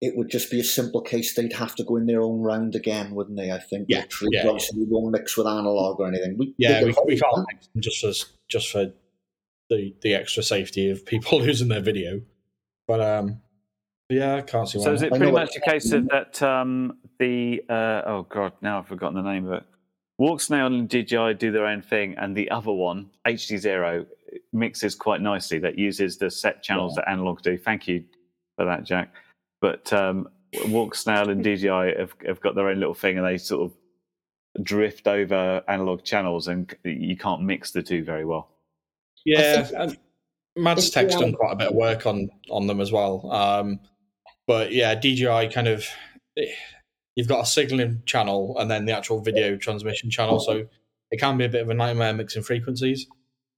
It 0.00 0.16
would 0.16 0.30
just 0.30 0.50
be 0.50 0.58
a 0.58 0.64
simple 0.64 1.00
case 1.00 1.34
they'd 1.34 1.52
have 1.52 1.76
to 1.76 1.84
go 1.84 1.96
in 1.96 2.06
their 2.06 2.22
own 2.22 2.40
round 2.40 2.74
again, 2.74 3.14
wouldn't 3.14 3.36
they? 3.36 3.52
I 3.52 3.58
think. 3.58 3.86
Yeah, 3.88 4.00
Literally, 4.00 4.36
yeah, 4.36 4.48
obviously 4.48 4.80
we 4.80 4.86
won't 4.88 5.12
mix 5.12 5.36
with 5.36 5.46
analog 5.46 6.00
or 6.00 6.08
anything. 6.08 6.36
We, 6.38 6.54
Yeah, 6.58 6.82
we, 6.82 6.94
we 7.06 7.20
can't 7.20 7.46
mix 7.52 7.68
them 7.68 7.82
just 7.82 8.00
for 8.00 8.12
just 8.48 8.70
for 8.70 8.92
the 9.70 9.94
the 10.02 10.14
extra 10.14 10.42
safety 10.42 10.90
of 10.90 11.06
people 11.06 11.38
losing 11.42 11.68
their 11.68 11.80
video. 11.80 12.20
But 12.88 13.00
um, 13.00 13.42
yeah, 14.08 14.36
I 14.36 14.40
can't 14.42 14.68
see 14.68 14.78
why. 14.78 14.84
So 14.84 14.92
is 14.92 15.02
it 15.02 15.10
pretty 15.10 15.30
much 15.30 15.50
what- 15.54 15.56
a 15.56 15.70
case 15.70 15.92
of 15.92 16.08
that 16.08 16.42
um, 16.42 16.98
the 17.20 17.62
uh, 17.68 18.02
oh 18.06 18.26
god 18.28 18.54
now 18.60 18.80
I've 18.80 18.88
forgotten 18.88 19.22
the 19.22 19.30
name 19.30 19.46
of 19.46 19.52
it. 19.52 19.62
Walksnail 20.20 20.66
and 20.66 20.88
DJI 20.88 21.34
do 21.34 21.50
their 21.52 21.66
own 21.66 21.82
thing, 21.82 22.16
and 22.18 22.36
the 22.36 22.50
other 22.50 22.72
one 22.72 23.10
HDZero 23.26 24.06
mixes 24.52 24.94
quite 24.94 25.20
nicely. 25.20 25.58
That 25.58 25.78
uses 25.78 26.18
the 26.18 26.30
set 26.30 26.62
channels 26.62 26.94
that 26.94 27.08
analog 27.08 27.42
do. 27.42 27.58
Thank 27.58 27.88
you 27.88 28.04
for 28.56 28.64
that, 28.64 28.84
Jack. 28.84 29.14
But 29.60 29.92
um, 29.92 30.28
Walksnail 30.54 31.30
and 31.30 31.42
DJI 31.42 31.98
have, 31.98 32.14
have 32.26 32.40
got 32.40 32.54
their 32.54 32.68
own 32.68 32.78
little 32.78 32.94
thing, 32.94 33.18
and 33.18 33.26
they 33.26 33.38
sort 33.38 33.70
of 33.70 34.64
drift 34.64 35.06
over 35.06 35.62
analog 35.68 36.04
channels, 36.04 36.48
and 36.48 36.74
you 36.84 37.16
can't 37.16 37.42
mix 37.42 37.70
the 37.70 37.82
two 37.82 38.04
very 38.04 38.24
well. 38.24 38.48
Yeah, 39.24 39.62
think- 39.62 39.78
and 39.78 39.98
Mads 40.56 40.90
Tech's 40.90 41.16
done 41.16 41.32
quite 41.32 41.52
a 41.52 41.56
bit 41.56 41.68
of 41.68 41.74
work 41.74 42.06
on 42.06 42.28
on 42.50 42.66
them 42.66 42.80
as 42.80 42.92
well. 42.92 43.30
Um, 43.32 43.80
but 44.46 44.72
yeah, 44.72 44.94
DJI 44.94 45.48
kind 45.52 45.68
of 45.68 45.86
you've 47.16 47.28
got 47.28 47.42
a 47.42 47.46
signaling 47.46 48.02
channel 48.04 48.56
and 48.58 48.70
then 48.70 48.84
the 48.84 48.96
actual 48.96 49.20
video 49.20 49.56
transmission 49.56 50.10
channel, 50.10 50.40
so 50.40 50.66
it 51.10 51.20
can 51.20 51.38
be 51.38 51.44
a 51.44 51.48
bit 51.48 51.62
of 51.62 51.70
a 51.70 51.74
nightmare 51.74 52.12
mixing 52.12 52.42
frequencies 52.42 53.06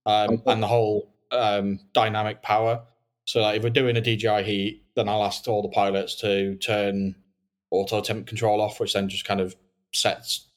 um, 0.05 0.41
and 0.45 0.61
the 0.61 0.67
whole 0.67 1.13
um, 1.31 1.79
dynamic 1.93 2.41
power. 2.41 2.83
So 3.25 3.41
like 3.41 3.57
if 3.57 3.63
we're 3.63 3.69
doing 3.69 3.97
a 3.97 4.01
DJI 4.01 4.43
heat, 4.43 4.83
then 4.95 5.09
I'll 5.09 5.23
ask 5.23 5.47
all 5.47 5.61
the 5.61 5.69
pilots 5.69 6.15
to 6.21 6.55
turn 6.57 7.15
auto 7.71 8.01
temp 8.01 8.27
control 8.27 8.61
off, 8.61 8.79
which 8.79 8.93
then 8.93 9.09
just 9.09 9.25
kind 9.25 9.41
of 9.41 9.55
sets 9.93 10.47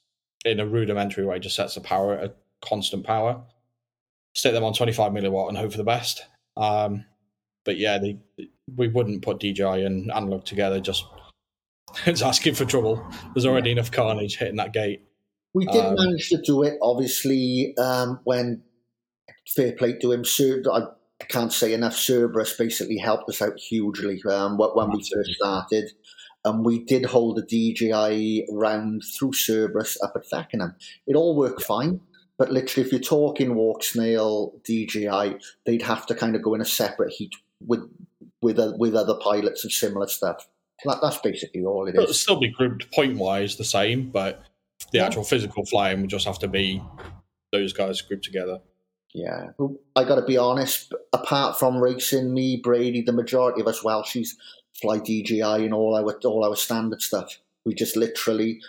in 0.45 0.61
a 0.61 0.67
rudimentary 0.67 1.25
way, 1.25 1.39
just 1.39 1.57
sets 1.57 1.75
the 1.75 1.81
power 1.81 2.15
at 2.15 2.25
a 2.25 2.33
constant 2.61 3.05
power 3.05 3.43
stick 4.39 4.53
them 4.53 4.65
on 4.65 4.73
25 4.73 5.13
milliwatt 5.13 5.49
and 5.49 5.59
hope 5.59 5.73
for 5.73 5.79
the 5.79 5.85
best. 5.85 6.25
Um, 6.57 7.05
but 7.65 7.77
yeah, 7.77 7.99
they, 7.99 8.19
we 8.77 8.89
wouldn't 8.89 9.23
put 9.23 9.41
DJI 9.41 9.85
and 9.85 10.11
analog 10.13 10.45
together. 10.45 10.81
Just 10.81 11.05
it's 12.07 12.23
asking 12.23 12.55
for 12.55 12.65
trouble. 12.65 13.05
There's 13.35 13.47
already 13.47 13.73
enough 13.73 13.91
carnage 13.91 14.37
hitting 14.37 14.57
that 14.57 14.73
gate. 14.73 15.03
We 15.55 15.67
did 15.67 15.85
Um, 15.85 15.97
manage 15.97 16.29
to 16.29 16.41
do 16.41 16.63
it, 16.63 16.79
obviously, 16.83 17.75
um, 17.79 18.21
when 18.25 18.63
fair 19.55 19.73
play 19.73 19.95
to 19.99 20.13
him. 20.13 20.25
Sir, 20.25 20.63
I 20.73 20.83
can't 21.29 21.53
say 21.53 21.73
enough. 21.73 21.97
Cerberus 21.97 22.57
basically 22.57 22.99
helped 22.99 23.29
us 23.29 23.43
out 23.43 23.59
hugely 23.59 24.21
um, 24.31 24.59
when 24.59 24.91
we 24.91 24.99
first 24.99 25.33
started. 25.33 25.91
And 26.45 26.65
we 26.65 26.85
did 26.85 27.05
hold 27.05 27.39
a 27.39 27.43
DJI 27.43 28.47
round 28.53 29.03
through 29.19 29.33
Cerberus 29.33 29.99
up 30.03 30.13
at 30.15 30.25
Feckenham. 30.31 30.75
It 31.07 31.17
all 31.17 31.37
worked 31.37 31.63
fine. 31.63 32.01
But 32.39 32.53
literally, 32.53 32.87
if 32.87 32.93
you're 32.93 33.01
talking 33.01 33.51
Walksnail 33.51 34.63
DJI, 34.63 35.39
they'd 35.67 35.83
have 35.83 36.07
to 36.07 36.15
kind 36.15 36.37
of 36.37 36.43
go 36.43 36.55
in 36.55 36.61
a 36.61 36.65
separate 36.65 37.13
heat 37.13 37.33
with 37.67 37.81
with 38.41 38.61
uh, 38.61 38.75
with 38.79 38.95
other 38.95 39.17
pilots 39.21 39.65
and 39.65 39.73
similar 39.73 40.07
stuff. 40.07 40.47
That, 40.85 40.99
that's 41.03 41.19
basically 41.19 41.65
all 41.65 41.89
it 41.89 41.97
is. 41.97 42.03
It'll 42.03 42.15
still 42.15 42.39
be 42.39 42.53
grouped 42.53 42.93
point 42.93 43.17
wise 43.17 43.57
the 43.57 43.65
same, 43.65 44.11
but 44.11 44.45
the 44.93 44.99
yeah. 44.99 45.07
actual 45.07 45.25
physical 45.25 45.67
flying 45.67 46.01
would 46.01 46.11
just 46.11 46.27
have 46.27 46.39
to 46.39 46.49
be 46.49 46.81
those 47.51 47.73
guys 47.73 48.01
grouped 48.01 48.25
together. 48.25 48.61
Yeah, 49.15 49.51
I 49.97 50.05
got 50.05 50.17
to 50.17 50.25
be 50.25 50.37
honest. 50.37 50.93
Apart 51.13 51.59
from 51.59 51.79
racing, 51.79 52.35
me, 52.35 52.61
Brady, 52.63 53.03
the 53.03 53.13
majority 53.13 53.61
of 53.61 53.67
us 53.67 53.83
Welshies 53.83 54.31
fly 54.81 54.99
DJI 54.99 55.43
and 55.43 55.75
all 55.75 55.97
our 55.97 56.13
all 56.29 56.45
our 56.45 56.57
standard 56.57 57.03
stuff. 57.03 57.39
We 57.65 57.75
just 57.75 57.97
literally, 57.97 58.61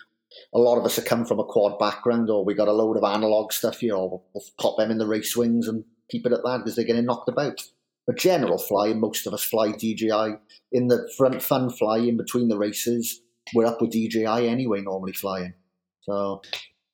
a 0.53 0.59
lot 0.59 0.77
of 0.77 0.85
us 0.85 0.95
have 0.95 1.05
come 1.05 1.25
from 1.25 1.39
a 1.39 1.43
quad 1.43 1.77
background, 1.77 2.29
or 2.29 2.45
we 2.45 2.53
got 2.53 2.67
a 2.67 2.73
load 2.73 2.97
of 2.97 3.03
analog 3.03 3.51
stuff 3.51 3.79
here, 3.79 3.95
or 3.95 4.21
we'll 4.33 4.43
pop 4.59 4.77
them 4.77 4.91
in 4.91 4.97
the 4.97 5.07
race 5.07 5.35
wings 5.35 5.67
and 5.67 5.83
keep 6.09 6.25
it 6.25 6.31
at 6.31 6.43
that 6.43 6.59
because 6.59 6.75
they're 6.75 6.85
getting 6.85 7.05
knocked 7.05 7.29
about. 7.29 7.61
But 8.07 8.17
general 8.17 8.57
flying, 8.57 8.99
most 8.99 9.27
of 9.27 9.33
us 9.33 9.43
fly 9.43 9.71
DJI 9.71 10.37
in 10.71 10.87
the 10.87 11.07
front 11.17 11.43
fun 11.43 11.69
fly 11.69 11.99
in 11.99 12.17
between 12.17 12.47
the 12.47 12.57
races. 12.57 13.21
We're 13.53 13.65
up 13.65 13.81
with 13.81 13.91
DJI 13.91 14.47
anyway, 14.47 14.81
normally 14.81 15.13
flying. 15.13 15.53
So, 16.01 16.41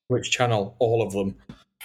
which 0.07 0.31
channel? 0.31 0.75
All 0.79 1.01
of 1.01 1.13
them. 1.13 1.35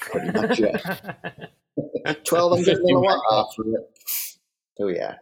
Pretty 0.00 0.30
much, 0.32 0.58
yeah. 0.58 0.76
Twelve 2.24 2.52
hundred 2.52 2.78
milliwatt 2.78 3.20
after 3.30 3.62
it. 3.74 3.98
So 4.78 4.88
yeah. 4.88 5.16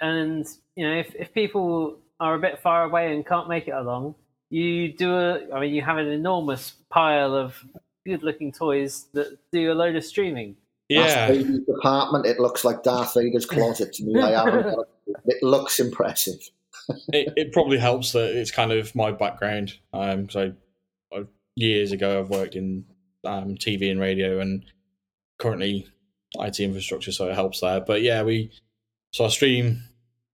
And 0.00 0.46
you 0.76 0.88
know, 0.88 0.96
if 0.96 1.14
if 1.14 1.32
people 1.32 1.98
are 2.20 2.34
a 2.34 2.38
bit 2.38 2.60
far 2.60 2.84
away 2.84 3.14
and 3.14 3.26
can't 3.26 3.48
make 3.48 3.68
it 3.68 3.74
along, 3.74 4.14
you 4.50 4.92
do 4.92 5.14
a. 5.14 5.52
I 5.52 5.60
mean, 5.60 5.74
you 5.74 5.82
have 5.82 5.98
an 5.98 6.08
enormous 6.08 6.74
pile 6.90 7.34
of 7.34 7.56
good-looking 8.06 8.52
toys 8.52 9.06
that 9.14 9.38
do 9.50 9.72
a 9.72 9.74
load 9.74 9.96
of 9.96 10.04
streaming. 10.04 10.56
Yeah, 10.88 11.28
Darth 11.28 11.66
department. 11.66 12.26
It 12.26 12.38
looks 12.38 12.64
like 12.64 12.82
Darth 12.82 13.14
Vader's 13.14 13.46
closet 13.46 13.92
to 13.94 14.04
me. 14.04 14.20
I 14.20 14.44
haven't. 14.44 14.86
it 15.26 15.42
looks 15.42 15.80
impressive. 15.80 16.40
it, 17.08 17.32
it 17.36 17.52
probably 17.52 17.78
helps 17.78 18.12
that 18.12 18.36
it's 18.36 18.50
kind 18.50 18.72
of 18.72 18.94
my 18.94 19.10
background. 19.10 19.78
Um, 19.92 20.28
so 20.28 20.52
I, 21.12 21.24
years 21.56 21.92
ago, 21.92 22.20
I've 22.20 22.30
worked 22.30 22.56
in 22.56 22.84
um, 23.24 23.56
TV 23.56 23.90
and 23.90 24.00
radio, 24.00 24.40
and 24.40 24.64
currently 25.38 25.86
IT 26.36 26.60
infrastructure, 26.60 27.12
so 27.12 27.28
it 27.28 27.34
helps 27.34 27.60
there. 27.60 27.80
But 27.80 28.02
yeah, 28.02 28.22
we 28.22 28.50
so 29.12 29.24
I 29.24 29.28
stream 29.28 29.82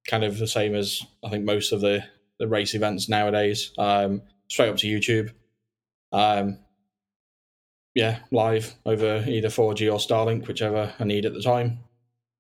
kind 0.09 0.25
of 0.25 0.39
the 0.39 0.47
same 0.47 0.75
as 0.75 1.03
I 1.25 1.29
think 1.29 1.45
most 1.45 1.73
of 1.73 1.81
the 1.81 2.05
the 2.39 2.49
race 2.49 2.75
events 2.75 3.09
nowadays, 3.09 3.73
um, 3.79 4.23
straight 4.49 4.71
up 4.71 4.77
to 4.79 4.87
YouTube. 4.87 5.33
Um, 6.13 6.59
yeah, 7.95 8.21
live 8.31 8.75
over 8.87 9.25
either 9.27 9.49
4G 9.49 9.93
or 9.93 9.99
Starlink, 9.99 10.47
whichever 10.49 10.95
I 10.99 11.05
need 11.05 11.27
at 11.27 11.35
the 11.35 11.43
time. 11.43 11.81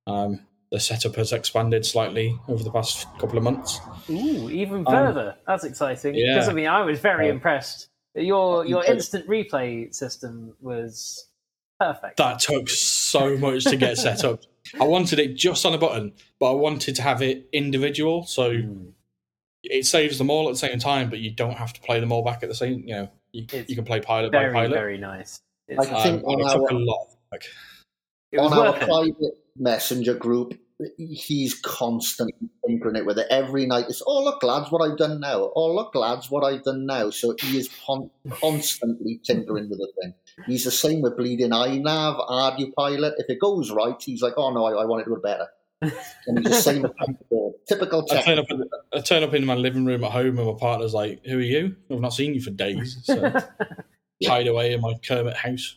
Um, 0.06 0.40
the 0.70 0.80
setup 0.80 1.16
has 1.16 1.32
expanded 1.32 1.84
slightly 1.84 2.38
over 2.48 2.62
the 2.62 2.70
past 2.70 3.06
couple 3.18 3.36
of 3.36 3.44
months. 3.44 3.80
Ooh, 4.08 4.48
even 4.48 4.78
um, 4.78 4.84
further. 4.86 5.30
Um, 5.30 5.36
That's 5.46 5.64
exciting. 5.64 6.14
Because 6.14 6.46
yeah. 6.46 6.50
I 6.50 6.54
mean, 6.54 6.66
I 6.66 6.82
was 6.82 7.00
very 7.00 7.28
uh, 7.28 7.32
impressed. 7.32 7.89
Your 8.14 8.66
your 8.66 8.84
instant 8.84 9.28
replay 9.28 9.94
system 9.94 10.54
was 10.60 11.28
perfect. 11.78 12.16
That 12.16 12.40
took 12.40 12.68
so 12.68 13.36
much 13.36 13.64
to 13.64 13.76
get 13.76 13.98
set 13.98 14.24
up. 14.24 14.42
I 14.80 14.84
wanted 14.84 15.18
it 15.18 15.36
just 15.36 15.64
on 15.64 15.74
a 15.74 15.78
button, 15.78 16.12
but 16.38 16.50
I 16.50 16.54
wanted 16.54 16.96
to 16.96 17.02
have 17.02 17.22
it 17.22 17.48
individual, 17.52 18.24
so 18.24 18.52
mm. 18.52 18.92
it 19.62 19.86
saves 19.86 20.18
them 20.18 20.28
all 20.28 20.48
at 20.48 20.52
the 20.52 20.58
same 20.58 20.78
time. 20.78 21.08
But 21.08 21.20
you 21.20 21.30
don't 21.30 21.56
have 21.56 21.72
to 21.72 21.80
play 21.80 22.00
them 22.00 22.12
all 22.12 22.24
back 22.24 22.42
at 22.42 22.48
the 22.48 22.54
same. 22.54 22.82
You 22.86 22.94
know, 22.94 23.10
you, 23.32 23.46
you 23.68 23.76
can 23.76 23.84
play 23.84 24.00
pilot 24.00 24.32
very, 24.32 24.52
by 24.52 24.64
pilot. 24.64 24.74
Very 24.74 24.98
nice. 24.98 25.40
I 25.70 25.84
think 26.02 26.24
um, 26.24 26.30
on 26.30 26.42
our, 26.42 26.58
took 26.58 26.70
a 26.70 26.74
lot. 26.74 27.08
Like, 27.30 27.44
on 28.38 28.52
our 28.52 28.72
private 28.72 29.38
messenger 29.56 30.14
group, 30.14 30.58
he's 30.96 31.54
constantly 31.54 32.48
tinkering 32.66 32.96
it 32.96 33.06
with 33.06 33.18
it 33.18 33.26
every 33.30 33.66
night. 33.66 33.86
It's 33.88 34.02
oh 34.06 34.24
look, 34.24 34.42
lads, 34.42 34.70
what 34.70 34.88
I've 34.88 34.98
done 34.98 35.20
now. 35.20 35.50
Oh 35.54 35.74
look, 35.74 35.94
lads, 35.94 36.30
what 36.30 36.44
I've 36.44 36.64
done 36.64 36.86
now. 36.86 37.10
So 37.10 37.34
he 37.40 37.58
is 37.58 37.70
con- 37.86 38.10
constantly 38.30 39.20
tinkering 39.24 39.68
with 39.68 39.78
the 39.78 39.92
thing. 40.00 40.14
He's 40.46 40.64
the 40.64 40.70
same 40.70 41.02
with 41.02 41.16
bleeding 41.16 41.50
iNav, 41.50 42.28
ArduPilot. 42.28 43.14
If 43.18 43.28
it 43.28 43.40
goes 43.40 43.70
right, 43.70 44.00
he's 44.00 44.22
like, 44.22 44.34
oh 44.36 44.52
no, 44.52 44.64
I, 44.64 44.82
I 44.82 44.84
want 44.86 45.02
it 45.02 45.04
to 45.04 45.10
do 45.10 45.16
it 45.16 45.22
better. 45.22 45.48
And 46.26 46.38
he's 46.38 46.48
the 46.48 46.54
same 46.54 46.86
Typical. 47.66 48.04
I 48.10 48.22
turn, 48.22 48.38
up 48.38 48.50
in, 48.50 48.64
I 48.92 49.00
turn 49.00 49.22
up 49.22 49.32
in 49.32 49.46
my 49.46 49.54
living 49.54 49.84
room 49.84 50.02
at 50.04 50.10
home, 50.10 50.38
and 50.38 50.46
my 50.46 50.56
partner's 50.58 50.92
like, 50.92 51.24
"Who 51.24 51.38
are 51.38 51.40
you? 51.40 51.76
I've 51.90 52.00
not 52.00 52.12
seen 52.12 52.34
you 52.34 52.40
for 52.40 52.50
days." 52.50 52.98
So 53.04 53.32
hide 54.26 54.48
away 54.48 54.72
in 54.72 54.80
my 54.80 54.94
Kermit 55.06 55.36
house. 55.36 55.76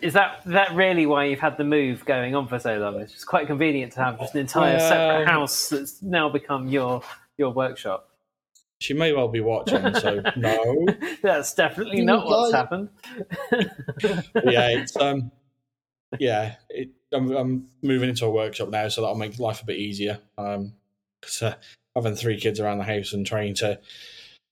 Is 0.00 0.14
that 0.14 0.42
that 0.46 0.74
really 0.74 1.06
why 1.06 1.24
you've 1.26 1.40
had 1.40 1.56
the 1.56 1.64
move 1.64 2.04
going 2.04 2.34
on 2.34 2.48
for 2.48 2.58
so 2.58 2.78
long? 2.78 3.00
It's 3.00 3.12
just 3.12 3.26
quite 3.26 3.46
convenient 3.46 3.92
to 3.94 4.04
have 4.04 4.18
just 4.18 4.34
an 4.34 4.40
entire 4.40 4.78
separate 4.78 5.28
house 5.28 5.68
that's 5.68 6.02
now 6.02 6.28
become 6.28 6.68
your 6.68 7.02
your 7.38 7.50
workshop. 7.50 8.08
She 8.80 8.94
may 8.94 9.12
well 9.12 9.28
be 9.28 9.40
watching, 9.40 9.94
so 9.94 10.22
no. 10.34 10.86
That's 11.22 11.54
definitely 11.54 12.00
not 12.00 12.26
what's 12.26 12.52
happened. 12.52 12.88
yeah, 13.52 13.68
it's 14.34 14.96
um, 14.96 15.30
yeah, 16.18 16.56
it, 16.68 16.90
I'm, 17.12 17.30
I'm, 17.30 17.68
moving 17.80 18.08
into 18.08 18.26
a 18.26 18.30
workshop 18.30 18.70
now, 18.70 18.88
so 18.88 19.02
that'll 19.02 19.14
make 19.14 19.38
life 19.38 19.62
a 19.62 19.66
bit 19.66 19.76
easier. 19.76 20.18
Um, 20.36 20.72
because 21.20 21.42
uh, 21.42 21.54
having 21.94 22.16
three 22.16 22.40
kids 22.40 22.58
around 22.58 22.78
the 22.78 22.84
house 22.84 23.12
and 23.12 23.24
trying 23.24 23.54
to 23.54 23.78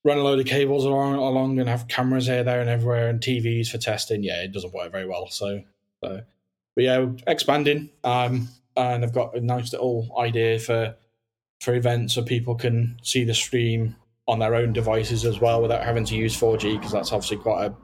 run 0.03 0.17
a 0.17 0.21
load 0.21 0.39
of 0.39 0.45
cables 0.45 0.85
along, 0.85 1.15
along 1.15 1.59
and 1.59 1.69
have 1.69 1.87
cameras 1.87 2.27
here, 2.27 2.43
there, 2.43 2.61
and 2.61 2.69
everywhere, 2.69 3.09
and 3.09 3.19
TVs 3.19 3.67
for 3.67 3.77
testing. 3.77 4.23
Yeah, 4.23 4.41
it 4.41 4.51
doesn't 4.51 4.73
work 4.73 4.91
very 4.91 5.07
well. 5.07 5.27
So, 5.27 5.61
so 6.03 6.21
but 6.75 6.83
yeah, 6.83 7.05
expanding. 7.27 7.89
Um, 8.03 8.49
and 8.75 9.03
I've 9.03 9.13
got 9.13 9.35
a 9.35 9.41
nice 9.41 9.73
little 9.73 10.15
idea 10.17 10.59
for 10.59 10.95
for 11.59 11.75
events 11.75 12.15
so 12.15 12.23
people 12.23 12.55
can 12.55 12.97
see 13.03 13.23
the 13.23 13.35
stream 13.35 13.95
on 14.27 14.39
their 14.39 14.55
own 14.55 14.73
devices 14.73 15.25
as 15.25 15.39
well 15.39 15.61
without 15.61 15.83
having 15.83 16.05
to 16.05 16.15
use 16.15 16.35
4G 16.35 16.77
because 16.77 16.91
that's 16.91 17.11
obviously 17.11 17.37
quite 17.37 17.65
a 17.65 17.75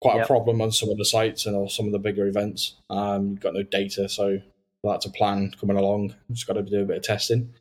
quite 0.00 0.16
yep. 0.16 0.24
a 0.24 0.28
problem 0.28 0.60
on 0.60 0.70
some 0.70 0.90
of 0.90 0.98
the 0.98 1.04
sites 1.04 1.46
and 1.46 1.56
or 1.56 1.68
some 1.68 1.86
of 1.86 1.92
the 1.92 1.98
bigger 1.98 2.26
events. 2.26 2.76
Um, 2.90 3.30
you've 3.30 3.40
got 3.40 3.54
no 3.54 3.62
data, 3.62 4.08
so 4.08 4.40
that's 4.84 5.06
a 5.06 5.10
plan 5.10 5.52
coming 5.58 5.76
along. 5.76 6.14
Just 6.30 6.46
got 6.46 6.52
to 6.52 6.62
do 6.62 6.82
a 6.82 6.84
bit 6.84 6.98
of 6.98 7.02
testing 7.02 7.54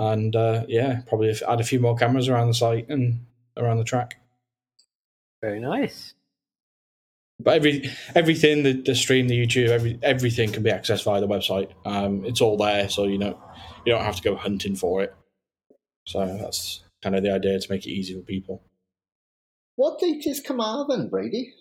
and 0.00 0.34
uh, 0.34 0.64
yeah, 0.66 1.02
probably 1.06 1.34
add 1.46 1.60
a 1.60 1.64
few 1.64 1.78
more 1.78 1.94
cameras 1.94 2.28
around 2.28 2.48
the 2.48 2.54
site 2.54 2.88
and 2.88 3.26
around 3.58 3.76
the 3.76 3.84
track. 3.84 4.18
Very 5.42 5.60
nice. 5.60 6.14
But 7.38 7.56
every 7.56 7.90
everything 8.14 8.62
the, 8.62 8.72
the 8.72 8.94
stream, 8.94 9.28
the 9.28 9.38
YouTube, 9.38 9.68
every 9.68 9.98
everything 10.02 10.52
can 10.52 10.62
be 10.62 10.70
accessed 10.70 11.04
via 11.04 11.20
the 11.20 11.28
website. 11.28 11.70
Um, 11.84 12.24
it's 12.24 12.40
all 12.40 12.56
there, 12.56 12.88
so 12.88 13.04
you 13.04 13.18
know 13.18 13.38
you 13.84 13.92
don't 13.92 14.04
have 14.04 14.16
to 14.16 14.22
go 14.22 14.36
hunting 14.36 14.74
for 14.74 15.02
it. 15.02 15.14
So 16.06 16.26
that's 16.26 16.82
kind 17.02 17.14
of 17.14 17.22
the 17.22 17.32
idea 17.32 17.58
to 17.58 17.70
make 17.70 17.86
it 17.86 17.90
easy 17.90 18.14
for 18.14 18.22
people. 18.22 18.62
What 19.76 20.00
date 20.00 20.26
is 20.26 20.40
Carmarthen, 20.40 21.08
Brady? 21.10 21.54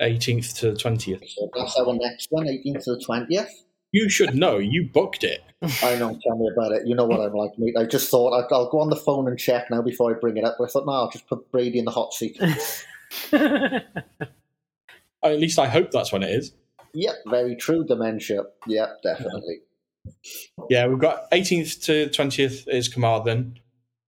18th 0.00 0.58
to 0.60 0.72
the 0.72 0.76
20th. 0.76 1.28
So 1.28 1.50
that's 1.56 1.76
our 1.76 1.94
next 1.94 2.28
one, 2.30 2.46
18th 2.46 2.84
to 2.84 2.94
the 2.96 3.04
20th. 3.08 3.50
You 3.92 4.08
should 4.08 4.34
know. 4.34 4.58
You 4.58 4.88
booked 4.92 5.24
it. 5.24 5.42
I 5.82 5.96
know. 5.96 6.18
Tell 6.22 6.36
me 6.36 6.50
about 6.52 6.72
it. 6.72 6.86
You 6.86 6.94
know 6.94 7.06
what 7.06 7.20
I'm 7.20 7.32
like, 7.32 7.52
mate. 7.58 7.76
I 7.78 7.84
just 7.84 8.10
thought 8.10 8.32
I'd, 8.32 8.52
I'll 8.52 8.70
go 8.70 8.80
on 8.80 8.90
the 8.90 8.96
phone 8.96 9.28
and 9.28 9.38
check 9.38 9.70
now 9.70 9.82
before 9.82 10.14
I 10.14 10.18
bring 10.18 10.36
it 10.36 10.44
up. 10.44 10.56
But 10.58 10.64
I 10.64 10.68
thought, 10.68 10.86
no, 10.86 10.92
I'll 10.92 11.10
just 11.10 11.26
put 11.26 11.50
Brady 11.50 11.78
in 11.78 11.84
the 11.84 11.90
hot 11.90 12.12
seat. 12.12 12.40
At 13.32 15.40
least 15.40 15.58
I 15.58 15.66
hope 15.66 15.90
that's 15.90 16.12
when 16.12 16.22
it 16.22 16.30
is. 16.30 16.52
Yep, 16.94 17.14
very 17.28 17.56
true. 17.56 17.84
Dementia. 17.84 18.44
Yep, 18.66 19.02
definitely. 19.02 19.60
Yeah, 20.70 20.86
we've 20.86 20.98
got 20.98 21.30
18th 21.30 21.82
to 21.84 22.06
20th 22.08 22.68
is 22.68 22.88
Carmarthen. 22.88 23.58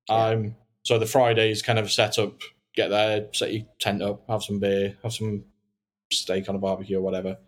Um, 0.09 0.55
so 0.85 0.99
the 0.99 1.07
Friday 1.07 1.51
is 1.51 1.63
kind 1.63 1.79
of 1.79 1.91
set 1.91 2.19
up. 2.19 2.41
Get 2.75 2.89
there, 2.89 3.27
set 3.33 3.53
your 3.53 3.65
tent 3.79 4.03
up, 4.03 4.23
have 4.29 4.43
some 4.43 4.61
beer, 4.61 4.97
have 5.03 5.13
some 5.13 5.45
steak 6.13 6.49
on 6.49 6.55
a 6.55 6.59
barbecue 6.59 6.99
or 6.99 7.03
whatever. 7.03 7.39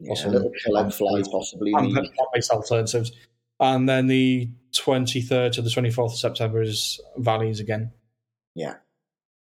Yeah, 0.00 0.14
a 0.26 0.28
little 0.28 0.52
chill 0.56 0.76
out 0.76 0.94
fly, 0.94 1.22
possibly. 1.30 1.72
Plant-based 1.72 2.50
alternatives. 2.50 3.12
And 3.60 3.88
then 3.88 4.06
the 4.06 4.48
23rd 4.72 5.52
to 5.52 5.62
the 5.62 5.70
24th 5.70 6.12
of 6.12 6.18
September 6.18 6.62
is 6.62 7.00
Valleys 7.16 7.60
again. 7.60 7.90
Yeah. 8.54 8.74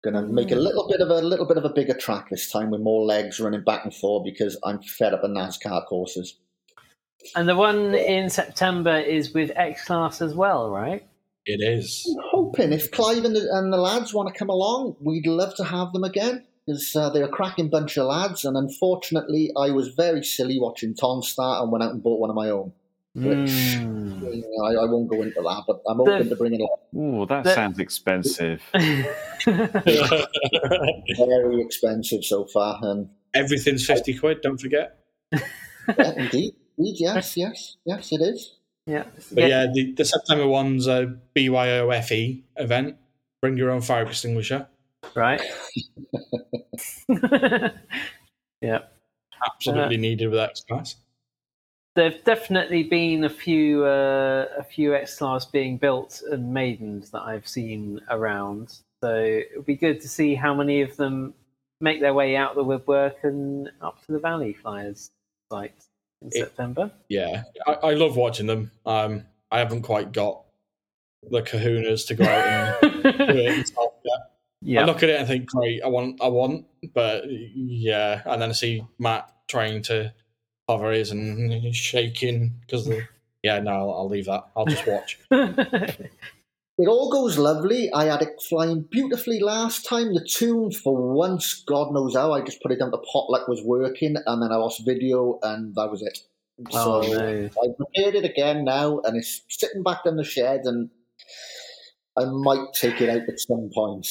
Going 0.05 0.15
to 0.15 0.23
make 0.23 0.51
a 0.51 0.57
little 0.57 0.87
bit 0.89 1.01
of 1.01 1.09
a 1.09 1.23
little 1.23 1.47
bit 1.47 1.57
of 1.57 1.65
a 1.65 1.71
bigger 1.71 1.95
track 1.95 2.29
this 2.31 2.51
time 2.51 2.71
with 2.71 2.83
more 2.83 3.05
legs 3.05 3.41
running 3.41 3.65
back 3.65 3.85
and 3.85 3.95
forth 3.95 4.25
because 4.25 4.57
I'm 4.63 4.83
fed 4.83 5.15
up 5.15 5.25
of 5.25 5.31
NASCAR 5.31 5.87
courses. 5.87 6.37
And 7.35 7.49
the 7.49 7.57
one 7.57 7.95
in 7.95 8.29
September 8.29 8.99
is 8.99 9.33
with 9.33 9.51
X 9.57 9.85
Class 9.87 10.21
as 10.21 10.35
well, 10.35 10.71
right? 10.71 11.07
It 11.47 11.61
is. 11.63 12.07
I'm 12.09 12.25
hoping 12.31 12.73
if 12.73 12.91
Clive 12.91 13.25
and 13.25 13.35
the, 13.35 13.49
and 13.53 13.73
the 13.73 13.79
lads 13.79 14.13
want 14.13 14.29
to 14.29 14.39
come 14.39 14.51
along, 14.51 14.97
we'd 15.01 15.27
love 15.27 15.55
to 15.57 15.65
have 15.65 15.93
them 15.93 16.05
again. 16.05 16.45
Because 16.67 16.95
uh, 16.97 17.11
they're 17.11 17.25
a 17.25 17.29
cracking 17.29 17.69
bunch 17.71 17.97
of 17.99 18.07
lads. 18.07 18.45
And 18.45 18.57
unfortunately, 18.57 19.51
I 19.57 19.71
was 19.71 19.89
very 19.89 20.23
silly 20.25 20.59
watching 20.61 20.95
Tom 20.95 21.23
start 21.23 21.63
and 21.63 21.71
went 21.73 21.85
out 21.85 21.93
and 21.93 22.03
bought 22.03 22.21
one 22.21 22.31
of 22.31 22.37
my 22.37 22.51
own. 22.51 22.73
Mm. 23.17 24.43
I, 24.65 24.75
I 24.83 24.85
won't 24.87 25.09
go 25.09 25.23
into 25.23 25.41
that, 25.41 25.63
but 25.69 25.81
I'm 25.89 26.01
open 26.01 26.25
The- 26.25 26.31
to 26.31 26.37
bringing 26.37 26.61
it 26.63 26.69
up. 26.73 26.83
Ooh, 26.97 27.25
that 27.27 27.45
The- 27.45 27.55
sounds 27.55 27.79
expensive. 27.79 28.61
Very 29.47 30.25
expensive 31.63 32.25
so 32.25 32.45
far, 32.47 32.79
and 32.83 33.09
Everything's 33.35 33.87
50 33.87 34.19
quid, 34.19 34.41
don't 34.43 34.61
forget. 34.61 34.99
yeah, 35.33 36.13
indeed, 36.17 36.55
indeed, 36.79 36.97
yes, 36.99 37.37
yes, 37.37 37.77
yes, 37.85 38.13
it 38.13 38.21
is. 38.21 38.55
yeah. 38.87 39.05
But 39.33 39.49
yeah, 39.49 39.67
the, 39.73 39.93
the 39.93 40.05
September 40.05 40.47
one's 40.47 40.87
a 40.87 41.15
BYOFE 41.37 42.13
E 42.13 42.45
event. 42.57 42.97
Bring 43.41 43.57
your 43.57 43.71
own 43.71 43.81
fire 43.81 44.07
extinguisher. 44.07 44.69
Right. 45.15 45.41
yeah. 48.61 48.81
Absolutely 49.47 49.97
needed 49.97 50.29
with 50.31 50.39
X 50.39 50.63
Class. 50.63 50.97
There've 51.97 52.23
definitely 52.25 52.83
been 52.85 53.25
a 53.25 53.31
few 53.31 53.85
uh, 53.85 54.47
a 54.59 54.65
few 54.65 54.95
X 54.95 55.19
class 55.19 55.45
being 55.45 55.77
built 55.77 56.23
and 56.31 56.53
maidens 56.53 57.11
that 57.11 57.23
I've 57.23 57.47
seen 57.47 58.01
around. 58.11 58.79
So 59.03 59.15
it 59.15 59.49
would 59.55 59.67
be 59.67 59.77
good 59.77 60.01
to 60.01 60.09
see 60.09 60.35
how 60.35 60.55
many 60.55 60.81
of 60.81 60.97
them 60.97 61.35
make 61.81 62.01
their 62.01 62.15
way 62.15 62.37
out 62.37 62.55
the 62.55 62.65
woodwork 62.65 63.17
and 63.23 63.71
up 63.81 64.05
to 64.07 64.13
the 64.13 64.19
Valley 64.19 64.55
Flyers 64.55 65.11
site 65.53 65.75
in 66.23 66.29
It- 66.29 66.35
September. 66.35 66.91
Yeah, 67.09 67.43
I, 67.67 67.73
I 67.75 67.95
love 67.95 68.17
watching 68.17 68.47
them. 68.47 68.71
Um, 68.87 69.25
I 69.51 69.59
haven't 69.59 69.83
quite 69.83 70.11
got 70.11 70.43
the 71.31 71.43
kahunas 71.43 72.07
to 72.09 72.15
go 72.15 72.25
out 72.25 72.83
and 72.83 73.03
do 73.03 73.09
it 73.11 73.57
myself 73.59 73.93
yet. 74.05 74.24
I 74.67 74.85
look 74.85 75.03
at 75.03 75.11
it 75.11 75.19
and 75.19 75.29
think, 75.29 75.47
great, 75.47 75.83
I 75.83 75.89
want, 75.89 76.21
I 76.23 76.29
want, 76.29 76.67
but 76.95 77.25
yeah, 77.29 78.23
and 78.25 78.41
then 78.41 78.51
I 78.51 78.53
see 78.53 78.85
Matt 78.99 79.31
trying 79.49 79.83
to 79.85 80.13
cover 80.69 80.91
his 80.93 81.11
and 81.11 81.53
he's 81.53 81.77
shaking 81.77 82.53
because 82.61 82.87
the. 82.87 83.07
Yeah, 83.43 83.61
no, 83.61 83.73
I'll, 83.73 83.91
I'll 83.91 84.09
leave 84.09 84.25
that. 84.25 84.45
I'll 84.57 84.65
just 84.65 84.87
watch. 84.87 85.19
It 86.77 86.89
all 86.89 87.11
goes 87.11 87.39
lovely. 87.39 87.93
I 87.93 88.07
had 88.07 88.23
it 88.23 88.43
flying 88.49 88.83
beautifully 88.91 89.39
last 89.39 89.87
time. 89.87 90.13
The 90.13 90.25
tune, 90.25 90.73
for 90.73 91.15
once, 91.15 91.63
God 91.63 91.93
knows 91.93 92.17
how, 92.17 92.33
I 92.33 92.41
just 92.41 92.61
put 92.63 92.73
it 92.73 92.81
down 92.81 92.91
to 92.91 92.99
potluck 92.99 93.47
was 93.47 93.63
working, 93.63 94.17
and 94.27 94.43
then 94.43 94.51
I 94.51 94.57
lost 94.57 94.85
video, 94.85 95.39
and 95.43 95.73
that 95.77 95.89
was 95.89 96.03
it. 96.03 96.19
oh 96.73 97.03
so 97.03 97.13
no. 97.13 97.49
I 97.63 97.67
prepared 97.77 98.17
it 98.17 98.25
again 98.25 98.65
now, 98.65 98.99
and 99.05 99.17
it's 99.17 99.43
sitting 99.49 99.85
back 99.85 100.01
in 100.05 100.17
the 100.17 100.25
shed, 100.25 100.63
and 100.65 100.91
I 102.19 102.25
might 102.25 102.73
take 102.73 103.01
it 103.01 103.09
out 103.09 103.29
at 103.29 103.39
some 103.39 103.71
point. 103.73 104.09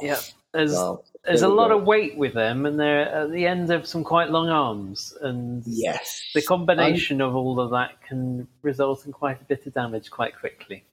Yeah. 0.00 0.18
There's 0.54 0.72
So, 0.72 1.02
there's 1.24 1.42
a 1.42 1.48
lot 1.48 1.68
go. 1.68 1.78
of 1.78 1.84
weight 1.86 2.16
with 2.18 2.34
them, 2.34 2.66
and 2.66 2.78
they're 2.78 3.08
at 3.08 3.32
the 3.32 3.46
end 3.46 3.70
of 3.70 3.86
some 3.86 4.04
quite 4.04 4.30
long 4.30 4.48
arms, 4.48 5.14
and 5.22 5.62
yes, 5.66 6.20
the 6.34 6.42
combination 6.42 7.20
of 7.22 7.34
all 7.34 7.58
of 7.60 7.70
that 7.70 8.02
can 8.06 8.46
result 8.60 9.06
in 9.06 9.12
quite 9.12 9.40
a 9.40 9.44
bit 9.44 9.66
of 9.66 9.72
damage 9.74 10.10
quite 10.10 10.38
quickly. 10.38 10.84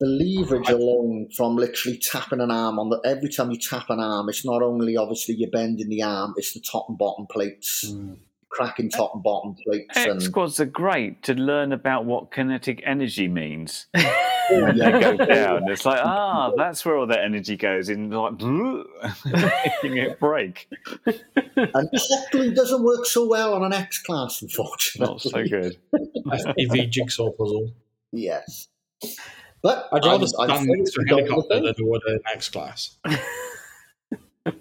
the 0.00 0.06
leverage 0.06 0.68
alone 0.68 1.28
from 1.36 1.54
literally 1.56 1.96
tapping 1.98 2.40
an 2.40 2.50
arm 2.50 2.78
on 2.78 2.90
the 2.90 3.00
every 3.04 3.28
time 3.28 3.50
you 3.52 3.58
tap 3.58 3.88
an 3.88 4.00
arm, 4.00 4.28
it's 4.28 4.44
not 4.44 4.60
only 4.62 4.96
obviously 4.96 5.34
you're 5.36 5.50
bending 5.50 5.88
the 5.88 6.02
arm, 6.02 6.34
it's 6.36 6.52
the 6.54 6.60
top 6.60 6.86
and 6.88 6.98
bottom 6.98 7.26
plates, 7.26 7.84
Mm. 7.88 8.16
Cracking 8.52 8.88
top 8.90 9.14
and 9.14 9.22
bottom 9.22 9.54
plates, 9.64 9.96
X 9.96 10.06
and 10.06 10.22
squads 10.22 10.60
are 10.60 10.66
great 10.66 11.22
to 11.24 11.34
learn 11.34 11.72
about 11.72 12.04
what 12.04 12.30
kinetic 12.30 12.82
energy 12.86 13.28
means. 13.28 13.86
Oh, 14.50 14.72
They 14.72 14.90
go 15.00 15.16
down. 15.16 15.70
It's 15.70 15.86
like, 15.86 16.00
ah, 16.02 16.50
that's 16.56 16.84
where 16.84 16.96
all 16.98 17.06
that 17.06 17.20
energy 17.20 17.56
goes 17.56 17.88
in, 17.88 18.10
like, 18.10 18.32
making 19.24 19.96
it 19.98 20.18
break. 20.18 20.68
and 21.56 21.88
hot 21.96 22.50
doesn't 22.52 22.82
work 22.82 23.06
so 23.06 23.26
well 23.28 23.54
on 23.54 23.62
an 23.62 23.72
X 23.72 24.02
class, 24.02 24.42
unfortunately. 24.42 25.12
Not 25.14 25.20
so 25.22 25.44
good. 25.46 25.76
FPV 26.26 26.90
jigsaw 26.90 27.30
puzzle. 27.30 27.70
Yes, 28.10 28.68
but 29.62 29.88
I'd 29.92 30.04
rather 30.04 30.26
I'm- 30.40 30.50
I'm 30.50 30.56
stand 30.64 30.66
next 30.66 30.90
to 30.94 31.00
a 31.00 31.04
fully 31.06 31.22
helicopter 31.22 31.48
confident. 31.54 31.76
than 31.76 31.86
I 31.86 31.88
would 31.88 32.02
an 32.08 32.20
X 32.34 32.48
Class. 32.50 32.96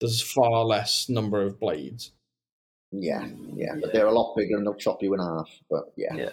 There's 0.00 0.22
far 0.22 0.64
less 0.64 1.08
number 1.08 1.42
of 1.42 1.58
blades. 1.60 2.12
Yeah, 2.92 3.26
yeah, 3.54 3.74
but 3.80 3.92
they're 3.92 4.06
a 4.06 4.12
lot 4.12 4.34
bigger 4.36 4.56
and 4.56 4.66
they'll 4.66 4.74
chop 4.74 5.02
you 5.02 5.14
in 5.14 5.20
half. 5.20 5.48
But 5.70 5.92
yeah. 5.96 6.30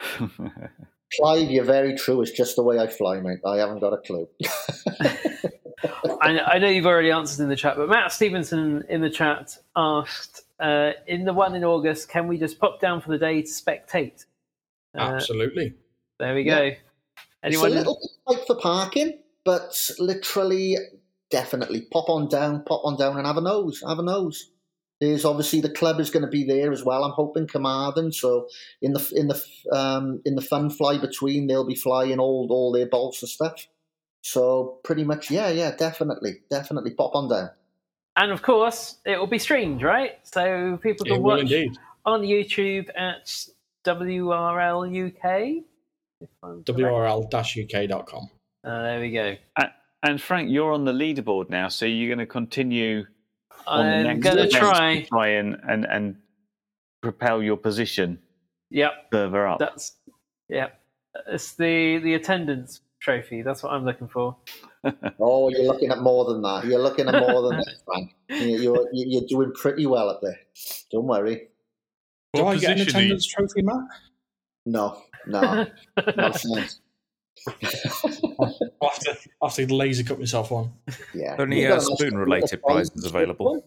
Yeah. 0.00 0.28
Clive, 1.18 1.50
you're 1.50 1.64
very 1.64 1.96
true. 1.96 2.20
It's 2.22 2.30
just 2.32 2.56
the 2.56 2.62
way 2.62 2.78
I 2.78 2.86
fly, 2.86 3.20
mate. 3.20 3.38
I 3.44 3.56
haven't 3.58 3.80
got 3.80 3.92
a 3.92 3.98
clue. 3.98 4.28
I, 6.20 6.38
I 6.40 6.58
know 6.58 6.68
you've 6.68 6.86
already 6.86 7.10
answered 7.10 7.42
in 7.42 7.48
the 7.48 7.56
chat, 7.56 7.76
but 7.76 7.88
Matt 7.88 8.12
Stevenson 8.12 8.84
in 8.88 9.00
the 9.00 9.10
chat 9.10 9.56
asked, 9.76 10.42
uh, 10.58 10.92
in 11.06 11.24
the 11.24 11.32
one 11.32 11.54
in 11.54 11.64
August, 11.64 12.08
can 12.08 12.26
we 12.26 12.38
just 12.38 12.58
pop 12.58 12.80
down 12.80 13.00
for 13.00 13.10
the 13.10 13.18
day 13.18 13.42
to 13.42 13.48
spectate? 13.48 14.24
Uh, 14.98 15.02
Absolutely. 15.02 15.74
there 16.18 16.34
we 16.34 16.42
Yeah. 16.42 16.58
go. 16.58 16.64
It's 17.42 17.56
Anyone? 17.56 17.72
a 17.72 17.74
little 17.74 17.98
bit 18.26 18.36
tight 18.38 18.46
for 18.46 18.56
parking, 18.56 19.18
but 19.44 19.90
literally, 19.98 20.76
definitely 21.30 21.82
pop 21.92 22.08
on 22.08 22.28
down, 22.28 22.64
pop 22.64 22.80
on 22.84 22.96
down 22.96 23.16
and 23.16 23.26
have 23.26 23.36
a 23.36 23.40
nose, 23.42 23.82
have 23.86 23.98
a 23.98 24.02
nose. 24.02 24.50
There's 25.00 25.24
obviously 25.26 25.60
the 25.60 25.70
club 25.70 26.00
is 26.00 26.10
going 26.10 26.24
to 26.24 26.30
be 26.30 26.44
there 26.44 26.72
as 26.72 26.82
well. 26.82 27.04
I'm 27.04 27.12
hoping 27.12 27.46
Carmarthen. 27.46 28.12
So 28.12 28.48
in 28.80 28.94
the 28.94 29.12
in 29.14 29.28
the 29.28 29.44
um, 29.76 30.22
in 30.24 30.36
the 30.36 30.42
fun 30.42 30.70
fly 30.70 30.98
between, 30.98 31.46
they'll 31.46 31.66
be 31.66 31.74
flying 31.74 32.18
all 32.18 32.48
all 32.50 32.72
their 32.72 32.86
bolts 32.86 33.22
and 33.22 33.28
stuff. 33.28 33.66
So 34.22 34.80
pretty 34.82 35.04
much, 35.04 35.30
yeah, 35.30 35.50
yeah, 35.50 35.70
definitely, 35.76 36.40
definitely 36.50 36.90
pop 36.92 37.14
on 37.14 37.28
down. 37.28 37.50
And 38.16 38.32
of 38.32 38.42
course, 38.42 38.96
it 39.04 39.18
will 39.18 39.28
be 39.28 39.38
streamed, 39.38 39.82
right? 39.82 40.18
So 40.22 40.78
people 40.82 41.06
can 41.06 41.22
watch 41.22 41.42
indeed. 41.42 41.78
on 42.04 42.22
YouTube 42.22 42.88
at 42.98 43.30
WRL 43.84 45.06
UK. 45.06 45.64
if 46.20 46.28
I'm. 46.42 46.64
WRL-UK.com. 46.64 48.30
Uh, 48.64 48.82
there 48.82 49.00
we 49.00 49.12
go. 49.12 49.36
and 50.02 50.20
Frank, 50.20 50.50
you're 50.50 50.72
on 50.72 50.84
the 50.84 50.92
leaderboard 50.92 51.48
now, 51.48 51.68
so 51.68 51.86
you're 51.86 52.08
going 52.08 52.18
to 52.18 52.26
continue 52.26 53.00
on 53.00 53.06
the 53.06 53.15
I'm 53.66 54.02
next 54.04 54.22
going 54.24 54.36
to 54.36 54.42
event 54.44 54.52
try. 54.52 55.02
try 55.08 55.28
and, 55.28 55.56
and, 55.68 55.84
and 55.86 56.16
propel 57.02 57.42
your 57.42 57.56
position 57.56 58.18
Yep, 58.70 58.92
further 59.12 59.46
up. 59.46 59.58
that's 59.58 59.92
yep. 60.48 60.80
It's 61.28 61.52
the 61.54 61.98
the 61.98 62.14
attendance 62.14 62.80
trophy. 63.00 63.42
That's 63.42 63.62
what 63.62 63.72
I'm 63.72 63.84
looking 63.84 64.08
for. 64.08 64.36
Oh, 65.18 65.48
you're 65.48 65.64
looking 65.64 65.90
at 65.90 65.98
more 65.98 66.24
than 66.26 66.42
that. 66.42 66.64
You're 66.64 66.78
looking 66.78 67.08
at 67.08 67.14
more 67.28 67.42
than 67.42 67.56
that, 67.58 67.74
Frank. 67.86 68.14
You- 68.28 68.58
You're 68.60 68.88
you're 68.92 69.26
doing 69.26 69.52
pretty 69.52 69.84
well 69.86 70.08
up 70.08 70.20
there. 70.22 70.38
Don't 70.92 71.06
worry. 71.06 71.48
Do 72.34 72.44
What 72.44 72.56
I 72.56 72.60
get 72.60 72.70
an 72.70 72.78
position 72.78 72.78
you- 72.78 72.82
attendance 73.00 73.26
trophy, 73.26 73.62
Matt? 73.62 73.84
No, 74.66 75.02
no, 75.26 75.66
no 76.16 76.30
chance. 76.30 76.80
I'll 78.38 78.90
have 78.90 78.98
to, 79.00 79.18
I'll 79.40 79.48
have 79.48 79.56
to 79.56 79.74
laser 79.74 80.04
cut 80.04 80.18
myself 80.18 80.50
one. 80.50 80.72
Yeah. 81.14 81.36
Only 81.38 81.66
uh, 81.66 81.80
spoon 81.80 82.16
related 82.16 82.62
prizes 82.62 83.04
available. 83.04 83.64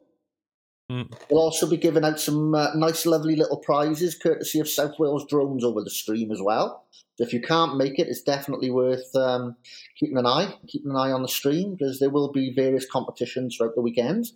We'll 0.89 1.13
also 1.31 1.69
be 1.69 1.77
giving 1.77 2.03
out 2.03 2.19
some 2.19 2.55
uh, 2.55 2.73
nice, 2.73 3.05
lovely 3.05 3.35
little 3.35 3.57
prizes 3.57 4.15
courtesy 4.15 4.59
of 4.59 4.67
South 4.67 4.97
Wales 4.97 5.25
Drones 5.27 5.63
over 5.63 5.83
the 5.83 5.89
stream 5.91 6.31
as 6.31 6.41
well. 6.41 6.87
So 7.15 7.23
if 7.23 7.31
you 7.31 7.41
can't 7.41 7.77
make 7.77 7.99
it, 7.99 8.07
it's 8.07 8.23
definitely 8.23 8.71
worth 8.71 9.15
um, 9.15 9.55
keeping 9.99 10.17
an 10.17 10.25
eye, 10.25 10.55
keeping 10.67 10.89
an 10.89 10.97
eye 10.97 11.11
on 11.11 11.21
the 11.21 11.27
stream 11.27 11.75
because 11.75 11.99
there 11.99 12.09
will 12.09 12.31
be 12.31 12.53
various 12.55 12.89
competitions 12.89 13.55
throughout 13.55 13.75
the 13.75 13.81
weekend. 13.81 14.31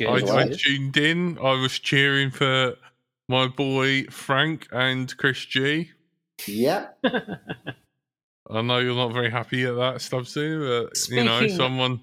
I, 0.00 0.04
well. 0.04 0.38
I 0.38 0.48
tuned 0.48 0.96
in. 0.96 1.38
I 1.38 1.52
was 1.60 1.78
cheering 1.78 2.30
for 2.30 2.76
my 3.28 3.48
boy 3.48 4.04
Frank 4.04 4.68
and 4.72 5.14
Chris 5.16 5.44
G. 5.44 5.90
Yeah, 6.46 6.88
I 7.04 8.60
know 8.62 8.78
you're 8.78 8.94
not 8.96 9.12
very 9.12 9.30
happy 9.30 9.64
at 9.64 9.74
that, 9.76 9.96
Stubbsy, 9.96 10.58
but 10.88 11.08
you 11.16 11.24
know, 11.24 11.46
someone. 11.48 12.00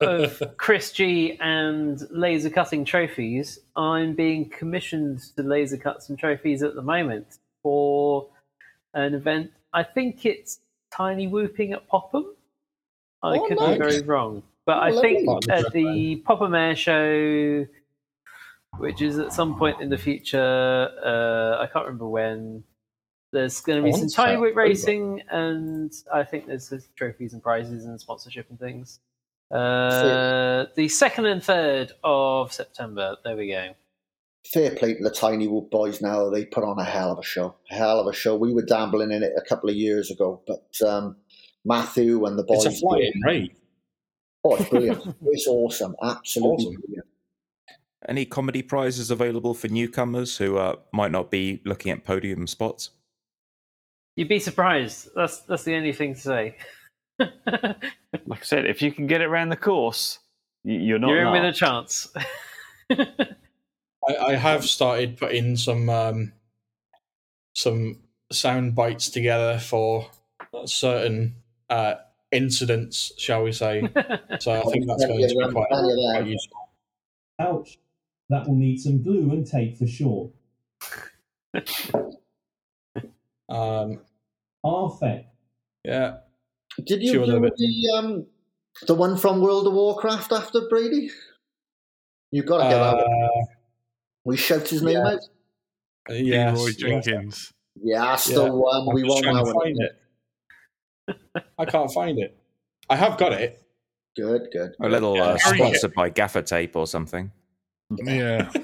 of 0.00 0.42
Chris 0.56 0.92
G 0.92 1.38
and 1.40 2.00
laser 2.10 2.50
cutting 2.50 2.84
trophies, 2.84 3.58
I'm 3.76 4.14
being 4.14 4.48
commissioned 4.50 5.20
to 5.36 5.42
laser 5.42 5.76
cut 5.76 6.02
some 6.02 6.16
trophies 6.16 6.62
at 6.62 6.74
the 6.74 6.82
moment 6.82 7.38
for 7.62 8.28
an 8.94 9.14
event. 9.14 9.50
I 9.72 9.82
think 9.82 10.26
it's 10.26 10.60
Tiny 10.92 11.26
Whooping 11.26 11.72
at 11.72 11.86
Popham. 11.88 12.34
I 13.22 13.38
Oh, 13.38 13.48
could 13.48 13.58
nice. 13.58 13.72
be 13.74 13.78
very 13.78 14.00
wrong, 14.02 14.42
but 14.66 14.78
I 14.78 15.00
think 15.00 15.28
at 15.50 15.72
the 15.72 16.16
Popham 16.26 16.54
Air 16.54 16.76
Show, 16.76 17.66
which 18.78 19.00
is 19.00 19.18
at 19.18 19.32
some 19.32 19.56
point 19.58 19.80
in 19.80 19.88
the 19.88 19.96
future, 19.98 20.90
uh, 21.04 21.62
I 21.62 21.66
can't 21.72 21.86
remember 21.86 22.08
when. 22.08 22.64
There's 23.32 23.60
going 23.60 23.82
to 23.82 23.90
be 23.90 23.92
some 23.96 24.08
tiny 24.08 24.38
whoop 24.38 24.56
racing, 24.56 25.22
and 25.30 25.92
I 26.12 26.22
think 26.24 26.46
there's 26.46 26.68
there's 26.68 26.88
trophies 26.96 27.32
and 27.32 27.42
prizes 27.42 27.84
and 27.84 28.00
sponsorship 28.00 28.46
and 28.50 28.58
things. 28.58 29.00
Uh, 29.50 30.66
the 30.74 30.88
second 30.88 31.26
and 31.26 31.42
third 31.42 31.92
of 32.02 32.52
September. 32.52 33.16
There 33.24 33.36
we 33.36 33.48
go. 33.48 33.74
fair 34.52 34.70
play 34.74 34.94
to 34.94 35.02
the 35.02 35.10
Tiny 35.10 35.46
Whoop 35.48 35.70
boys 35.70 36.00
now. 36.00 36.30
They 36.30 36.44
put 36.44 36.64
on 36.64 36.78
a 36.78 36.84
hell 36.84 37.12
of 37.12 37.18
a 37.18 37.22
show. 37.22 37.54
A 37.70 37.74
hell 37.74 38.00
of 38.00 38.06
a 38.06 38.12
show. 38.12 38.36
We 38.36 38.52
were 38.54 38.62
dabbling 38.62 39.10
in 39.12 39.22
it 39.22 39.32
a 39.36 39.42
couple 39.42 39.68
of 39.70 39.76
years 39.76 40.10
ago, 40.10 40.40
but 40.46 40.88
um, 40.88 41.16
Matthew 41.64 42.24
and 42.26 42.38
the 42.38 42.44
boys. 42.44 42.64
It's 42.64 42.76
a 42.76 42.80
flying 42.80 43.12
rate. 43.24 43.56
Oh, 44.44 44.54
it's 44.56 44.68
brilliant. 44.68 45.16
it's 45.26 45.46
awesome. 45.48 45.94
Absolutely 46.02 46.66
Awesome. 46.66 46.80
brilliant. 46.80 47.06
Any 48.08 48.24
comedy 48.24 48.62
prizes 48.62 49.10
available 49.10 49.52
for 49.54 49.66
newcomers 49.68 50.36
who 50.36 50.58
uh, 50.58 50.76
might 50.92 51.10
not 51.10 51.30
be 51.30 51.60
looking 51.64 51.90
at 51.90 52.04
podium 52.04 52.46
spots? 52.46 52.90
You'd 54.16 54.28
be 54.28 54.38
surprised. 54.38 55.10
That's 55.14 55.40
that's 55.40 55.64
the 55.64 55.74
only 55.76 55.92
thing 55.92 56.14
to 56.14 56.20
say. 56.20 56.56
Like 58.28 58.40
I 58.40 58.44
said, 58.44 58.66
if 58.66 58.82
you 58.82 58.90
can 58.90 59.06
get 59.06 59.20
it 59.20 59.26
around 59.26 59.50
the 59.50 59.56
course, 59.56 60.18
you're 60.64 60.98
not. 60.98 61.10
You're 61.10 61.26
in 61.26 61.32
with 61.32 61.44
a 61.44 61.52
chance. 61.52 62.08
I, 62.90 64.16
I 64.16 64.34
have 64.34 64.64
started 64.64 65.16
putting 65.16 65.56
some 65.56 65.88
um, 65.88 66.32
some 67.54 67.98
sound 68.32 68.74
bites 68.74 69.10
together 69.10 69.58
for 69.58 70.10
certain 70.64 71.36
uh, 71.70 71.94
incidents, 72.32 73.12
shall 73.18 73.42
we 73.42 73.52
say? 73.52 73.82
So 74.40 74.52
I 74.52 74.62
think 74.70 74.86
that's 74.86 75.06
going 75.06 75.20
to 75.20 75.34
be 75.34 75.52
quite, 75.52 75.68
Plenty 75.68 76.10
quite 76.12 76.26
useful. 76.26 76.68
Ouch. 77.38 77.78
That 78.28 78.46
will 78.46 78.56
need 78.56 78.78
some 78.78 79.02
glue 79.02 79.30
and 79.30 79.46
tape 79.46 79.78
for 79.78 79.86
sure. 79.86 80.30
Um, 83.48 84.00
Arfek. 84.66 85.24
yeah, 85.84 86.18
Did 86.84 87.02
you 87.02 87.12
Few 87.12 87.26
do 87.26 87.50
the 87.56 87.92
um, 87.96 88.26
the 88.86 88.94
one 88.94 89.16
from 89.16 89.40
World 89.40 89.66
of 89.66 89.72
Warcraft 89.74 90.32
after 90.32 90.60
Brady? 90.68 91.10
You've 92.32 92.46
got 92.46 92.58
to 92.58 92.64
get 92.64 92.78
that. 92.78 92.96
one. 92.96 93.24
uh, 93.24 93.44
We 94.24 94.36
shout 94.36 94.68
his 94.68 94.82
name 94.82 94.94
yeah. 94.96 95.08
out. 95.12 95.20
yes, 96.10 96.56
Leeroy 96.58 96.66
yes. 96.66 96.76
Jenkins. 96.76 97.52
Yeah, 97.82 98.00
that's 98.06 98.28
Yeah. 98.28 98.36
the 98.36 98.52
one 98.54 98.88
I'm 98.88 98.94
we 98.94 99.02
just 99.02 99.10
want 99.12 99.24
trying 99.24 99.36
now. 99.36 99.44
to 99.44 99.52
find 99.52 99.76
it. 99.80 101.48
I 101.58 101.64
can't 101.64 101.90
find 101.92 102.18
it. 102.18 102.36
I 102.90 102.96
have 102.96 103.16
got 103.18 103.32
it. 103.32 103.62
Good, 104.16 104.48
good. 104.52 104.72
A 104.80 104.88
little 104.88 105.14
Yeah, 105.16 105.22
uh, 105.24 105.38
sponsored 105.38 105.94
by 105.94 106.08
Gaffer 106.10 106.42
Tape 106.42 106.74
or 106.76 106.86
something. 106.86 107.30
Yeah. 108.04 108.50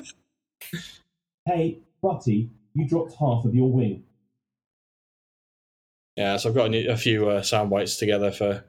Hey, 1.44 1.78
Butty, 2.00 2.50
you 2.74 2.86
dropped 2.88 3.14
half 3.18 3.44
of 3.44 3.53
your 3.55 3.68
wing. 3.70 4.05
Yeah, 6.16 6.36
so 6.36 6.48
I've 6.50 6.54
got 6.54 6.66
a, 6.66 6.68
new- 6.68 6.90
a 6.90 6.96
few 6.96 7.28
uh, 7.28 7.42
sound 7.42 7.70
bites 7.70 7.96
together 7.96 8.30
for 8.32 8.64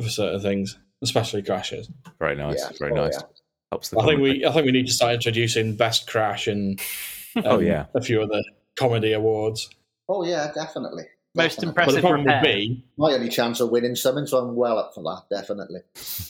for 0.00 0.08
certain 0.08 0.40
things, 0.40 0.78
especially 1.02 1.42
crashes. 1.42 1.90
Very 2.18 2.34
nice. 2.36 2.58
Yeah. 2.64 2.70
Very 2.78 2.92
Oh, 2.92 3.04
nice. 3.04 3.18
yeah. 3.20 3.26
Helps 3.70 3.90
the 3.90 3.98
I 3.98 4.06
think 4.06 4.18
comedy. 4.20 4.38
we 4.40 4.46
I 4.46 4.52
think 4.52 4.66
we 4.66 4.72
need 4.72 4.86
to 4.86 4.92
start 4.92 5.14
introducing 5.14 5.76
best 5.76 6.06
crash 6.10 6.46
and 6.46 6.80
um, 7.36 7.42
Oh, 7.46 7.58
yeah. 7.60 7.86
a 7.94 8.00
few 8.00 8.22
other 8.22 8.40
comedy 8.76 9.12
awards. 9.12 9.68
Oh 10.08 10.24
yeah, 10.24 10.50
definitely. 10.54 11.04
Most 11.34 11.56
Definitely. 11.56 11.56
But 11.56 11.60
the 11.60 11.68
impressive 11.96 12.00
problem 12.02 12.24
repair. 12.26 12.40
would 12.42 12.46
be, 12.46 12.84
My 12.98 13.12
only 13.12 13.28
chance 13.30 13.60
of 13.60 13.70
winning 13.70 13.94
something, 13.96 14.26
so 14.26 14.38
I'm 14.38 14.54
well 14.54 14.78
up 14.78 14.92
for 14.94 15.02
that. 15.04 15.22
Definitely. 15.34 15.80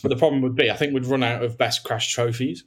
but 0.03 0.09
the 0.11 0.17
problem 0.17 0.43
would 0.43 0.55
be, 0.55 0.71
I 0.71 0.77
think 0.77 0.95
we'd 0.95 1.07
run 1.07 1.25
out 1.25 1.43
of 1.43 1.59
best 1.59 1.83
crash 1.83 2.13
trophies. 2.13 2.63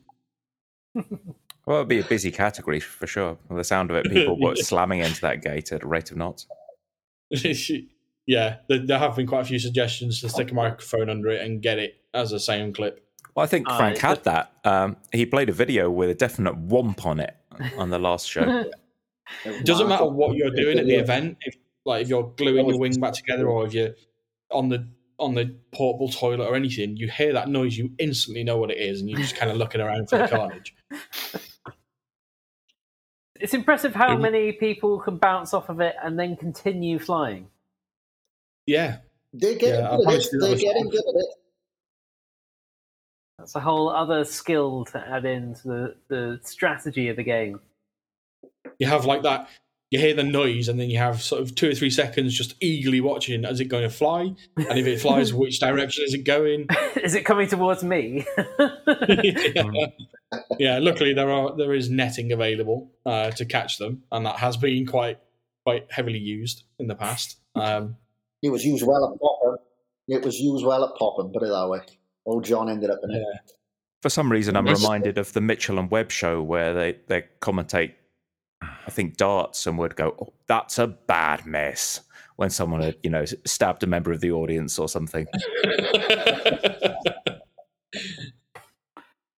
Well, 1.65 1.77
it'd 1.77 1.87
be 1.87 1.99
a 1.99 2.03
busy 2.03 2.31
category 2.31 2.79
for 2.79 3.07
sure. 3.07 3.37
By 3.49 3.55
the 3.55 3.63
sound 3.63 3.89
of 3.89 3.97
it, 3.97 4.05
people 4.11 4.39
were 4.39 4.55
slamming 4.55 4.99
into 4.99 5.21
that 5.21 5.41
gate 5.41 5.71
at 5.71 5.83
a 5.83 5.87
rate 5.87 6.11
of 6.11 6.17
knots. 6.17 6.45
yeah, 8.25 8.57
there, 8.67 8.79
there 8.85 8.99
have 8.99 9.15
been 9.15 9.27
quite 9.27 9.41
a 9.41 9.45
few 9.45 9.59
suggestions 9.59 10.21
to 10.21 10.29
stick 10.29 10.51
a 10.51 10.53
microphone 10.53 11.09
under 11.09 11.29
it 11.29 11.41
and 11.41 11.61
get 11.61 11.79
it 11.79 11.95
as 12.13 12.31
a 12.31 12.39
sound 12.39 12.75
clip. 12.75 13.01
Well, 13.35 13.43
I 13.43 13.47
think 13.47 13.69
Uh, 13.69 13.77
Frank 13.77 13.95
it- 13.97 14.01
had 14.01 14.23
that. 14.23 14.51
Um, 14.63 14.97
he 15.11 15.25
played 15.25 15.49
a 15.49 15.53
video 15.53 15.89
with 15.91 16.09
a 16.09 16.15
definite 16.15 16.55
womp 16.67 17.05
on 17.05 17.19
it 17.19 17.35
on 17.77 17.89
the 17.89 17.99
last 17.99 18.29
show. 18.29 18.65
It 19.45 19.65
doesn't 19.65 19.87
matter 19.89 20.05
what 20.05 20.35
you're 20.35 20.51
doing 20.51 20.79
at 20.79 20.85
the 20.85 20.95
event, 20.95 21.37
if 21.41 21.55
like 21.85 22.01
if 22.03 22.09
you're 22.09 22.31
gluing 22.37 22.67
your 22.67 22.79
wing 22.79 22.99
back 22.99 23.13
together 23.13 23.47
or 23.47 23.65
if 23.65 23.73
you're 23.73 23.91
on 24.51 24.69
the 24.69 24.87
on 25.17 25.33
the 25.35 25.55
portable 25.71 26.09
toilet 26.09 26.45
or 26.45 26.55
anything, 26.55 26.97
you 26.97 27.09
hear 27.09 27.31
that 27.33 27.47
noise, 27.47 27.77
you 27.77 27.91
instantly 27.99 28.43
know 28.43 28.57
what 28.57 28.69
it 28.71 28.77
is, 28.77 28.99
and 29.01 29.09
you're 29.09 29.19
just 29.19 29.35
kind 29.35 29.49
of 29.51 29.57
looking 29.57 29.79
around 29.81 30.09
for 30.09 30.17
the 30.17 30.27
carnage. 30.29 30.75
It's 33.39 33.53
impressive 33.53 33.93
how 33.93 34.13
It- 34.13 34.19
many 34.19 34.51
people 34.53 34.99
can 34.99 35.17
bounce 35.17 35.53
off 35.53 35.69
of 35.69 35.81
it 35.81 35.95
and 36.01 36.17
then 36.17 36.35
continue 36.37 36.99
flying. 36.99 37.49
Yeah, 38.65 38.99
They're 39.33 39.55
getting 39.55 39.81
Yeah, 39.83 39.97
good 39.97 40.07
at 40.07 40.13
it. 40.21 40.29
They're 40.39 40.55
getting 40.55 40.89
good 40.89 41.03
at 41.09 41.15
it. 41.15 41.27
That's 43.37 43.55
a 43.55 43.59
whole 43.59 43.89
other 43.89 44.23
skill 44.23 44.85
to 44.85 44.99
add 44.99 45.25
into 45.25 45.67
the, 45.67 45.95
the 46.07 46.39
strategy 46.41 47.09
of 47.09 47.17
the 47.17 47.23
game. 47.23 47.59
you 48.79 48.87
have 48.87 49.05
like 49.05 49.23
that. 49.23 49.49
You 49.91 49.99
hear 49.99 50.13
the 50.15 50.23
noise, 50.23 50.67
and 50.67 50.79
then 50.79 50.89
you 50.89 50.97
have 50.97 51.21
sort 51.21 51.41
of 51.41 51.55
two 51.55 51.69
or 51.69 51.75
three 51.75 51.91
seconds 51.91 52.33
just 52.33 52.55
eagerly 52.59 53.01
watching. 53.01 53.43
Is 53.45 53.59
it 53.59 53.65
going 53.65 53.83
to 53.83 53.89
fly? 53.89 54.35
And 54.57 54.79
if 54.79 54.87
it 54.87 54.99
flies, 54.99 55.33
which 55.33 55.59
direction 55.59 56.03
is 56.07 56.13
it 56.13 56.25
going? 56.25 56.67
Is 56.95 57.13
it 57.13 57.23
coming 57.23 57.47
towards 57.47 57.83
me? 57.83 58.25
yeah. 58.57 59.85
yeah, 60.59 60.79
luckily 60.79 61.13
there 61.13 61.29
are 61.29 61.55
there 61.55 61.73
is 61.73 61.89
netting 61.89 62.31
available 62.31 62.91
uh, 63.05 63.31
to 63.31 63.45
catch 63.45 63.77
them, 63.77 64.03
and 64.11 64.25
that 64.25 64.37
has 64.37 64.57
been 64.57 64.85
quite 64.85 65.19
quite 65.65 65.91
heavily 65.91 66.19
used 66.19 66.63
in 66.79 66.87
the 66.87 66.95
past. 66.95 67.37
Um, 67.55 67.97
It 68.41 68.49
was 68.49 68.63
used 68.63 68.85
well 68.85 69.11
at 69.11 69.19
Popham. 69.19 69.57
It 70.07 70.23
was 70.23 70.39
used 70.39 70.65
well 70.65 70.83
at 70.83 70.95
Popham, 70.95 71.31
put 71.31 71.43
it 71.43 71.49
that 71.49 71.67
way. 71.69 71.81
Old 72.25 72.43
John 72.43 72.69
ended 72.69 72.89
up 72.89 72.99
in 73.03 73.11
it. 73.11 73.23
For 74.01 74.09
some 74.09 74.31
reason, 74.31 74.55
I'm 74.55 74.67
reminded 74.67 75.17
of 75.17 75.33
the 75.33 75.41
Mitchell 75.41 75.79
and 75.79 75.89
Webb 75.89 76.11
show 76.11 76.41
where 76.43 76.73
they, 76.73 76.97
they 77.07 77.25
commentate, 77.41 77.93
I 78.61 78.91
think, 78.91 79.17
darts 79.17 79.67
and 79.67 79.77
would 79.77 79.95
go, 79.95 80.15
oh, 80.21 80.33
that's 80.47 80.79
a 80.79 80.87
bad 80.87 81.45
mess 81.45 82.01
when 82.35 82.49
someone 82.49 82.81
had, 82.81 82.97
you 83.03 83.09
know, 83.09 83.25
stabbed 83.45 83.83
a 83.83 83.87
member 83.87 84.11
of 84.11 84.21
the 84.21 84.31
audience 84.31 84.77
or 84.77 84.89
something. 84.89 85.25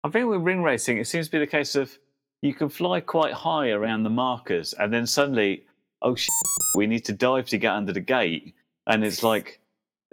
I 0.03 0.09
think 0.09 0.27
with 0.29 0.41
ring 0.41 0.63
racing, 0.63 0.97
it 0.97 1.07
seems 1.07 1.27
to 1.27 1.31
be 1.31 1.39
the 1.39 1.47
case 1.47 1.75
of 1.75 1.97
you 2.41 2.53
can 2.53 2.69
fly 2.69 3.01
quite 3.01 3.33
high 3.33 3.69
around 3.69 4.03
the 4.03 4.09
markers, 4.09 4.73
and 4.73 4.93
then 4.93 5.05
suddenly, 5.05 5.65
oh 6.01 6.15
shit, 6.15 6.29
we 6.75 6.87
need 6.87 7.03
to 7.05 7.13
dive 7.13 7.47
to 7.47 7.57
get 7.57 7.73
under 7.73 7.91
the 7.91 7.99
gate, 7.99 8.55
and 8.85 9.03
it's 9.03 9.23
like 9.23 9.59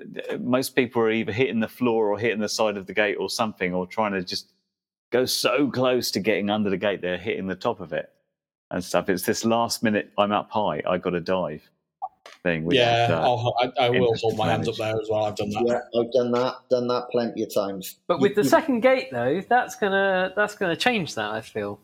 uh, 0.01 0.39
most 0.39 0.75
people 0.75 1.03
are 1.03 1.11
either 1.11 1.33
hitting 1.33 1.61
the 1.61 1.69
floor 1.69 2.09
or 2.09 2.19
hitting 2.19 2.41
the 2.41 2.49
side 2.49 2.77
of 2.77 2.87
the 2.87 2.95
gate 2.95 3.17
or 3.17 3.31
something, 3.31 3.75
or 3.75 3.87
trying 3.87 4.13
to 4.13 4.23
just 4.25 4.53
go 5.15 5.25
so 5.25 5.71
close 5.71 6.11
to 6.11 6.19
getting 6.19 6.51
under 6.51 6.71
the 6.71 6.77
gate 6.77 7.01
they're 7.01 7.17
hitting 7.17 7.47
the 7.47 7.55
top 7.55 7.79
of 7.79 7.93
it 7.93 8.11
and 8.71 8.83
stuff. 8.83 9.09
It's 9.09 9.23
this 9.25 9.45
last 9.45 9.83
minute, 9.83 10.11
I'm 10.19 10.33
up 10.33 10.51
high, 10.51 10.83
I 10.89 10.99
got 10.99 11.11
to 11.11 11.21
dive 11.21 11.69
thing. 12.43 12.65
which 12.65 12.77
yeah, 12.77 13.05
is, 13.05 13.11
uh, 13.11 13.21
I'll, 13.23 13.55
I, 13.61 13.85
I 13.87 13.91
will 13.91 14.15
hold 14.17 14.37
my 14.37 14.49
hands 14.49 14.69
up 14.69 14.77
there 14.77 14.99
as 15.01 15.09
well. 15.11 15.25
I've 15.25 15.37
done 15.37 15.51
that. 15.51 15.65
Yeah, 15.67 16.01
I've 16.01 16.13
done 16.13 16.31
that. 16.33 16.55
Done 16.71 16.89
that 16.89 17.09
plenty 17.11 17.43
of 17.43 17.53
times. 17.53 17.97
but 18.07 18.21
with 18.21 18.31
You- 18.31 18.43
the 18.43 18.49
second 18.49 18.81
gate 18.81 19.09
though, 19.11 19.41
that's 19.49 19.77
gonna 19.77 20.33
that's 20.37 20.55
gonna 20.55 20.77
change 20.77 21.15
that. 21.15 21.31
I 21.31 21.41
feel. 21.41 21.81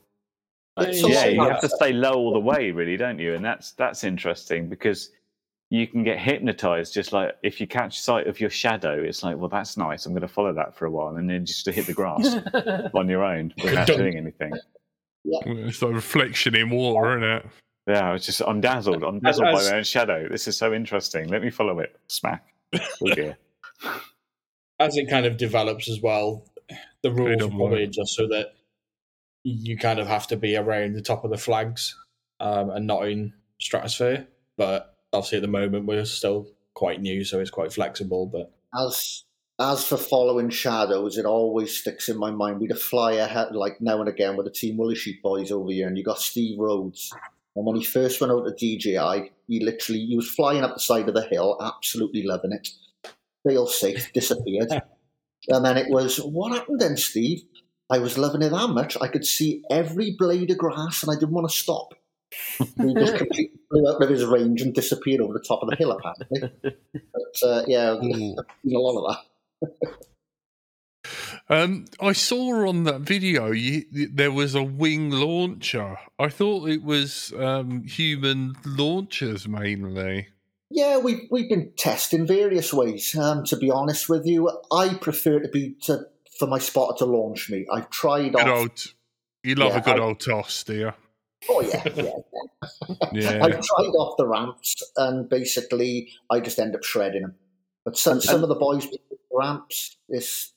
Yeah, 0.78 1.26
you 1.26 1.42
have 1.42 1.60
to 1.60 1.68
stay 1.68 1.92
low 1.92 2.14
all 2.14 2.32
the 2.32 2.40
way, 2.40 2.70
really, 2.70 2.96
don't 2.96 3.18
you? 3.18 3.34
And 3.34 3.44
that's 3.44 3.72
that's 3.72 4.02
interesting 4.02 4.68
because 4.68 5.10
you 5.68 5.86
can 5.86 6.02
get 6.04 6.18
hypnotized. 6.18 6.94
Just 6.94 7.12
like 7.12 7.36
if 7.42 7.60
you 7.60 7.66
catch 7.66 8.00
sight 8.00 8.26
of 8.26 8.40
your 8.40 8.48
shadow, 8.48 8.94
it's 9.02 9.22
like, 9.22 9.36
well, 9.36 9.48
that's 9.48 9.76
nice. 9.76 10.06
I'm 10.06 10.12
going 10.12 10.22
to 10.22 10.28
follow 10.28 10.54
that 10.54 10.74
for 10.74 10.86
a 10.86 10.90
while, 10.90 11.16
and 11.16 11.28
then 11.28 11.44
just 11.44 11.66
to 11.66 11.72
hit 11.72 11.86
the 11.86 11.92
grass 11.92 12.34
on 12.94 13.08
your 13.10 13.24
own 13.24 13.52
without 13.62 13.88
doing 13.88 14.16
anything. 14.16 14.52
It's 15.24 15.82
a 15.82 15.88
reflection 15.88 16.54
in 16.54 16.70
water, 16.70 17.10
isn't 17.18 17.24
it? 17.30 17.46
Yeah, 17.86 18.10
I 18.10 18.12
was 18.12 18.24
just 18.26 18.40
I'm 18.46 18.60
dazzled. 18.60 19.02
I'm 19.02 19.20
dazzled 19.20 19.52
by 19.52 19.60
as- 19.60 19.70
my 19.70 19.76
own 19.78 19.84
shadow. 19.84 20.28
This 20.28 20.46
is 20.48 20.56
so 20.56 20.72
interesting. 20.72 21.28
Let 21.28 21.42
me 21.42 21.50
follow 21.50 21.78
it. 21.80 21.98
Smack. 22.08 22.46
Oh 22.74 22.80
dear. 23.14 23.36
As 24.78 24.96
it 24.96 25.10
kind 25.10 25.26
of 25.26 25.36
develops 25.36 25.88
as 25.90 26.00
well, 26.00 26.44
the 27.02 27.10
rules 27.10 27.42
are 27.42 27.48
will 27.48 27.56
probably 27.58 27.80
work. 27.80 27.88
adjust 27.88 28.14
so 28.14 28.26
that 28.28 28.54
you 29.44 29.76
kind 29.76 29.98
of 29.98 30.06
have 30.06 30.26
to 30.28 30.36
be 30.36 30.56
around 30.56 30.94
the 30.94 31.02
top 31.02 31.24
of 31.24 31.30
the 31.30 31.36
flags 31.38 31.96
um, 32.40 32.70
and 32.70 32.86
not 32.86 33.08
in 33.08 33.32
stratosphere. 33.60 34.26
But 34.56 34.94
obviously, 35.12 35.38
at 35.38 35.42
the 35.42 35.48
moment, 35.48 35.86
we're 35.86 36.04
still 36.04 36.48
quite 36.74 37.00
new, 37.00 37.24
so 37.24 37.40
it's 37.40 37.50
quite 37.50 37.72
flexible. 37.72 38.26
But 38.26 38.52
As 38.78 39.24
as 39.60 39.84
for 39.84 39.98
following 39.98 40.48
shadows, 40.48 41.18
it 41.18 41.26
always 41.26 41.76
sticks 41.76 42.08
in 42.08 42.16
my 42.16 42.30
mind. 42.30 42.60
We'd 42.60 42.70
a 42.70 42.76
flyer 42.76 43.26
had 43.26 43.54
like 43.54 43.80
now 43.80 44.00
and 44.00 44.08
again 44.08 44.36
with 44.36 44.46
the 44.46 44.52
Team 44.52 44.78
Willie 44.78 44.94
Sheep 44.94 45.22
boys 45.22 45.52
over 45.52 45.70
here, 45.70 45.86
and 45.86 45.98
you 45.98 46.02
got 46.02 46.18
Steve 46.18 46.58
Rhodes. 46.58 47.12
And 47.54 47.66
when 47.66 47.76
he 47.76 47.84
first 47.84 48.20
went 48.20 48.32
out 48.32 48.46
to 48.46 48.52
DJI, 48.52 49.32
he 49.48 49.60
literally 49.60 50.06
he 50.06 50.16
was 50.16 50.30
flying 50.30 50.62
up 50.62 50.74
the 50.74 50.80
side 50.80 51.08
of 51.08 51.14
the 51.14 51.26
hill, 51.26 51.58
absolutely 51.60 52.22
loving 52.22 52.52
it. 52.52 52.68
Fail 53.46 53.66
safe, 53.66 54.10
disappeared. 54.12 54.70
and 55.48 55.64
then 55.64 55.76
it 55.76 55.90
was, 55.90 56.16
what 56.16 56.52
happened 56.52 56.80
then, 56.80 56.96
Steve? 56.96 57.42
I 57.90 57.98
was 57.98 58.16
loving 58.16 58.42
it 58.42 58.50
that 58.50 58.68
much. 58.68 58.96
I 59.00 59.08
could 59.08 59.26
see 59.26 59.62
every 59.70 60.14
blade 60.16 60.50
of 60.50 60.58
grass, 60.58 61.02
and 61.02 61.10
I 61.10 61.18
didn't 61.18 61.34
want 61.34 61.50
to 61.50 61.54
stop. 61.54 61.94
he 62.58 62.94
just 62.94 63.16
completely 63.16 63.58
flew 63.70 63.88
out 63.88 64.02
of 64.02 64.08
his 64.08 64.24
range 64.24 64.62
and 64.62 64.72
disappeared 64.72 65.20
over 65.20 65.32
the 65.32 65.44
top 65.46 65.62
of 65.62 65.68
the 65.68 65.76
hill, 65.76 65.92
apparently. 65.92 66.52
But 66.92 67.48
uh, 67.48 67.62
yeah, 67.66 67.96
been 68.00 68.36
a 68.38 68.78
lot 68.78 68.98
of 68.98 69.10
that. 69.10 69.29
Um, 71.48 71.86
I 72.00 72.12
saw 72.12 72.68
on 72.68 72.84
that 72.84 73.00
video 73.00 73.50
you, 73.50 73.82
there 74.12 74.30
was 74.30 74.54
a 74.54 74.62
wing 74.62 75.10
launcher. 75.10 75.98
I 76.18 76.28
thought 76.28 76.68
it 76.68 76.82
was 76.84 77.32
um, 77.36 77.82
human 77.84 78.54
launchers 78.64 79.48
mainly. 79.48 80.28
Yeah, 80.70 80.98
we've 80.98 81.22
we've 81.30 81.48
been 81.48 81.72
testing 81.76 82.26
various 82.26 82.72
ways. 82.72 83.16
Um, 83.16 83.44
to 83.46 83.56
be 83.56 83.70
honest 83.72 84.08
with 84.08 84.24
you, 84.26 84.48
I 84.70 84.94
prefer 84.94 85.40
to 85.40 85.48
be 85.48 85.74
to 85.82 86.02
for 86.38 86.46
my 86.46 86.58
spotter 86.60 86.98
to 86.98 87.06
launch 87.06 87.50
me. 87.50 87.66
I've 87.72 87.90
tried 87.90 88.34
Good 88.34 88.42
off. 88.46 88.58
old. 88.58 88.84
You 89.42 89.56
love 89.56 89.72
Yeah, 89.72 89.78
a 89.78 89.82
good 89.82 89.98
I- 89.98 90.02
old 90.04 90.20
toss, 90.20 90.62
do 90.62 90.74
you? 90.74 90.92
Oh 91.48 91.62
yeah, 91.62 91.82
yeah. 91.96 92.10
Yeah. 93.12 93.44
I've 93.44 93.60
tried 93.62 93.88
off 93.98 94.16
the 94.18 94.28
ramps, 94.28 94.76
and 94.96 95.28
basically, 95.28 96.10
I 96.30 96.38
just 96.38 96.58
end 96.60 96.76
up 96.76 96.84
shredding 96.84 97.22
them. 97.22 97.34
But 97.84 97.96
some 97.96 98.20
some 98.20 98.42
of 98.44 98.48
the 98.50 98.54
boys 98.54 98.86
with 99.40 99.46
ramps, 99.48 99.96
this 100.08 100.52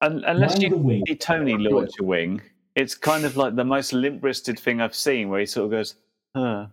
Un 0.00 0.24
unless 0.26 0.60
you 0.60 0.76
wing. 0.76 1.04
see 1.06 1.14
Tony 1.14 1.56
launch 1.56 1.92
a 2.00 2.04
wing, 2.04 2.42
it's 2.74 2.94
kind 2.94 3.24
of 3.24 3.36
like 3.36 3.54
the 3.54 3.64
most 3.64 3.92
limp-wristed 3.92 4.58
thing 4.58 4.80
I've 4.80 4.94
seen, 4.96 5.28
where 5.28 5.40
he 5.40 5.46
sort 5.46 5.66
of 5.66 5.70
goes, 5.70 5.94
"Huh," 6.36 6.66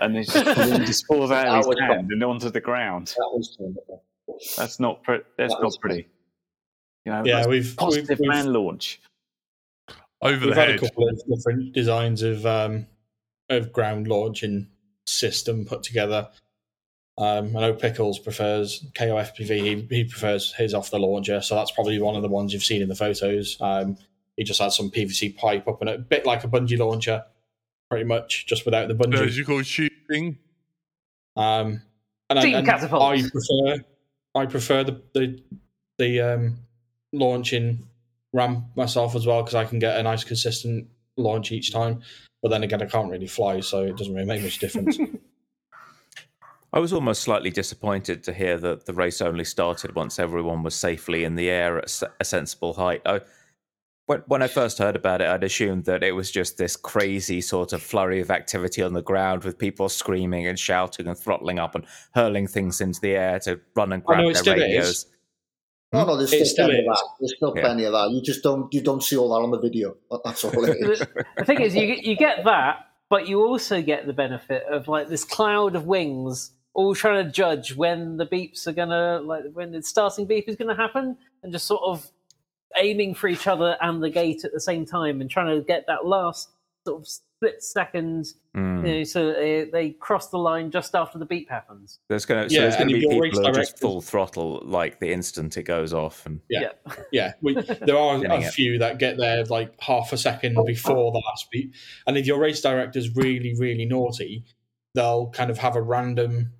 and 0.00 0.16
then 0.16 0.24
just, 0.24 0.36
and 0.36 0.46
then 0.72 0.84
just 0.86 1.06
falls 1.06 1.30
out 1.30 1.44
That 1.44 1.50
of 1.50 1.56
his 1.58 1.66
was 1.68 1.78
hand 1.78 2.10
and 2.10 2.24
onto 2.24 2.50
the 2.50 2.60
ground. 2.60 3.14
that 3.16 3.30
was 3.32 3.56
wonderful. 3.60 4.02
That's 4.56 4.80
not 4.80 5.02
pre- 5.04 5.20
that's 5.36 5.52
That 5.54 5.60
not 5.60 5.64
was 5.66 5.76
pretty. 5.78 6.08
You 7.04 7.12
know, 7.12 7.22
Yeah, 7.24 7.46
we've 7.46 7.64
we've, 7.64 7.76
positive 7.76 8.18
we've, 8.18 8.28
man 8.28 8.52
launch. 8.52 9.00
Over 10.20 10.46
we've 10.46 10.54
the 10.54 10.60
had 10.60 10.70
a 10.70 10.78
couple 10.78 11.08
of 11.08 11.22
different 11.28 11.72
designs 11.72 12.22
of 12.22 12.44
um, 12.44 12.86
of 13.50 13.72
ground 13.72 14.08
launching 14.08 14.68
system 15.06 15.64
put 15.64 15.84
together. 15.84 16.28
Um, 17.18 17.56
I 17.56 17.60
know 17.60 17.74
Pickles 17.74 18.20
prefers 18.20 18.86
KOFPV. 18.94 19.48
He, 19.48 19.86
he 19.90 20.04
prefers 20.04 20.54
his 20.54 20.72
off 20.72 20.90
the 20.90 21.00
launcher, 21.00 21.40
so 21.40 21.56
that's 21.56 21.72
probably 21.72 21.98
one 22.00 22.14
of 22.14 22.22
the 22.22 22.28
ones 22.28 22.52
you've 22.52 22.62
seen 22.62 22.80
in 22.80 22.88
the 22.88 22.94
photos. 22.94 23.56
Um, 23.60 23.96
he 24.36 24.44
just 24.44 24.62
had 24.62 24.70
some 24.70 24.88
PVC 24.88 25.36
pipe 25.36 25.66
up 25.66 25.82
in 25.82 25.88
it, 25.88 25.96
a 25.96 25.98
bit 25.98 26.24
like 26.24 26.44
a 26.44 26.48
bungee 26.48 26.78
launcher, 26.78 27.24
pretty 27.90 28.04
much, 28.04 28.46
just 28.46 28.64
without 28.64 28.86
the 28.86 28.94
bungee. 28.94 29.18
Surgical 29.18 29.60
shooting. 29.62 30.38
Um, 31.36 31.82
and, 32.30 32.38
I, 32.38 32.46
and 32.46 32.66
catapult. 32.66 33.02
I 33.02 33.28
prefer 33.28 33.84
I 34.36 34.46
prefer 34.46 34.84
the 34.84 35.02
the, 35.12 35.42
the 35.98 36.20
um, 36.20 36.58
launching 37.12 37.88
ramp 38.32 38.64
myself 38.76 39.16
as 39.16 39.26
well 39.26 39.42
because 39.42 39.56
I 39.56 39.64
can 39.64 39.80
get 39.80 39.98
a 39.98 40.02
nice 40.04 40.22
consistent 40.22 40.86
launch 41.16 41.50
each 41.50 41.72
time. 41.72 42.02
But 42.42 42.50
then 42.50 42.62
again, 42.62 42.80
I 42.80 42.86
can't 42.86 43.10
really 43.10 43.26
fly, 43.26 43.58
so 43.58 43.82
it 43.82 43.96
doesn't 43.96 44.14
really 44.14 44.26
make 44.26 44.42
much 44.42 44.58
difference. 44.58 44.98
I 46.72 46.80
was 46.80 46.92
almost 46.92 47.22
slightly 47.22 47.50
disappointed 47.50 48.22
to 48.24 48.32
hear 48.32 48.58
that 48.58 48.84
the 48.86 48.92
race 48.92 49.22
only 49.22 49.44
started 49.44 49.94
once 49.94 50.18
everyone 50.18 50.62
was 50.62 50.74
safely 50.74 51.24
in 51.24 51.34
the 51.34 51.48
air 51.48 51.78
at 51.78 52.02
a 52.20 52.24
sensible 52.24 52.74
height. 52.74 53.00
I, 53.06 53.20
when, 54.06 54.22
when 54.26 54.42
I 54.42 54.48
first 54.48 54.78
heard 54.78 54.94
about 54.96 55.20
it, 55.22 55.28
I'd 55.28 55.44
assumed 55.44 55.84
that 55.86 56.02
it 56.02 56.12
was 56.12 56.30
just 56.30 56.58
this 56.58 56.76
crazy 56.76 57.40
sort 57.40 57.72
of 57.72 57.82
flurry 57.82 58.20
of 58.20 58.30
activity 58.30 58.82
on 58.82 58.92
the 58.92 59.02
ground 59.02 59.44
with 59.44 59.58
people 59.58 59.88
screaming 59.88 60.46
and 60.46 60.58
shouting 60.58 61.06
and 61.06 61.16
throttling 61.16 61.58
up 61.58 61.74
and 61.74 61.84
hurling 62.14 62.46
things 62.46 62.80
into 62.82 63.00
the 63.00 63.12
air 63.12 63.38
to 63.40 63.60
run 63.74 63.92
and 63.92 64.02
Oh, 64.06 64.12
no, 64.14 64.16
grab 64.16 64.20
it 64.30 64.32
their 64.34 64.42
still 64.42 64.54
is. 64.54 64.60
radios. 64.60 65.06
No, 65.92 66.04
no, 66.04 66.16
there's 66.18 66.32
It 66.34 66.44
still 66.44 66.46
still 66.46 66.66
plenty 66.66 66.78
of 66.80 66.84
that. 66.94 67.04
There's 67.20 67.34
still 67.36 67.52
Yeah. 67.56 67.62
plenty 67.62 67.84
of 67.84 67.92
that. 67.92 68.10
You 68.10 68.20
just 68.22 68.42
don't 68.42 68.72
you 68.74 68.82
don't 68.82 69.02
see 69.02 69.16
all 69.16 69.28
that 69.30 69.42
on 69.42 69.50
the 69.50 69.58
video. 69.58 69.96
That's 70.22 70.44
all 70.44 70.64
it 70.64 70.76
is. 70.90 70.98
the, 70.98 71.24
the 71.38 71.44
thing 71.46 71.60
is, 71.62 71.74
you 71.74 71.86
get- 71.86 72.04
you 72.04 72.14
get 72.16 72.44
that, 72.44 72.88
but 73.08 73.26
you 73.26 73.42
also 73.42 73.80
get 73.80 74.06
the 74.06 74.12
benefit 74.12 74.64
of 74.70 74.86
like 74.88 75.08
this 75.08 75.24
cloud 75.24 75.74
of 75.76 75.86
wings, 75.86 76.50
all 76.78 76.94
trying 76.94 77.24
to 77.24 77.30
judge 77.32 77.74
when 77.74 78.16
the 78.16 78.24
beeps 78.26 78.68
are 78.68 78.72
gonna 78.72 79.20
like 79.20 79.42
when 79.52 79.72
the 79.72 79.82
starting 79.82 80.24
beep 80.26 80.48
is 80.48 80.54
gonna 80.54 80.76
happen, 80.76 81.16
and 81.42 81.52
just 81.52 81.66
sort 81.66 81.82
of 81.82 82.06
aiming 82.78 83.14
for 83.14 83.26
each 83.26 83.48
other 83.48 83.76
and 83.80 84.00
the 84.02 84.10
gate 84.10 84.44
at 84.44 84.52
the 84.52 84.60
same 84.60 84.86
time, 84.86 85.20
and 85.20 85.28
trying 85.28 85.54
to 85.58 85.64
get 85.64 85.84
that 85.88 86.06
last 86.06 86.50
sort 86.86 87.00
of 87.02 87.08
split 87.08 87.62
second, 87.62 88.26
Mm. 88.56 88.86
you 88.86 88.98
know, 88.98 89.04
so 89.04 89.32
they, 89.32 89.64
they 89.72 89.90
cross 89.90 90.28
the 90.30 90.38
line 90.38 90.70
just 90.70 90.94
after 90.94 91.18
the 91.18 91.24
beep 91.24 91.48
happens. 91.50 91.98
There's 92.08 92.24
going 92.24 92.42
to 92.44 92.48
so 92.48 92.54
Yeah, 92.54 92.62
there's 92.62 92.74
going 92.76 92.82
and 92.82 92.90
to 92.90 92.94
be 92.96 93.00
your 93.02 93.10
people 93.10 93.20
race 93.22 93.34
who 93.34 93.40
are 93.40 93.52
just 93.52 93.54
director- 93.56 93.80
full 93.80 94.00
throttle 94.00 94.62
like 94.64 94.98
the 95.00 95.12
instant 95.12 95.56
it 95.56 95.62
goes 95.64 95.92
off, 95.92 96.24
and 96.26 96.40
Yeah. 96.48 96.70
yeah, 97.12 97.32
we, 97.42 97.54
there 97.54 97.96
are 97.98 98.18
Getting 98.20 98.44
a 98.44 98.46
it. 98.46 98.52
few 98.52 98.78
that 98.78 98.98
get 98.98 99.16
there 99.18 99.44
like 99.46 99.78
half 99.80 100.12
a 100.12 100.16
second 100.16 100.56
before 100.66 101.10
the 101.12 101.22
last 101.26 101.50
beep, 101.50 101.74
And 102.06 102.16
if 102.18 102.26
your 102.26 102.38
race 102.38 102.60
director's 102.60 103.14
really, 103.16 103.54
really 103.58 103.84
naughty, 103.86 104.44
they'll 104.94 105.28
kind 105.30 105.50
of 105.50 105.58
have 105.58 105.76
a 105.76 105.82
random 105.82 106.52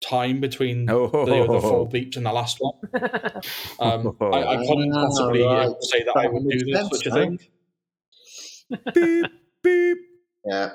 time 0.00 0.40
between 0.40 0.86
the 0.86 0.96
other 0.96 1.60
four 1.60 1.88
beeps 1.88 2.16
and 2.16 2.24
the 2.26 2.32
last 2.32 2.58
one. 2.60 2.74
Um, 3.80 4.16
I, 4.20 4.42
I 4.44 4.56
couldn't 4.66 4.92
Ah, 4.94 5.06
possibly 5.06 5.44
uh, 5.44 5.48
right. 5.68 5.82
say 5.82 6.02
that 6.04 6.16
I 6.16 6.26
would 6.28 6.48
do 6.48 6.58
this, 6.64 6.76
sense 6.76 6.90
such 6.90 7.06
a 7.06 7.10
now. 7.10 7.14
thing. 7.16 7.38
beep 8.94 9.32
beep. 9.62 9.98
Yeah. 10.44 10.70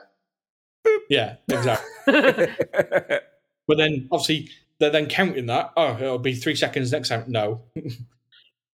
Yeah, 1.09 1.36
exactly. 1.49 1.89
But 3.65 3.78
then 3.78 4.09
obviously 4.11 4.49
they're 4.80 4.89
then 4.89 5.07
counting 5.07 5.45
that. 5.45 5.71
Oh, 5.78 5.95
it'll 5.95 6.19
be 6.19 6.36
three 6.36 6.55
seconds 6.55 6.91
next 6.91 7.07
time. 7.09 7.24
No, 7.28 7.61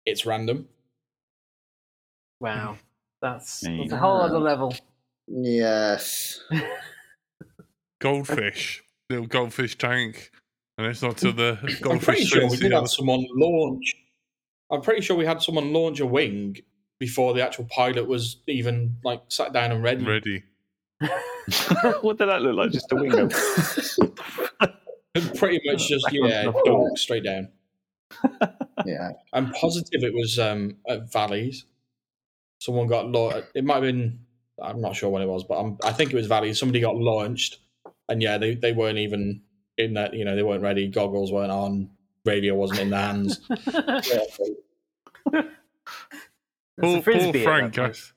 it's 0.07 0.25
random. 0.25 0.67
Wow, 2.41 2.79
that's, 3.21 3.61
that's 3.61 3.93
a 3.93 3.97
whole 3.99 4.21
other 4.21 4.39
level. 4.39 4.75
Yes. 5.27 6.41
Goldfish. 8.01 8.83
Little 9.11 9.27
goldfish 9.27 9.77
tank. 9.79 10.31
And 10.77 10.87
it's 10.87 11.03
not 11.03 11.17
to 11.19 11.33
the 11.33 11.59
goldfish. 11.81 11.91
I'm 11.91 11.99
pretty 11.99 12.25
sure 12.25 12.43
we 12.43 12.49
swings 12.49 12.61
did 12.61 12.73
have 12.73 12.89
someone 12.89 13.27
launch. 13.35 13.95
I'm 14.71 14.83
pretty 14.83 15.01
sure 15.01 15.17
we 15.17 15.25
had 15.25 15.43
someone 15.43 15.73
launch 15.73 16.01
a 16.01 16.07
wing 16.07 16.57
before 17.01 17.33
the 17.35 17.43
actual 17.43 17.65
pilot 17.65 18.07
was 18.07 18.37
even 18.47 18.97
like 19.05 19.23
sat 19.29 19.53
down 19.53 19.73
and 19.73 19.83
ready. 19.83 20.05
Ready. 20.05 20.43
what 22.01 22.19
did 22.19 22.29
that 22.29 22.43
look 22.43 22.57
like? 22.57 22.73
Just 22.73 22.93
a 22.93 22.97
wing. 22.97 23.31
And 25.15 25.35
pretty 25.37 25.61
much 25.65 25.89
just 25.89 26.07
yeah, 26.13 26.51
dunk 26.65 26.99
straight 26.99 27.25
down. 27.25 27.49
yeah. 28.85 29.13
I'm 29.33 29.51
positive 29.53 30.05
it 30.05 30.15
was 30.15 30.39
um, 30.39 30.77
at 30.89 31.11
Valleys. 31.13 31.65
Someone 32.61 32.89
got 32.89 33.07
launched. 33.09 33.49
It 33.55 33.65
might 33.65 33.75
have 33.75 33.83
been. 33.85 34.21
I'm 34.63 34.81
not 34.81 34.97
sure 34.97 35.09
when 35.09 35.23
it 35.23 35.29
was, 35.29 35.45
but 35.45 35.61
I'm, 35.61 35.79
I 35.85 35.93
think 35.93 36.13
it 36.13 36.17
was 36.17 36.27
Valleys. 36.27 36.59
Somebody 36.59 36.81
got 36.81 36.97
launched, 36.97 37.59
and 38.09 38.23
yeah, 38.23 38.39
they, 38.39 38.55
they 38.55 38.73
weren't 38.73 38.99
even 38.99 39.43
in 39.77 39.95
that. 39.95 40.15
You 40.15 40.25
know, 40.25 40.37
they 40.37 40.43
weren't 40.43 40.63
ready. 40.63 40.89
Goggles 40.89 41.33
weren't 41.33 41.53
on. 41.53 41.91
Radio 42.25 42.55
wasn't 42.55 42.81
in 42.81 42.91
their 42.91 43.01
hands. 43.01 43.41
Yeah, 45.31 45.43
Paul, 46.81 47.03
Paul 47.03 47.33
Frank 47.33 47.75
that 47.75 47.87
has, 47.89 48.13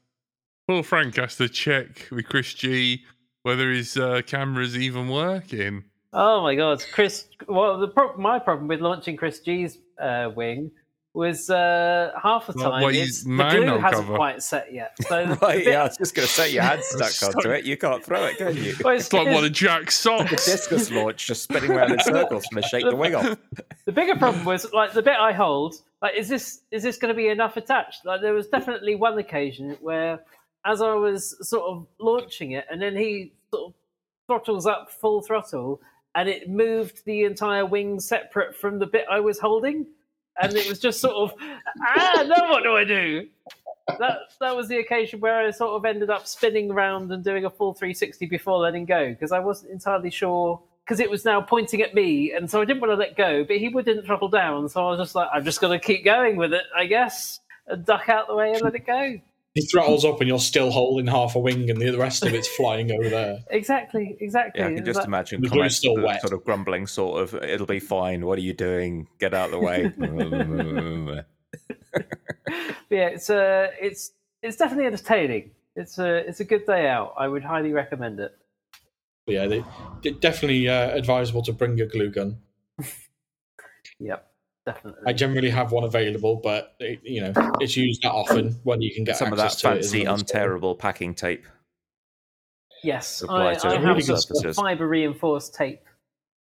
Paul 0.68 0.84
Frank 0.84 1.16
has 1.16 1.36
to 1.38 1.50
check 1.50 2.08
with 2.12 2.28
Chris 2.28 2.54
G 2.54 3.04
whether 3.44 3.72
his 3.72 3.98
uh, 3.98 4.22
camera's 4.26 4.78
even 4.78 5.10
working. 5.10 5.84
Oh 6.14 6.42
my 6.44 6.56
god, 6.56 6.84
Chris! 6.94 7.28
Well, 7.48 7.80
the 7.80 7.88
pro- 7.88 8.18
my 8.18 8.38
problem 8.38 8.68
with 8.68 8.82
launching 8.82 9.16
Chris 9.16 9.40
G's 9.40 9.78
uh, 10.00 10.30
wing 10.36 10.72
was 11.14 11.50
uh, 11.50 12.12
half 12.22 12.48
the 12.48 12.54
time 12.54 12.84
what, 12.84 12.96
it's, 12.96 13.24
the 13.24 13.30
manual 13.30 13.66
glue 13.66 13.78
hasn't 13.80 14.06
cover? 14.06 14.16
quite 14.16 14.42
set 14.42 14.74
yet. 14.74 14.96
So 15.08 15.26
right, 15.42 15.58
bit- 15.58 15.68
yeah, 15.68 15.82
I 15.82 15.84
was 15.84 15.98
just 15.98 16.16
going 16.16 16.28
to 16.28 16.34
say 16.34 16.52
your 16.52 16.64
hand's 16.64 16.86
stuck 16.90 17.36
onto 17.36 17.50
it. 17.50 17.66
You 17.66 17.76
can't 17.76 18.04
throw 18.04 18.26
it, 18.26 18.38
can 18.38 18.56
you? 18.56 18.76
well, 18.84 18.96
It's 18.96 19.12
like 19.12 19.28
one 19.28 19.44
of 19.44 19.52
Jack's 19.52 20.02
The 20.02 20.42
discus 20.46 20.90
launch 20.90 21.28
just 21.28 21.44
spinning 21.44 21.72
around 21.72 21.92
in 21.92 22.00
circles 22.00 22.46
trying 22.52 22.62
to 22.62 22.68
shake 22.70 22.86
the 22.86 22.96
wing 22.96 23.16
off. 23.16 23.38
the 23.86 23.92
bigger 23.92 24.16
problem 24.16 24.46
was 24.46 24.72
like 24.72 24.94
the 24.94 25.02
bit 25.02 25.18
I 25.20 25.34
hold. 25.34 25.76
Like, 26.02 26.16
is 26.16 26.30
this 26.30 26.62
is 26.72 26.82
this 26.82 26.98
going 26.98 27.14
to 27.14 27.18
be 27.18 27.28
enough 27.28 27.58
attached? 27.58 28.06
Like, 28.06 28.22
there 28.22 28.34
was 28.34 28.48
definitely 28.48 28.96
one 28.96 29.18
occasion 29.18 29.78
where, 29.82 30.22
as 30.66 30.82
I 30.82 30.94
was 30.94 31.36
sort 31.48 31.64
of 31.64 31.88
launching 32.00 32.52
it, 32.54 32.66
and 32.72 32.82
then 32.82 32.96
he 32.96 33.34
sort 33.54 33.68
of 33.68 33.74
throttles 34.28 34.66
up 34.66 34.90
full 34.90 35.22
throttle, 35.22 35.82
and 36.16 36.30
it 36.30 36.50
moved 36.50 37.04
the 37.06 37.26
entire 37.26 37.66
wing 37.66 38.00
separate 38.00 38.56
from 38.56 38.80
the 38.80 38.88
bit 38.88 39.06
I 39.12 39.20
was 39.20 39.40
holding, 39.40 39.86
and 40.42 40.56
it 40.56 40.68
was 40.68 40.80
just 40.80 41.00
sort 41.00 41.16
of, 41.16 41.34
ah, 41.82 42.24
now 42.28 42.50
what 42.50 42.64
do 42.64 42.76
I 42.76 42.84
do? 42.84 43.28
That 44.00 44.20
that 44.40 44.56
was 44.56 44.68
the 44.68 44.78
occasion 44.78 45.20
where 45.20 45.40
I 45.40 45.52
sort 45.52 45.72
of 45.72 45.86
ended 45.86 46.10
up 46.10 46.28
spinning 46.28 46.72
around 46.72 47.12
and 47.12 47.24
doing 47.24 47.46
a 47.46 47.50
full 47.50 47.74
360 47.74 48.26
before 48.28 48.60
letting 48.60 48.86
go 48.86 49.10
because 49.10 49.32
I 49.32 49.40
wasn't 49.40 49.72
entirely 49.72 50.10
sure 50.10 50.62
because 50.86 51.00
it 51.00 51.10
was 51.10 51.26
now 51.26 51.42
pointing 51.42 51.82
at 51.82 51.94
me, 51.94 52.34
and 52.34 52.50
so 52.50 52.62
I 52.62 52.66
didn't 52.66 52.82
want 52.82 52.92
to 52.92 52.96
let 52.96 53.16
go, 53.16 53.44
but 53.44 53.58
he 53.58 53.70
wouldn't 53.70 54.06
throttle 54.06 54.28
down, 54.28 54.68
so 54.68 54.86
I 54.86 54.90
was 54.92 55.00
just 55.00 55.16
like, 55.16 55.30
I'm 55.32 55.46
just 55.46 55.62
going 55.62 55.80
to 55.80 55.86
keep 55.86 56.04
going 56.04 56.36
with 56.38 56.54
it, 56.54 56.64
I 56.76 56.86
guess, 56.86 57.40
and 57.68 57.86
duck 57.86 58.10
out 58.10 58.28
the 58.28 58.36
way 58.36 58.52
and 58.52 58.62
let 58.62 58.76
it 58.76 58.86
go. 58.86 59.20
He 59.54 59.62
throttles 59.62 60.06
up 60.06 60.22
and 60.22 60.30
you're 60.30 60.40
still 60.40 60.72
holding 60.72 61.08
half 61.08 61.36
a 61.36 61.40
wing 61.40 61.70
and 61.70 61.82
the 61.82 61.98
rest 61.98 62.26
of 62.26 62.34
it's 62.34 62.48
flying 62.48 62.90
over 62.92 63.10
there. 63.10 63.40
Exactly, 63.50 64.16
exactly. 64.22 64.62
Yeah, 64.62 64.70
I 64.70 64.74
can 64.76 64.86
just 64.86 65.00
like- 65.00 65.08
imagine 65.08 65.42
The 65.42 65.50
glue's 65.50 65.58
comments 65.58 65.76
still 65.76 65.96
sort 65.96 66.00
of- 66.00 66.06
wet. 66.08 66.22
sort 66.22 66.34
of 66.34 66.44
grumbling, 66.46 66.88
sort 66.88 67.22
of, 67.22 67.34
it'll 67.44 67.66
be 67.66 67.80
fine. 67.82 68.26
What 68.26 68.38
are 68.38 68.42
you 68.42 68.54
doing? 68.54 69.08
Get 69.20 69.34
out 69.34 69.46
of 69.46 69.52
the 69.52 69.60
way. 69.60 69.92
yeah, 72.90 73.08
it's 73.08 73.30
uh, 73.30 73.68
it's 73.80 74.12
it's 74.42 74.56
definitely 74.58 74.86
entertaining. 74.86 75.52
It's 75.76 75.98
a 76.00 76.16
it's 76.28 76.40
a 76.40 76.46
good 76.46 76.66
day 76.66 76.88
out. 76.88 77.14
I 77.18 77.28
would 77.28 77.44
highly 77.44 77.74
recommend 77.74 78.20
it. 78.22 78.34
Yeah, 79.28 79.48
they, 79.48 79.64
they 80.04 80.12
definitely 80.12 80.68
uh, 80.70 80.92
advisable 80.92 81.42
to 81.44 81.54
bring 81.54 81.78
your 81.78 81.88
glue 81.88 82.10
gun. 82.10 82.38
Yep, 84.00 84.31
definitely. 84.66 85.02
I 85.06 85.14
generally 85.14 85.50
have 85.50 85.72
one 85.72 85.84
available, 85.84 86.40
but 86.44 86.76
it, 86.80 87.00
you 87.04 87.22
know 87.22 87.34
it's 87.60 87.78
used 87.78 88.02
that 88.04 88.12
often 88.12 88.60
when 88.64 88.82
you 88.82 88.94
can 88.94 89.04
get 89.04 89.16
it. 89.16 89.18
Some 89.18 89.32
of 89.32 89.38
that 89.38 89.52
to 89.52 89.72
it. 89.72 89.80
is 89.80 89.92
fancy, 89.92 90.02
another 90.04 90.26
story. 90.26 90.76
packing 90.76 91.14
tape. 91.14 91.46
yes, 92.84 93.24
I, 93.28 93.56
I 93.64 93.80
have 93.80 94.06
good 94.06 94.20
some 94.20 94.54
fiber 94.54 94.88
reinforced 94.88 95.54
tape 95.56 95.82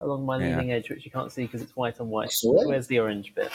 along 0.00 0.24
my 0.24 0.38
Yeah. 0.38 0.56
leading 0.56 0.72
edge, 0.72 0.90
which 0.90 1.04
you 1.04 1.10
can't 1.10 1.30
see 1.30 1.44
because 1.44 1.62
it's 1.62 1.76
white 1.76 2.00
on 2.00 2.08
white. 2.08 2.32
Sweet. 2.32 2.66
Where's 2.66 2.86
the 2.86 2.98
orange 2.98 3.34
bit? 3.34 3.50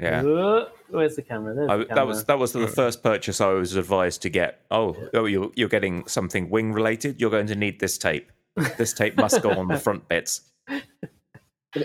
Yeah. 0.00 0.64
Where's 0.90 1.16
the 1.16 1.22
camera? 1.22 1.54
There's 1.54 1.70
I, 1.70 1.76
the 1.78 1.84
that 1.94 2.06
was 2.06 2.24
that 2.24 2.38
was 2.38 2.52
the 2.52 2.68
first 2.68 3.02
purchase 3.02 3.40
I 3.40 3.48
was 3.48 3.74
advised 3.74 4.22
to 4.22 4.30
get. 4.30 4.60
Oh, 4.70 4.96
oh 5.14 5.24
you're, 5.24 5.50
you're 5.56 5.68
getting 5.68 6.06
something 6.06 6.50
wing 6.50 6.72
related. 6.72 7.20
You're 7.20 7.30
going 7.30 7.48
to 7.48 7.56
need 7.56 7.80
this 7.80 7.98
tape. 7.98 8.30
This 8.76 8.92
tape 8.92 9.16
must 9.16 9.42
go 9.42 9.50
on 9.50 9.68
the 9.68 9.78
front 9.78 10.08
bits. 10.08 10.42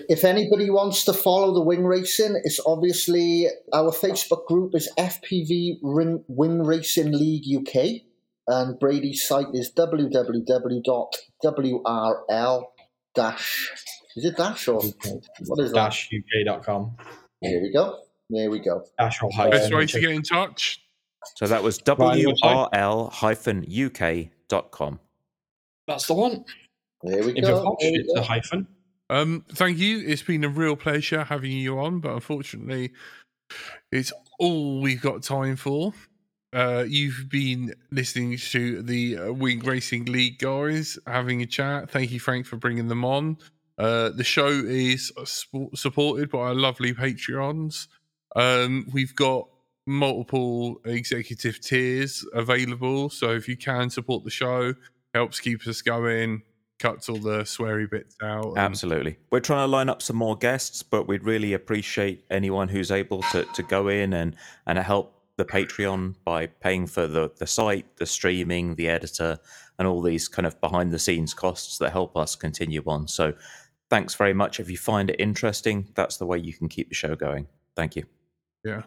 If 0.10 0.24
anybody 0.24 0.70
wants 0.70 1.04
to 1.06 1.14
follow 1.14 1.54
the 1.54 1.62
wing 1.62 1.84
racing, 1.86 2.40
it's 2.44 2.60
obviously 2.66 3.48
our 3.74 3.92
Facebook 3.92 4.46
group 4.48 4.76
is 4.76 4.90
FPV 4.98 5.80
Ring, 5.82 6.24
Wing 6.28 6.64
Racing 6.64 7.12
League 7.12 7.44
UK, 7.56 8.02
and 8.48 8.80
Brady's 8.80 9.26
site 9.28 9.48
is 9.54 9.72
www.wrl 9.74 10.84
dash. 13.16 13.72
Is 14.16 14.26
it 14.26 14.38
dash 14.38 14.68
or 14.68 14.82
what 14.82 15.60
is 15.60 15.72
dash 15.72 16.10
that? 16.10 16.24
dashuk.com. 16.46 16.96
Here 17.42 17.62
we 17.62 17.72
go. 17.74 18.00
There 18.30 18.50
we 18.50 18.60
go. 18.60 18.84
Dash 18.98 19.22
or 19.22 19.30
Best 19.30 19.74
way 19.74 19.86
to 19.86 20.00
get 20.00 20.10
in 20.12 20.22
touch. 20.24 20.80
So 21.36 21.48
that 21.48 21.64
was 21.64 21.80
wrl 21.88 22.16
your 22.16 22.34
website? 22.34 22.70
wrl-uk.com. 23.72 25.00
That's 25.88 26.08
the 26.08 26.14
one. 26.14 26.46
There 27.04 27.24
we 27.24 27.32
If 27.32 27.38
you're 27.38 27.52
go. 27.52 27.64
posh, 27.64 27.78
There 27.82 27.92
we 27.92 27.98
it's 28.00 28.14
a 28.16 28.24
hyphen. 28.24 28.68
Um, 29.10 29.46
thank 29.54 29.78
you. 29.78 30.00
It's 30.06 30.24
been 30.24 30.44
a 30.44 30.50
real 30.50 30.76
pleasure 30.76 31.24
having 31.24 31.52
you 31.52 31.80
on, 31.80 32.00
but 32.00 32.14
unfortunately, 32.14 32.92
it's 33.92 34.12
all 34.40 34.82
we've 34.82 35.02
got 35.02 35.24
time 35.24 35.56
for. 35.56 35.94
Uh, 36.54 36.86
you've 36.88 37.30
been 37.30 37.74
listening 37.92 38.38
to 38.38 38.84
the 38.84 39.18
uh, 39.18 39.34
Wing 39.34 39.60
Racing 39.60 40.06
League 40.06 40.38
guys 40.38 41.00
having 41.08 41.42
a 41.42 41.48
chat. 41.48 41.90
Thank 41.90 42.12
you, 42.12 42.20
Frank, 42.20 42.46
for 42.46 42.58
bringing 42.58 42.88
them 42.88 43.04
on. 43.04 43.38
Uh, 43.78 44.10
the 44.10 44.24
show 44.24 44.48
is 44.48 45.12
sp- 45.26 45.74
supported 45.74 46.30
by 46.30 46.40
our 46.40 46.56
lovely 46.56 46.94
Patreons. 46.94 47.88
Um, 48.36 48.88
we've 48.94 49.16
got 49.16 49.48
multiple 49.88 50.80
executive 50.86 51.60
tiers 51.60 52.26
available, 52.34 53.10
so 53.10 53.32
if 53.32 53.48
you 53.48 53.58
can 53.58 53.90
support 53.90 54.24
the 54.24 54.30
show, 54.30 54.76
helps 55.16 55.40
keep 55.40 55.66
us 55.68 55.82
going, 55.82 56.44
cuts 56.84 57.08
all 57.10 57.18
the 57.18 57.40
sweary 57.44 57.90
bits 57.90 58.16
out. 58.22 58.46
and- 58.50 58.58
Absolutely. 58.58 59.18
We're 59.32 59.40
trying 59.40 59.64
to 59.64 59.72
line 59.72 59.90
up 59.90 60.02
some 60.02 60.18
more 60.18 60.38
guests, 60.38 60.84
but 60.84 61.08
we'd 61.08 61.24
really 61.24 61.54
appreciate 61.54 62.26
anyone 62.30 62.68
who's 62.68 62.92
able 62.92 63.22
to, 63.32 63.46
to 63.46 63.64
go 63.64 63.88
in 63.88 64.14
and, 64.14 64.36
and 64.68 64.78
help 64.78 65.22
the 65.38 65.46
Patreon 65.46 66.16
by 66.26 66.46
paying 66.48 66.86
for 66.86 67.08
the, 67.08 67.32
the 67.38 67.48
site, 67.48 67.86
the 67.98 68.06
streaming, 68.06 68.76
the 68.76 68.90
editor, 68.90 69.40
and 69.80 69.88
all 69.88 70.02
these 70.02 70.28
kind 70.28 70.46
of 70.46 70.60
behind 70.62 70.92
the 70.92 71.00
scenes 71.00 71.34
costs 71.34 71.78
that 71.80 71.92
help 71.92 72.16
us 72.16 72.36
continue 72.36 72.84
on. 72.86 73.08
So 73.08 73.34
thanks 73.90 74.14
very 74.14 74.34
much. 74.34 74.60
If 74.60 74.70
you 74.70 74.78
find 74.78 75.10
it 75.10 75.16
interesting, 75.20 75.88
that's 75.96 76.18
the 76.18 76.26
way 76.26 76.38
you 76.38 76.54
can 76.54 76.68
keep 76.70 76.90
the 76.90 76.96
show 76.96 77.16
going. 77.16 77.48
Thank 77.76 77.96
you. 77.96 78.04
Yeah. 78.64 78.84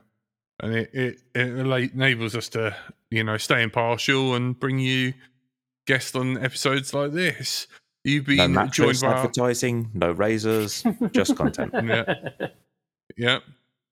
And 0.60 0.74
it, 0.74 0.90
it, 0.94 1.20
it 1.34 1.92
enables 1.94 2.36
us 2.36 2.48
to, 2.50 2.76
you 3.10 3.24
know, 3.24 3.36
stay 3.38 3.62
impartial 3.62 4.34
and 4.34 4.58
bring 4.58 4.78
you 4.78 5.14
guests 5.86 6.14
on 6.14 6.38
episodes 6.42 6.94
like 6.94 7.12
this. 7.12 7.66
You've 8.06 8.28
No 8.28 8.36
been 8.36 8.38
joined 8.38 8.54
mattress 8.54 9.02
by 9.02 9.08
our, 9.08 9.14
advertising, 9.16 9.90
no 9.94 10.12
razors, 10.12 10.84
just 11.10 11.36
content. 11.40 11.72
yeah, 11.74 12.14
yeah. 13.16 13.38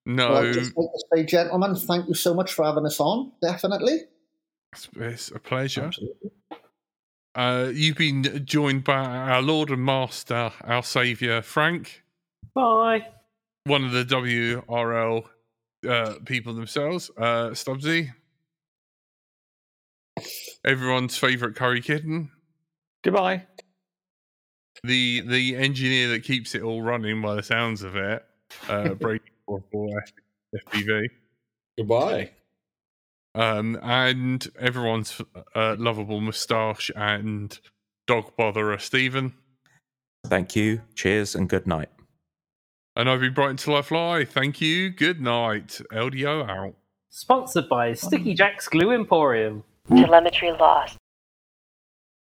No, 0.07 0.31
Well, 0.31 0.45
I'd 0.47 0.53
just 0.55 0.77
like 0.77 0.87
to 0.93 1.05
say, 1.17 1.25
gentlemen, 1.25 1.75
thank 1.75 2.07
you 2.09 2.15
so 2.15 2.33
much 2.35 2.53
for 2.53 2.65
having 2.65 2.87
us 2.87 3.01
on. 3.01 3.33
Definitely. 3.43 4.03
it's, 4.73 4.89
it's 4.97 5.31
a 5.33 5.39
pleasure. 5.41 5.85
Absolutely. 5.87 6.31
Uh, 7.35 7.71
you've 7.75 7.97
been 7.97 8.45
joined 8.47 8.85
by 8.85 8.95
our 9.05 9.43
Lord 9.43 9.71
and 9.71 9.85
Master, 9.85 10.53
our 10.63 10.83
Saviour, 10.85 11.43
Frank, 11.43 12.05
Bye. 12.55 13.09
one 13.65 13.85
of 13.85 13.91
the 13.91 14.05
WRL 14.05 15.25
uh, 15.89 16.15
people 16.25 16.55
themselves, 16.55 17.11
uh, 17.17 17.49
Stubbsy, 17.51 18.13
everyone's 20.65 21.17
favourite 21.17 21.57
Curry 21.57 21.81
Kitten, 21.81 22.31
Goodbye. 23.03 23.43
The 24.83 25.21
the 25.23 25.57
engineer 25.57 26.09
that 26.09 26.25
keeps 26.25 26.55
it 26.55 26.63
all 26.63 26.83
running 26.83 27.23
by 27.23 27.35
the 27.37 27.43
sounds 27.43 27.83
of 27.83 27.97
it, 27.97 28.25
uh, 28.69 28.91
Brady 28.95 29.25
for 29.47 29.63
FPV, 30.55 31.09
Goodbye. 31.79 32.31
um, 33.35 33.79
and 33.83 34.47
everyone's 34.59 35.21
uh, 35.55 35.77
lovable 35.79 36.21
moustache 36.21 36.91
and 36.95 37.59
dog 38.07 38.33
botherer 38.39 38.81
Stephen. 38.81 39.35
Thank 40.27 40.55
you. 40.57 40.83
Cheers 40.95 41.35
and 41.35 41.49
good 41.49 41.67
night. 41.67 41.89
And 42.97 43.09
I've 43.11 43.21
been 43.21 43.35
Brighton 43.35 43.57
Till 43.57 43.77
I 43.77 43.83
Fly. 43.83 44.25
Thank 44.25 44.61
you. 44.61 44.91
Good 44.91 45.21
night. 45.21 45.81
LDO 45.93 46.49
out. 46.49 46.75
Sponsored 47.11 47.69
by 47.69 47.93
Sticky 47.95 48.35
Jack's 48.35 48.69
Glue 48.69 48.93
Emporium. 48.93 49.65
Telemetry 49.89 50.51
lost. 50.53 50.97